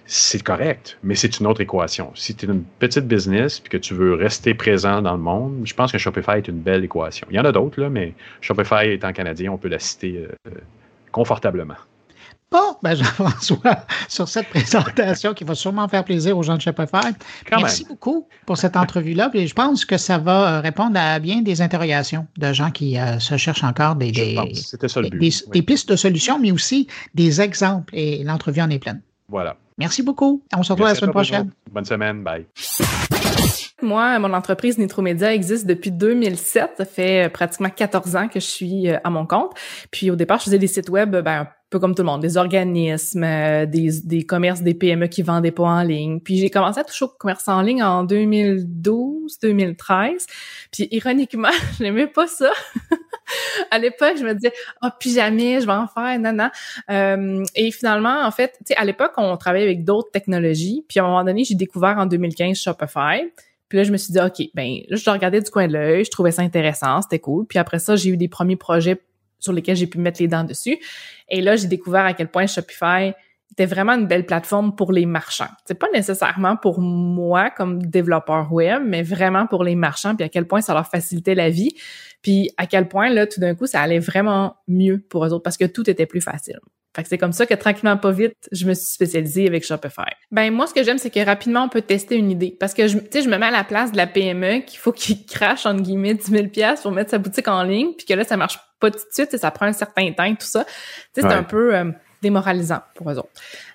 [0.05, 2.11] c'est correct, mais c'est une autre équation.
[2.13, 5.61] Si tu es une petite business et que tu veux rester présent dans le monde,
[5.63, 7.27] je pense que Shopify est une belle équation.
[7.31, 10.51] Il y en a d'autres, mais Shopify étant canadien, on peut la citer euh,
[11.11, 11.75] confortablement.
[12.51, 17.13] Bon, ben Jean-François, sur cette présentation qui va sûrement faire plaisir aux gens de Shopify.
[17.51, 19.31] Merci beaucoup pour cette entrevue-là.
[19.33, 23.19] Je pense que ça va euh, répondre à bien des interrogations de gens qui euh,
[23.19, 27.93] se cherchent encore des, des, des, pistes de solutions, mais aussi des exemples.
[27.95, 29.01] Et l'entrevue en est pleine.
[29.27, 29.57] Voilà.
[29.77, 30.43] Merci beaucoup.
[30.55, 31.51] On se retrouve la semaine prochaine.
[31.71, 32.23] Bonne semaine.
[32.23, 32.45] Bye.
[33.81, 36.71] Moi, mon entreprise Nitromédia existe depuis 2007.
[36.77, 39.51] Ça fait pratiquement 14 ans que je suis euh, à mon compte.
[39.91, 42.37] Puis au départ, je faisais des sites web ben, peu comme tout le monde, des
[42.37, 46.21] organismes, euh, des, des commerces, des PME qui vendaient pas en ligne.
[46.21, 50.25] Puis j'ai commencé à toucher au commerce en ligne en 2012, 2013.
[50.71, 52.49] Puis ironiquement, je n'aimais pas ça.
[53.71, 54.53] à l'époque, je me disais,
[54.83, 56.49] oh, puis jamais, je vais en faire, non.
[56.89, 60.85] Euh, et finalement, en fait, tu sais, à l'époque, on travaillait avec d'autres technologies.
[60.87, 63.23] Puis à un moment donné, j'ai découvert en 2015 Shopify.
[63.67, 66.05] Puis là, je me suis dit, OK, ben là, je regardais du coin de l'œil,
[66.05, 67.45] je trouvais ça intéressant, c'était cool.
[67.45, 69.01] Puis après ça, j'ai eu des premiers projets
[69.45, 70.77] sur lesquels j'ai pu mettre les dents dessus.
[71.29, 73.13] Et là, j'ai découvert à quel point Shopify
[73.51, 75.47] était vraiment une belle plateforme pour les marchands.
[75.65, 80.29] C'est pas nécessairement pour moi comme développeur web, mais vraiment pour les marchands, puis à
[80.29, 81.75] quel point ça leur facilitait la vie,
[82.21, 85.43] puis à quel point là tout d'un coup ça allait vraiment mieux pour eux autres
[85.43, 86.59] parce que tout était plus facile.
[86.95, 90.11] Fait que c'est comme ça que tranquillement pas vite, je me suis spécialisée avec Shopify.
[90.31, 92.87] Ben moi ce que j'aime c'est que rapidement on peut tester une idée parce que
[92.87, 95.65] tu sais je me mets à la place de la PME qu'il faut qu'il crache
[95.65, 98.37] entre guillemets 10 000 pièces pour mettre sa boutique en ligne puis que là ça
[98.37, 100.65] marche pas tout de suite et ça prend un certain temps tout ça.
[100.65, 101.91] Tu sais c'est un peu euh,
[102.25, 103.29] démoralisant pour eux autres.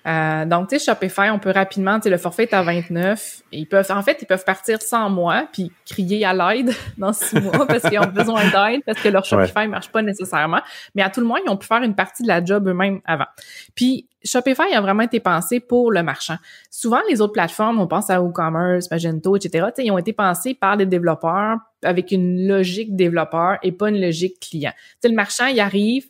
[0.05, 3.43] Euh, donc, tu sais, Shopify, on peut rapidement, tu sais, le forfait est à 29.
[3.53, 7.39] ils peuvent, en fait, ils peuvent partir sans moi puis crier à l'aide dans six
[7.39, 10.59] mois parce qu'ils ont besoin d'aide parce que leur Shopify ne marche pas nécessairement.
[10.95, 12.99] Mais à tout le moins, ils ont pu faire une partie de la job eux-mêmes
[13.05, 13.27] avant.
[13.73, 16.35] Puis, Shopify a vraiment été pensé pour le marchand.
[16.69, 20.77] Souvent, les autres plateformes, on pense à WooCommerce, Magento, etc., ils ont été pensés par
[20.77, 24.73] des développeurs avec une logique développeur et pas une logique client.
[25.01, 26.05] sais, le marchand, il arrive,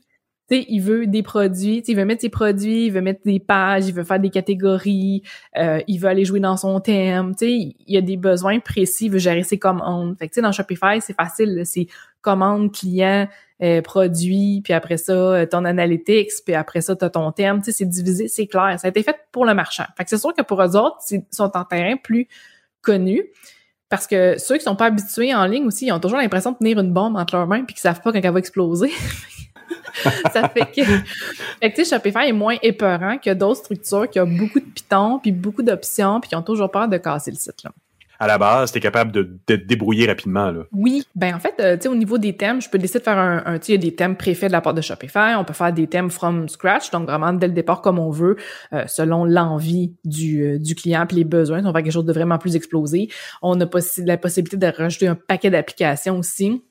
[0.55, 3.93] il veut des produits, il veut mettre ses produits, il veut mettre des pages, il
[3.93, 5.23] veut faire des catégories,
[5.57, 9.05] euh, il veut aller jouer dans son thème, tu sais, il a des besoins précis,
[9.05, 10.17] il veut gérer ses commandes.
[10.17, 11.87] Fait que, tu sais, dans Shopify, c'est facile, c'est
[12.21, 13.27] commande, client,
[13.63, 13.81] euh,
[14.63, 17.71] puis après ça, euh, ton analytics, puis après ça, tu as ton thème, tu sais,
[17.71, 18.79] c'est divisé, c'est clair.
[18.79, 19.85] Ça a été fait pour le marchand.
[19.97, 22.27] Fait que c'est sûr que pour eux autres, ils sont en terrain plus
[22.81, 23.23] connu.
[23.89, 26.57] Parce que ceux qui sont pas habitués en ligne aussi, ils ont toujours l'impression de
[26.57, 28.89] tenir une bombe entre leurs mains puis qu'ils savent pas quand elle va exploser.
[30.31, 34.19] ça fait que, fait que tu sais, Shopify est moins épeurant que d'autres structures qui
[34.19, 37.37] ont beaucoup de Python puis beaucoup d'options puis qui ont toujours peur de casser le
[37.37, 37.71] site, là
[38.21, 40.51] à la base, tu es capable de, te débrouiller rapidement.
[40.51, 40.61] Là.
[40.71, 43.03] Oui, ben en fait, euh, tu sais, au niveau des thèmes, je peux décider de
[43.03, 45.33] faire un, un tu sais, des thèmes préfaits de la part de Shopify.
[45.35, 48.35] On peut faire des thèmes from scratch, donc vraiment dès le départ comme on veut,
[48.73, 51.65] euh, selon l'envie du, euh, du client puis les besoins.
[51.65, 53.09] On va quelque chose de vraiment plus explosé.
[53.41, 53.65] On a
[54.05, 56.61] la possibilité de rajouter un paquet d'applications aussi.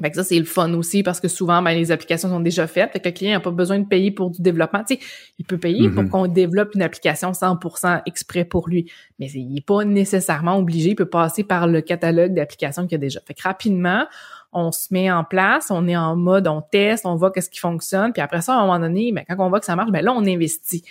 [0.00, 2.66] Fait que ça, c'est le fun aussi parce que souvent, ben, les applications sont déjà
[2.66, 2.92] faites.
[2.92, 4.84] Fait que le client n'a pas besoin de payer pour du développement.
[4.84, 5.00] Tu sais,
[5.38, 6.10] il peut payer pour mhm.
[6.10, 8.90] qu'on développe une application 100% exprès pour lui.
[9.18, 10.90] Mais il n'est pas nécessairement obligé.
[10.90, 13.20] Il peut passer par le catalogue d'applications qu'il a déjà.
[13.26, 14.06] Fait que rapidement,
[14.52, 17.60] on se met en place, on est en mode, on teste, on voit qu'est-ce qui
[17.60, 18.12] fonctionne.
[18.12, 20.04] Puis après ça, à un moment donné, ben, quand on voit que ça marche, ben
[20.04, 20.84] là, on investit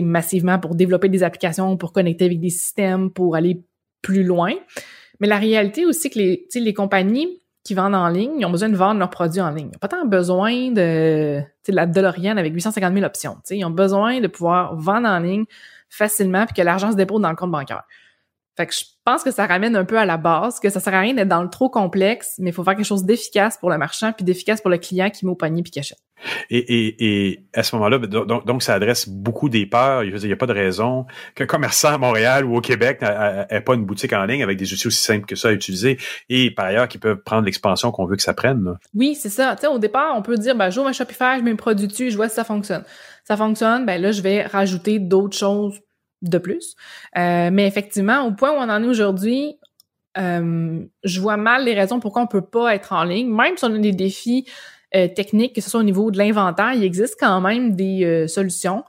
[0.00, 3.62] massivement pour développer des applications, pour connecter avec des systèmes, pour aller
[4.00, 4.54] plus loin.
[5.20, 8.68] Mais la réalité aussi que les, les compagnies, qui vendent en ligne, ils ont besoin
[8.68, 9.68] de vendre leurs produits en ligne.
[9.68, 13.38] Ils n'ont pas tant besoin de, la DeLorean avec 850 000 options.
[13.50, 15.44] Ils ont besoin de pouvoir vendre en ligne
[15.88, 17.84] facilement puis que l'argent se dépose dans le compte bancaire.
[18.56, 20.94] Fait que je pense que ça ramène un peu à la base, que ça sert
[20.94, 23.70] à rien d'être dans le trop complexe, mais il faut faire quelque chose d'efficace pour
[23.70, 25.98] le marchand puis d'efficace pour le client qui met au panier puis qui achète.
[26.50, 30.04] Et, et, et à ce moment-là, donc, donc, ça adresse beaucoup des peurs.
[30.04, 33.74] Il n'y a pas de raison qu'un commerçant à Montréal ou au Québec n'ait pas
[33.74, 35.98] une boutique en ligne avec des outils aussi simples que ça à utiliser
[36.28, 38.74] et par ailleurs qui peuvent prendre l'expansion qu'on veut que ça prenne.
[38.94, 39.56] Oui, c'est ça.
[39.56, 41.88] Tu sais, au départ, on peut dire, ben, j'ouvre un Shopify, je mets un produit
[41.88, 42.84] dessus, je vois si ça fonctionne.
[43.24, 45.80] Ça fonctionne, ben là, je vais rajouter d'autres choses
[46.22, 46.76] de plus.
[47.18, 49.58] Euh, mais effectivement, au point où on en est aujourd'hui,
[50.18, 53.28] euh, je vois mal les raisons pourquoi on peut pas être en ligne.
[53.28, 54.46] Même si on a des défis
[54.94, 58.26] euh, techniques, que ce soit au niveau de l'inventaire, il existe quand même des euh,
[58.26, 58.84] solutions,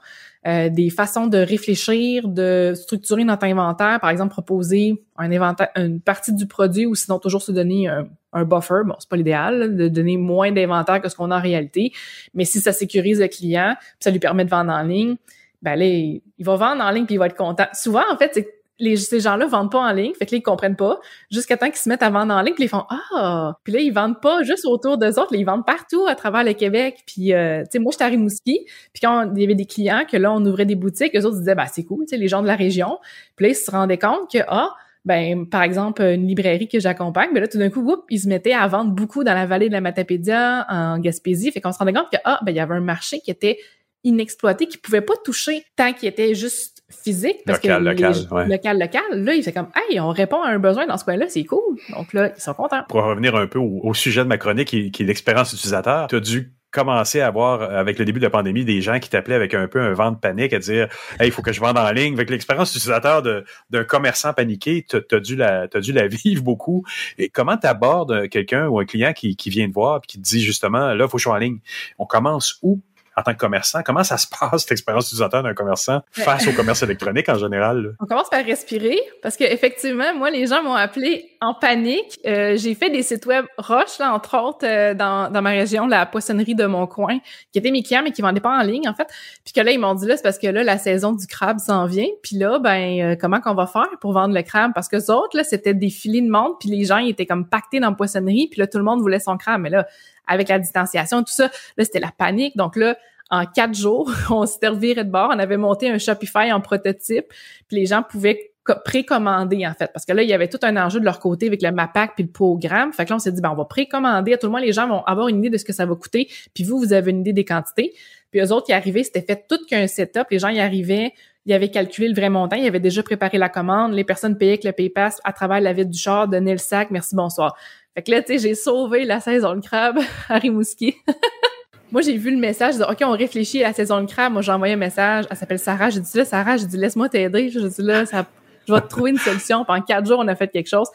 [0.46, 3.98] des façons de réfléchir, de structurer notre inventaire.
[3.98, 8.06] Par exemple, proposer un inventaire, une partie du produit ou sinon toujours se donner un,
[8.34, 8.82] un buffer.
[8.84, 11.92] Bon, c'est pas l'idéal de donner moins d'inventaire que ce qu'on a en réalité,
[12.34, 15.16] mais si ça sécurise le client, ça lui permet de vendre en ligne,
[15.64, 17.66] ben là, il, va vendre en ligne puis il va être content.
[17.72, 18.46] Souvent, en fait,
[18.78, 21.00] les, ces gens-là vendent pas en ligne, fait que là, comprennent pas,
[21.30, 23.80] jusqu'à temps qu'ils se mettent à vendre en ligne, puis ils font «Ah!» Puis là,
[23.80, 27.02] ils vendent pas juste autour d'eux autres, ils vendent partout à travers le Québec.
[27.06, 30.04] Puis, euh, tu sais, moi, j'étais à Rimouski, puis quand il y avait des clients,
[30.10, 32.28] que là, on ouvrait des boutiques, eux autres disaient «Bah, c'est cool, tu sais, les
[32.28, 32.98] gens de la région.»
[33.36, 34.70] Puis là, ils se rendaient compte que «Ah!»
[35.04, 38.54] ben par exemple une librairie que j'accompagne, ben là tout d'un coup, ils se mettaient
[38.54, 41.92] à vendre beaucoup dans la vallée de la Matapédia en Gaspésie, fait qu'on se rendait
[41.92, 43.58] compte que ah ben il y avait un marché qui était
[44.04, 48.12] inexploité, qui pouvait pas toucher tant qu'il était juste physique parce local, que local,
[48.46, 51.04] les, local, local, là, il fait comme Hey, on répond à un besoin dans ce
[51.04, 51.78] coin-là, c'est cool.
[51.90, 52.82] Donc là, ils sont contents.
[52.88, 56.16] Pour revenir un peu au, sujet de ma chronique, qui, qui est l'expérience utilisateur, tu
[56.16, 59.36] as dû commencer à avoir, avec le début de la pandémie, des gens qui t'appelaient
[59.36, 60.88] avec un peu un vent de panique à dire
[61.20, 62.14] Hey, il faut que je vende en ligne.
[62.14, 66.84] Avec l'expérience utilisateur d'un commerçant paniqué, tu as, dû la, as dû la vivre beaucoup.
[67.16, 70.18] Et comment tu abordes quelqu'un ou un client qui, qui vient te voir et qui
[70.18, 71.58] te dit justement là, il faut que je sois en ligne?
[71.98, 72.80] On commence où?
[73.16, 73.82] En tant que commerçant.
[73.84, 77.94] Comment ça se passe, cette expérience utilisateur d'un commerçant face au commerce électronique en général?
[78.00, 82.18] On commence par respirer parce que effectivement, moi, les gens m'ont appelé en panique.
[82.26, 85.86] Euh, j'ai fait des sites web Roche, là, entre autres, euh, dans, dans ma région,
[85.86, 87.18] la poissonnerie de mon coin,
[87.52, 89.08] qui était mes clients, mais qui vendaient pas en ligne, en fait.
[89.44, 91.58] Puis que là, ils m'ont dit, là, c'est parce que là, la saison du crabe
[91.58, 92.08] s'en vient.
[92.22, 94.72] Puis là, ben, euh, comment qu'on va faire pour vendre le crabe?
[94.74, 97.46] Parce que autres, là, c'était des filets de monde, puis les gens, ils étaient comme
[97.46, 99.60] pactés dans la poissonnerie, puis là, tout le monde voulait son crabe.
[99.60, 99.86] Mais là,
[100.26, 102.56] avec la distanciation, tout ça, là, c'était la panique.
[102.56, 102.96] Donc là,
[103.30, 105.30] en quatre jours, on s'était reviré de bord.
[105.34, 107.26] On avait monté un Shopify en prototype,
[107.68, 109.90] puis les gens pouvaient précommander en fait.
[109.92, 112.14] Parce que là il y avait tout un enjeu de leur côté avec le MAPAC
[112.14, 112.92] puis le programme.
[112.92, 114.32] Fait que là on s'est dit ben on va précommander.
[114.32, 115.94] À tout le monde les gens vont avoir une idée de ce que ça va
[115.94, 116.28] coûter.
[116.54, 117.92] Puis vous vous avez une idée des quantités.
[118.30, 120.24] Puis eux autres qui arrivaient c'était fait tout qu'un setup.
[120.30, 121.12] Les gens y arrivaient
[121.46, 122.56] ils avaient calculé le vrai montant.
[122.56, 123.92] Ils avaient déjà préparé la commande.
[123.92, 126.90] Les personnes payaient avec le PayPass à travers la vitre du char donnaient le sac
[126.90, 127.54] merci bonsoir
[127.94, 129.98] fait que là, tu sais, j'ai sauvé la saison de crabe
[130.28, 130.96] à Rimouski.
[131.92, 134.32] Moi, j'ai vu le message, de, OK, on réfléchit à la saison de crabe.
[134.32, 135.26] Moi, j'ai envoyé un message.
[135.30, 135.90] Elle s'appelle Sarah.
[135.90, 137.50] J'ai dit là, Sarah, j'ai dit, laisse-moi t'aider.
[137.50, 138.26] J'ai dit là, ça,
[138.66, 139.64] je vais te trouver une solution.
[139.64, 140.88] Pendant quatre jours, on a fait quelque chose.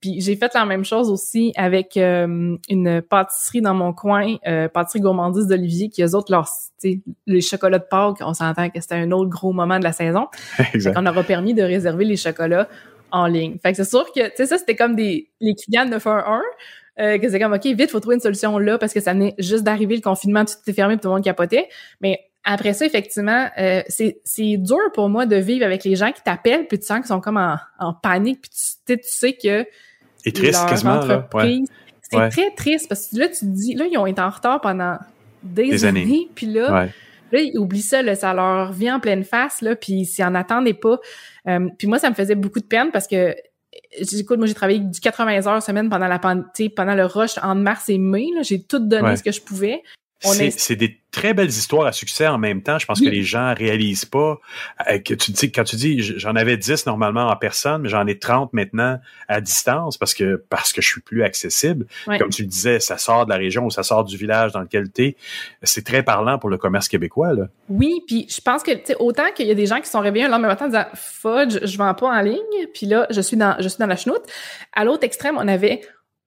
[0.00, 4.68] Puis j'ai fait la même chose aussi avec euh, une pâtisserie dans mon coin, euh,
[4.68, 6.48] pâtisserie gourmandise d'Olivier, qui eux autres, leur,
[7.26, 10.26] les chocolats de Pâques, on s'entend que c'était un autre gros moment de la saison.
[10.74, 10.96] Exact.
[10.98, 12.68] On aura permis de réserver les chocolats
[13.10, 13.58] en ligne.
[13.62, 16.28] Fait que c'est sûr que, tu sais, ça, c'était comme des, les clients de faire
[16.28, 16.42] un,
[16.98, 19.34] euh, que c'est comme, OK, vite, faut trouver une solution là parce que ça venait
[19.38, 21.68] juste d'arriver, le confinement, tout était fermé, tout le monde capotait.
[22.00, 26.12] Mais après ça, effectivement, euh, c'est, c'est dur pour moi de vivre avec les gens
[26.12, 28.50] qui t'appellent puis tu sens qu'ils sont comme en, en panique puis
[28.86, 29.66] tu, tu sais que...
[30.24, 31.28] Et triste, quasiment, là.
[31.34, 31.62] Ouais.
[32.10, 34.60] C'est très triste parce que là, tu te dis, là, ils ont été en retard
[34.60, 34.96] pendant
[35.42, 36.28] des, années.
[36.34, 36.88] Puis là,
[37.32, 40.34] là, ils oublient ça, là, ça leur vient en pleine face, là, puis s'ils en
[40.34, 40.98] attendaient pas.
[41.48, 43.34] Euh, puis moi, ça me faisait beaucoup de peine parce que
[44.12, 47.88] écoute, moi j'ai travaillé du 80 heures semaine pendant la pendant le rush en mars
[47.88, 48.28] et mai.
[48.42, 49.82] J'ai tout donné ce que je pouvais.
[50.20, 52.78] C'est des très belles histoires à succès en même temps.
[52.78, 54.38] Je pense que les gens réalisent pas
[54.88, 58.06] euh, que tu dis quand tu dis j'en avais 10 normalement en personne, mais j'en
[58.06, 58.98] ai 30 maintenant
[59.28, 61.86] à distance parce que parce que je suis plus accessible.
[62.18, 64.60] Comme tu le disais, ça sort de la région ou ça sort du village dans
[64.60, 65.16] lequel tu es.
[65.62, 67.48] C'est très parlant pour le commerce québécois là.
[67.68, 70.30] Oui, puis je pense que autant qu'il y a des gens qui sont réveillés le
[70.30, 73.56] lendemain matin en disant fudge, je vends pas en ligne, puis là je suis dans
[73.58, 74.22] je suis dans la chenoute.
[74.74, 75.80] À l'autre extrême, on avait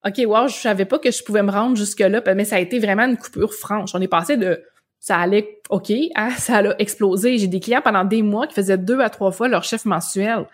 [0.05, 2.80] OK, wow, je savais pas que je pouvais me rendre jusque-là, mais ça a été
[2.80, 3.91] vraiment une coupure franche.
[3.93, 4.63] On est passé de
[4.99, 7.38] ça allait OK à ça a explosé.
[7.38, 10.45] J'ai des clients pendant des mois qui faisaient deux à trois fois leur chef mensuel.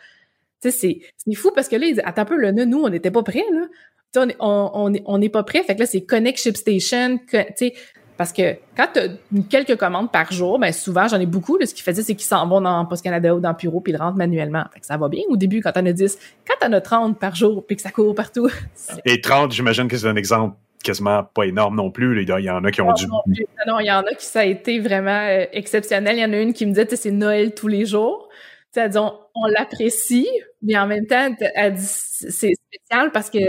[0.62, 2.90] Tu sais, c'est fou parce que là, ils disent, attends un peu, là, nous, on
[2.90, 3.68] n'était pas prêts, là.
[4.16, 5.64] on n'est on, on, est pas prêts.
[5.64, 7.20] Fait que là, c'est Connect Ship Station.
[7.30, 7.74] Tu sais,
[8.18, 9.08] parce que quand tu as
[9.50, 11.58] quelques commandes par jour, ben souvent, j'en ai beaucoup.
[11.58, 13.94] Là, ce qu'ils faisaient, c'est qu'ils s'en vont dans Post Canada ou dans Puro puis
[13.94, 14.64] ils rentrent manuellement.
[14.74, 16.18] Fait que ça va bien au début quand t'en as 10.
[16.48, 18.50] Quand t'en as 30 par jour puis que ça court partout.
[19.06, 22.22] Et 30, j'imagine que c'est un exemple quasiment pas énorme non plus.
[22.22, 23.08] Il y en a qui ont dû...
[23.68, 26.16] Non, il y en a qui ça a été vraiment euh, exceptionnel.
[26.16, 28.30] Il y en a une qui me disait, c'est Noël tous les jours.
[28.76, 30.28] Elle dit, on, on l'apprécie,
[30.62, 33.40] mais en même temps, elle dit, c'est spécial parce que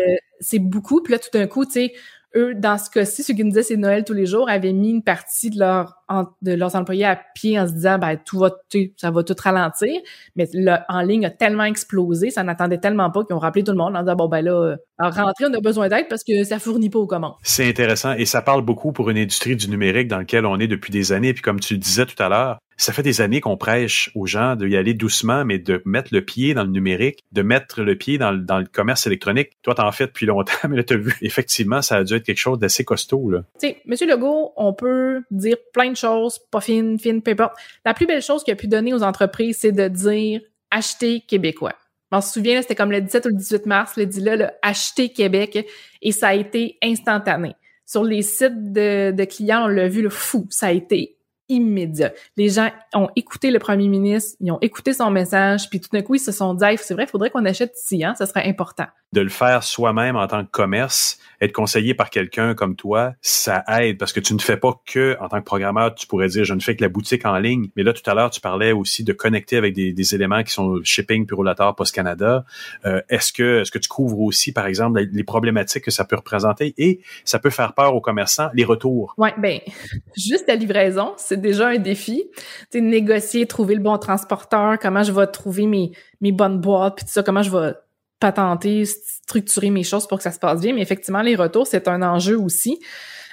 [0.40, 1.02] c'est beaucoup.
[1.02, 1.92] Puis là, tout d'un coup, tu sais,
[2.36, 4.90] eux, dans ce cas-ci, ceux qui nous disaient c'est Noël tous les jours, avaient mis
[4.90, 6.02] une partie de, leur,
[6.42, 8.50] de leurs employés à pied en se disant, ben, tout va,
[8.96, 10.00] ça va tout ralentir.
[10.36, 10.48] Mais
[10.88, 13.96] en ligne a tellement explosé, ça n'attendait tellement pas qu'ils ont rappelé tout le monde
[13.96, 16.58] en disant, bon, ben là, euh, en rentrée, on a besoin d'aide parce que ça
[16.58, 17.34] fournit pas aux commandes.
[17.42, 20.68] C'est intéressant et ça parle beaucoup pour une industrie du numérique dans laquelle on est
[20.68, 21.32] depuis des années.
[21.32, 24.26] Puis comme tu le disais tout à l'heure, ça fait des années qu'on prêche aux
[24.26, 27.96] gens d'y aller doucement, mais de mettre le pied dans le numérique, de mettre le
[27.96, 29.52] pied dans, le commerce électronique.
[29.62, 32.38] Toi, t'en fais depuis longtemps, mais là, t'as vu, effectivement, ça a dû être quelque
[32.38, 33.44] chose d'assez costaud, là.
[33.60, 37.56] Tu Monsieur Legault, on peut dire plein de choses, pas fine, fine, peu importe.
[37.84, 40.40] La plus belle chose qu'il a pu donner aux entreprises, c'est de dire
[40.70, 41.74] acheter québécois.
[42.12, 44.48] On se souvient, c'était comme le 17 ou le 18 mars, le dit là, le
[44.62, 45.66] acheter Québec,
[46.02, 47.54] et ça a été instantané.
[47.84, 51.15] Sur les sites de, de clients, on l'a vu, le fou, ça a été
[51.48, 52.12] immédiat.
[52.36, 56.02] Les gens ont écouté le premier ministre, ils ont écouté son message, puis tout d'un
[56.02, 58.46] coup, ils se sont dit, c'est vrai, il faudrait qu'on achète ici, hein, ça serait
[58.48, 58.86] important.
[59.12, 63.64] De le faire soi-même en tant que commerce, être conseillé par quelqu'un comme toi, ça
[63.78, 66.44] aide parce que tu ne fais pas que, en tant que programmeur, tu pourrais dire,
[66.44, 67.68] je ne fais que la boutique en ligne.
[67.76, 70.80] Mais là, tout à l'heure, tu parlais aussi de connecter avec des, éléments qui sont
[70.84, 72.44] shipping, purulator, Post Canada.
[72.84, 76.16] Euh, est-ce que, est-ce que tu couvres aussi, par exemple, les problématiques que ça peut
[76.16, 76.74] représenter?
[76.78, 79.14] Et ça peut faire peur aux commerçants, les retours?
[79.18, 79.60] Ouais, ben,
[80.16, 82.24] juste la livraison, c'est déjà un défi.
[82.70, 87.04] Tu négocier, trouver le bon transporteur, comment je vais trouver mes, mes bonnes boîtes, puis
[87.04, 87.74] tout ça, comment je vais
[88.20, 90.74] patenter, structurer mes choses pour que ça se passe bien.
[90.74, 92.78] Mais effectivement, les retours, c'est un enjeu aussi.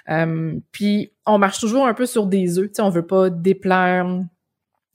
[0.09, 2.67] Euh, puis on marche toujours un peu sur des œufs.
[2.67, 4.05] Tu sais, on veut pas déplaire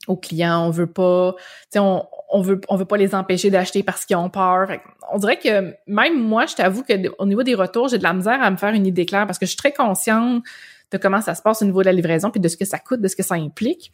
[0.07, 3.49] aux clients, on veut pas, tu sais, on, on veut on veut pas les empêcher
[3.49, 4.69] d'acheter parce qu'ils ont peur.
[5.11, 8.13] On dirait que même moi, je t'avoue que au niveau des retours, j'ai de la
[8.13, 10.43] misère à me faire une idée claire parce que je suis très consciente
[10.91, 12.79] de comment ça se passe au niveau de la livraison, puis de ce que ça
[12.79, 13.91] coûte, de ce que ça implique.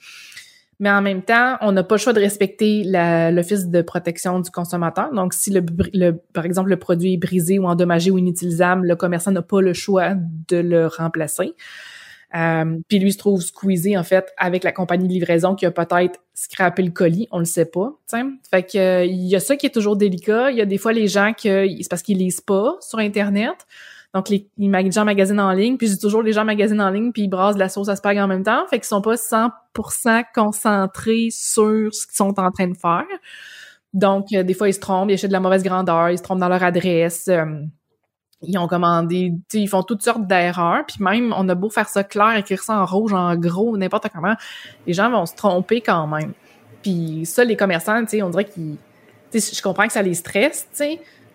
[0.79, 2.83] Mais en même temps, on n'a pas le choix de respecter
[3.31, 5.11] l'Office de protection du consommateur.
[5.13, 9.31] Donc, si le, par exemple le produit est brisé ou endommagé ou inutilisable, le commerçant
[9.31, 10.15] n'a pas le choix
[10.49, 11.53] de le remplacer.
[12.35, 15.71] Euh, puis lui se trouve squeezé en fait avec la compagnie de livraison qui a
[15.71, 17.93] peut-être scrappé le colis, on le sait pas.
[18.07, 18.23] T'sais.
[18.51, 20.51] Fait que il y a ça qui est toujours délicat.
[20.51, 23.55] Il y a des fois les gens que c'est parce qu'ils lisent pas sur internet.
[24.15, 27.11] Donc, les, les gens magasinent en ligne, puis j'ai toujours les gens magasinent en ligne,
[27.11, 28.65] puis ils brassent de la sauce à spag en même temps.
[28.69, 33.03] Fait qu'ils sont pas 100% concentrés sur ce qu'ils sont en train de faire.
[33.93, 36.23] Donc, euh, des fois, ils se trompent, ils achètent de la mauvaise grandeur, ils se
[36.23, 37.27] trompent dans leur adresse.
[37.27, 37.43] Euh,
[38.41, 40.85] ils ont commandé, ils font toutes sortes d'erreurs.
[40.87, 44.07] Puis même, on a beau faire ça clair, écrire ça en rouge, en gros, n'importe
[44.13, 44.35] comment,
[44.87, 46.31] les gens vont se tromper quand même.
[46.81, 48.77] Puis ça, les commerçants, on dirait qu'ils...
[49.33, 50.85] Je comprends que ça les stresse, tu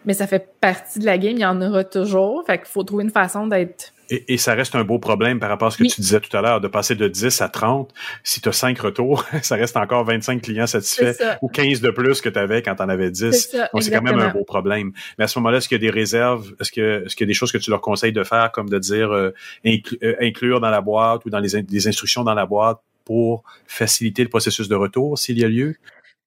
[0.05, 2.45] mais ça fait partie de la game, il y en aura toujours.
[2.47, 5.69] Fait qu'il faut trouver une façon d'être et, ça reste un beau problème par rapport
[5.69, 7.93] à ce que tu disais tout à l'heure, de passer de 10 à 30.
[8.25, 12.21] Si tu as 5 retours, ça reste encore 25 clients satisfaits ou 15 de plus
[12.21, 13.57] que tu avais quand tu en avais 10.
[13.73, 14.93] Donc, c'est quand même un beau problème.
[15.19, 16.53] Mais à ce moment-là, est-ce qu'il y a des réserves?
[16.61, 18.69] Est-ce que est-ce qu'il y a des choses que tu leur conseilles de faire, comme
[18.69, 19.33] de dire euh,
[19.65, 24.23] euh, inclure dans la boîte ou dans les, les instructions dans la boîte pour faciliter
[24.23, 25.77] le processus de retour s'il y a lieu?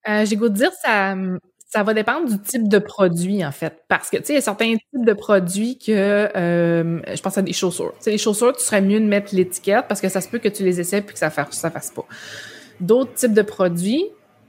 [0.08, 1.14] Euh, J'ai goût de dire ça
[1.74, 3.82] ça va dépendre du type de produit, en fait.
[3.88, 7.36] Parce que, tu sais, il y a certains types de produits que, euh, je pense
[7.36, 7.94] à des chaussures.
[7.96, 10.38] Tu sais, les chaussures, tu serais mieux de mettre l'étiquette parce que ça se peut
[10.38, 12.06] que tu les essaies puis que ça fasse, ça fasse pas.
[12.78, 14.04] D'autres types de produits,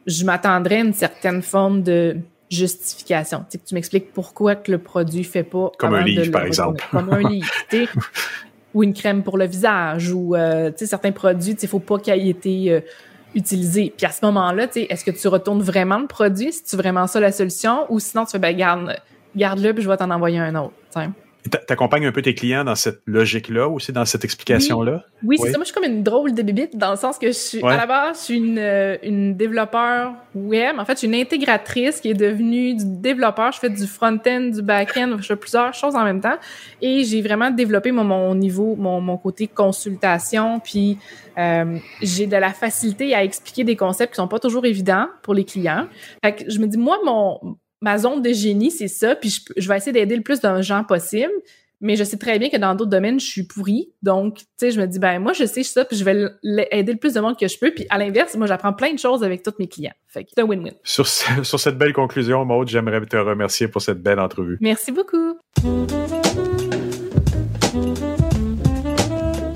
[0.05, 2.17] je m'attendrais à une certaine forme de
[2.51, 3.39] justification.
[3.39, 5.71] Tu sais, que tu m'expliques pourquoi que le produit fait pas.
[5.79, 6.85] Comme un livre, par exemple.
[6.91, 7.49] Comme un livre,
[8.75, 11.79] ou une crème pour le visage, ou, euh, tu sais, certains produits, tu sais, faut
[11.79, 12.71] pas qu'il ait été...
[12.71, 12.81] Euh,
[13.35, 13.93] utiliser.
[13.95, 16.51] Puis à ce moment-là, est-ce que tu retournes vraiment le produit?
[16.51, 17.85] Si tu vraiment ça la solution?
[17.89, 18.95] Ou sinon, tu fais, ben, garde,
[19.35, 20.73] garde-le, puis je vais t'en envoyer un autre.
[21.67, 25.03] T'accompagnes un peu tes clients dans cette logique-là aussi, dans cette explication-là?
[25.23, 25.57] Oui, c'est ça.
[25.57, 27.77] Moi, je suis comme une drôle de bibite dans le sens que je suis, à
[27.77, 30.79] la base, je suis une, euh, une développeur web.
[30.79, 33.51] En fait, je suis une intégratrice qui est devenue du développeur.
[33.51, 36.37] Je fais du front-end, du back-end, je fais plusieurs choses en même temps.
[36.81, 40.59] Et j'ai vraiment développé mon, mon niveau, mon, mon côté consultation.
[40.59, 40.97] Puis,
[41.37, 45.33] euh, j'ai de la facilité à expliquer des concepts qui sont pas toujours évidents pour
[45.33, 45.87] les clients.
[46.23, 49.67] Fait que je me dis, moi, mon, ma zone de génie, c'est ça, puis je,
[49.69, 51.31] vais essayer d'aider le plus de gens possible.
[51.81, 53.91] Mais je sais très bien que dans d'autres domaines, je suis pourrie.
[54.01, 56.31] Donc, tu sais, je me dis, ben moi, je sais ça, puis je vais
[56.71, 57.71] aider le plus de monde que je peux.
[57.71, 59.93] Puis à l'inverse, moi, j'apprends plein de choses avec tous mes clients.
[60.07, 60.73] Fait que c'est un win-win.
[60.83, 64.57] Sur, sur cette belle conclusion, Maude, j'aimerais te remercier pour cette belle entrevue.
[64.61, 65.37] Merci beaucoup.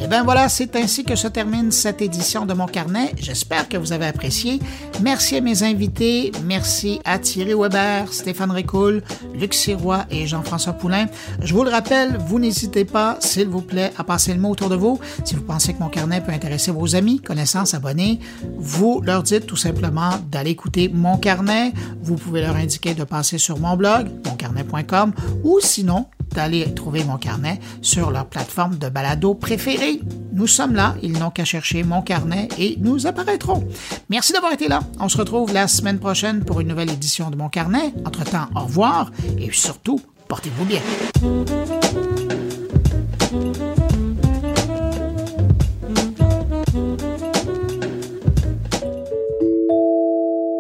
[0.10, 3.14] Ben voilà, c'est ainsi que se termine cette édition de mon carnet.
[3.20, 4.60] J'espère que vous avez apprécié.
[5.04, 6.32] Merci à mes invités.
[6.46, 9.04] Merci à Thierry Weber, Stéphane Récoul,
[9.36, 11.06] Luc Sirois et Jean-François Poulain.
[11.44, 14.70] Je vous le rappelle, vous n'hésitez pas, s'il vous plaît, à passer le mot autour
[14.70, 15.00] de vous.
[15.26, 18.20] Si vous pensez que mon carnet peut intéresser vos amis, connaissances, abonnés,
[18.58, 21.72] vous leur dites tout simplement d'aller écouter mon carnet.
[22.02, 25.14] Vous pouvez leur indiquer de passer sur mon blog, moncarnet.com,
[25.44, 29.99] ou sinon d'aller trouver mon carnet sur leur plateforme de balado préférée.
[30.32, 33.68] Nous sommes là, ils n'ont qu'à chercher mon carnet et nous apparaîtrons.
[34.10, 34.82] Merci d'avoir été là.
[35.00, 37.94] On se retrouve la semaine prochaine pour une nouvelle édition de mon carnet.
[38.06, 40.82] Entre-temps, au revoir et surtout, portez-vous bien.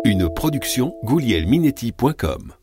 [0.05, 2.58] Une production goulielminetti.com.